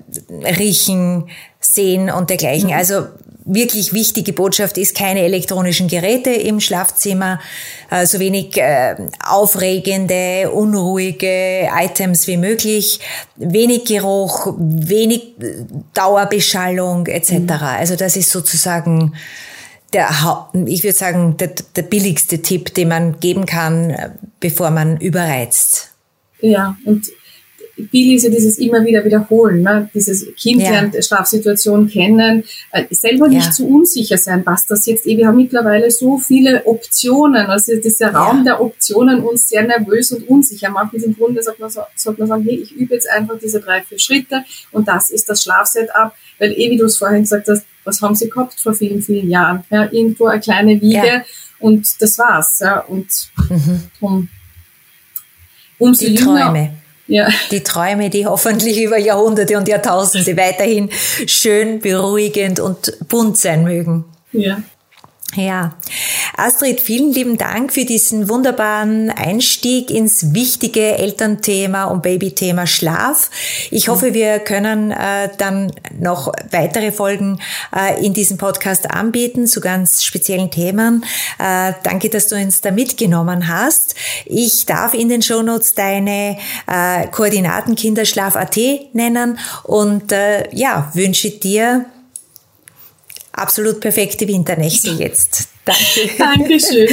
riechen, 0.58 1.30
sehen 1.60 2.10
und 2.10 2.30
dergleichen. 2.30 2.70
Mhm. 2.70 2.76
Also 2.76 3.08
wirklich 3.46 3.94
wichtige 3.94 4.34
Botschaft 4.34 4.78
ist 4.78 4.96
keine 4.96 5.22
elektronischen 5.22 5.88
Geräte 5.88 6.32
im 6.32 6.60
Schlafzimmer, 6.60 7.40
äh, 7.92 8.06
so 8.06 8.20
wenig 8.20 8.58
äh, 8.58 8.96
aufregende, 9.24 10.52
unruhige 10.52 11.70
Items 11.74 12.28
wie 12.28 12.38
möglich, 12.38 13.00
wenig 13.36 13.86
Geruch, 13.86 14.54
wenig 14.58 15.36
Dauerbeschallung 15.94 17.06
etc. 17.06 17.32
Mhm. 17.32 17.50
Also 17.62 17.96
das 17.96 18.18
ist 18.18 18.32
sozusagen 18.32 19.14
der, 19.94 20.10
ich 20.66 20.84
würde 20.84 20.98
sagen, 20.98 21.38
der, 21.38 21.52
der 21.76 21.84
billigste 21.84 22.42
Tipp, 22.42 22.74
den 22.74 22.90
man 22.90 23.20
geben 23.20 23.46
kann, 23.46 23.96
bevor 24.40 24.72
man 24.72 24.98
überreizt. 24.98 25.92
Ja, 26.42 26.76
und 26.86 27.06
viel 27.92 28.16
ist 28.16 28.24
ja 28.24 28.30
dieses 28.30 28.58
immer 28.58 28.86
wieder 28.86 29.04
wiederholen, 29.04 29.62
ne? 29.62 29.90
dieses 29.94 30.34
Kind 30.36 30.62
ja. 30.62 30.72
lernt 30.72 30.96
Schlafsituation 31.04 31.90
kennen, 31.90 32.44
äh, 32.72 32.86
selber 32.90 33.28
nicht 33.28 33.48
ja. 33.48 33.52
zu 33.52 33.68
unsicher 33.68 34.18
sein, 34.18 34.44
was 34.46 34.66
das 34.66 34.86
jetzt 34.86 35.06
eh, 35.06 35.18
wir 35.18 35.28
haben 35.28 35.38
mittlerweile 35.38 35.92
so 35.92 36.18
viele 36.18 36.66
Optionen, 36.66 37.48
also 37.48 37.76
dieser 37.76 38.14
Raum 38.14 38.38
ja. 38.40 38.44
der 38.44 38.62
Optionen 38.62 39.20
uns 39.22 39.50
sehr 39.50 39.64
nervös 39.64 40.12
und 40.14 40.28
unsicher 40.30 40.70
macht. 40.70 40.94
Im 40.94 41.16
Grunde 41.16 41.44
sagt 41.44 41.60
man, 41.60 41.70
sollte 41.70 42.22
man 42.22 42.28
sagen, 42.28 42.44
hey, 42.44 42.56
ich 42.56 42.72
übe 42.72 42.94
jetzt 42.94 43.10
einfach 43.10 43.38
diese 43.38 43.60
drei, 43.60 43.82
vier 43.82 44.00
Schritte 44.00 44.46
und 44.72 44.88
das 44.88 45.10
ist 45.10 45.30
das 45.30 45.44
Schlafsetup, 45.44 46.14
weil 46.40 46.52
eh, 46.54 46.72
wie 46.72 46.78
du 46.78 46.86
es 46.86 46.98
vorhin 46.98 47.24
gesagt 47.24 47.48
hast, 47.50 47.66
was 47.84 48.02
haben 48.02 48.16
sie 48.16 48.30
gehabt 48.30 48.60
vor 48.60 48.74
vielen, 48.74 49.02
vielen 49.02 49.30
Jahren? 49.30 49.64
Ja, 49.70 49.90
irgendwo 49.92 50.26
eine 50.26 50.42
kleine 50.42 50.82
Wiege 50.82 51.24
und 51.60 52.02
das 52.02 52.18
war's. 52.18 52.60
Ja, 52.60 52.80
und 52.80 53.08
mhm. 53.50 53.84
um, 54.00 54.30
umso 55.78 56.06
Die 56.06 56.16
jünger, 56.16 56.46
Träume. 56.46 56.85
Ja. 57.08 57.28
Die 57.52 57.62
Träume, 57.62 58.10
die 58.10 58.26
hoffentlich 58.26 58.82
über 58.82 58.98
Jahrhunderte 58.98 59.58
und 59.58 59.68
Jahrtausende 59.68 60.36
weiterhin 60.38 60.90
schön, 61.28 61.80
beruhigend 61.80 62.60
und 62.60 62.94
bunt 63.08 63.38
sein 63.38 63.64
mögen. 63.64 64.06
Ja. 64.32 64.58
Ja, 65.36 65.76
Astrid, 66.38 66.80
vielen 66.80 67.12
lieben 67.12 67.38
Dank 67.38 67.74
für 67.74 67.84
diesen 67.84 68.30
wunderbaren 68.30 69.10
Einstieg 69.10 69.92
ins 69.92 70.34
wichtige 70.34 70.98
Elternthema 70.98 71.86
und 71.86 72.04
Babythema 72.04 72.66
Schlaf. 72.66 73.30
Ich 73.70 73.90
hoffe, 73.90 74.14
wir 74.14 74.40
können 74.40 74.92
äh, 74.92 75.30
dann 75.38 75.74
noch 76.00 76.32
weitere 76.52 76.94
Folgen 76.94 77.42
äh, 77.76 78.06
in 78.06 78.14
diesem 78.14 78.38
Podcast 78.38 78.90
anbieten 78.90 79.46
zu 79.46 79.60
ganz 79.60 80.04
speziellen 80.04 80.52
Themen. 80.52 81.04
Äh, 81.38 81.74
danke, 81.84 82.10
dass 82.10 82.28
du 82.28 82.36
uns 82.36 82.62
da 82.62 82.72
mitgenommen 82.72 83.50
hast. 83.50 83.96
Ich 84.26 84.66
darf 84.66 84.94
in 84.94 85.10
den 85.10 85.22
Shownotes 85.22 85.74
deine 85.74 86.38
äh, 86.68 87.08
Koordinaten 87.08 87.76
Kinderschlaf.at 87.76 88.58
nennen 88.94 89.38
und 89.64 90.14
äh, 90.14 90.50
ja, 90.56 90.92
wünsche 90.94 91.32
dir 91.32 91.88
absolut 93.36 93.80
perfekte 93.80 94.28
Winternächte 94.28 94.92
jetzt. 94.92 95.50
Danke. 95.66 96.10
Dankeschön. 96.18 96.90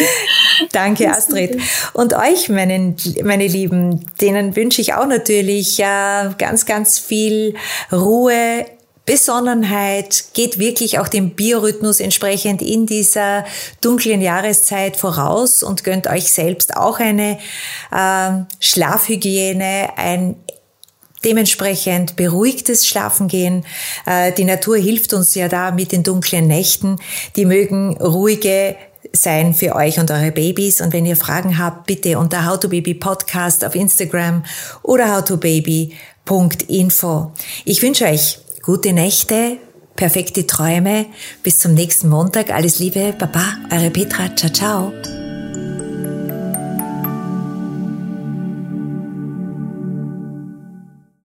Danke, 0.73 1.11
Astrid. 1.11 1.61
Und 1.93 2.15
euch, 2.15 2.49
meinen, 2.49 2.97
meine 3.23 3.47
Lieben, 3.47 4.07
denen 4.21 4.57
wünsche 4.57 4.81
ich 4.81 4.95
auch 4.95 5.07
natürlich 5.07 5.79
äh, 5.79 6.31
ganz, 6.39 6.67
ganz 6.67 6.99
viel 6.99 7.55
Ruhe, 7.93 8.67
Besonnenheit, 9.05 10.27
geht 10.33 10.61
wirklich 10.61 11.01
auch 11.01 11.09
dem 11.09 11.31
Biorhythmus 11.31 11.99
entsprechend 11.99 12.63
in 12.63 12.87
dieser 12.87 13.45
dunklen 13.81 14.23
Jahreszeit 14.23 14.97
voraus 14.97 15.65
und 15.65 15.83
gönnt 15.83 16.07
euch 16.07 16.33
selbst 16.33 16.77
auch 16.77 17.01
eine 17.01 17.39
äh, 17.91 18.31
Schlafhygiene, 18.61 19.91
ein 19.97 20.37
dementsprechend 21.25 22.17
beruhigtes 22.17 22.87
Schlafen 22.87 23.29
gehen. 23.29 23.65
Äh, 24.07 24.33
die 24.33 24.45
Natur 24.45 24.77
hilft 24.77 25.13
uns 25.13 25.35
ja 25.35 25.49
da 25.49 25.71
mit 25.71 25.93
den 25.93 26.03
dunklen 26.03 26.47
Nächten. 26.47 26.97
Die 27.37 27.45
mögen 27.45 27.97
ruhige 27.99 28.77
sein 29.13 29.55
für 29.55 29.75
euch 29.75 29.99
und 29.99 30.11
eure 30.11 30.33
Babys. 30.33 30.81
Und 30.81 30.93
wenn 30.93 31.07
ihr 31.07 31.17
Fragen 31.17 31.59
habt, 31.59 31.87
bitte 31.87 32.19
unter 32.19 32.47
How 32.47 32.59
to 32.59 32.69
Baby 32.69 32.95
Podcast 32.95 33.65
auf 33.65 33.75
Instagram 33.75 34.45
oder 34.83 35.17
howtobaby.info. 35.17 37.33
Ich 37.65 37.83
wünsche 37.83 38.07
euch 38.07 38.39
gute 38.63 38.93
Nächte, 38.93 39.59
perfekte 39.97 40.47
Träume. 40.47 41.07
Bis 41.43 41.59
zum 41.59 41.75
nächsten 41.75 42.09
Montag. 42.09 42.51
Alles 42.51 42.79
Liebe, 42.79 43.15
Baba, 43.19 43.57
eure 43.71 43.91
Petra. 43.91 44.35
Ciao, 44.35 44.53
ciao. 44.53 45.22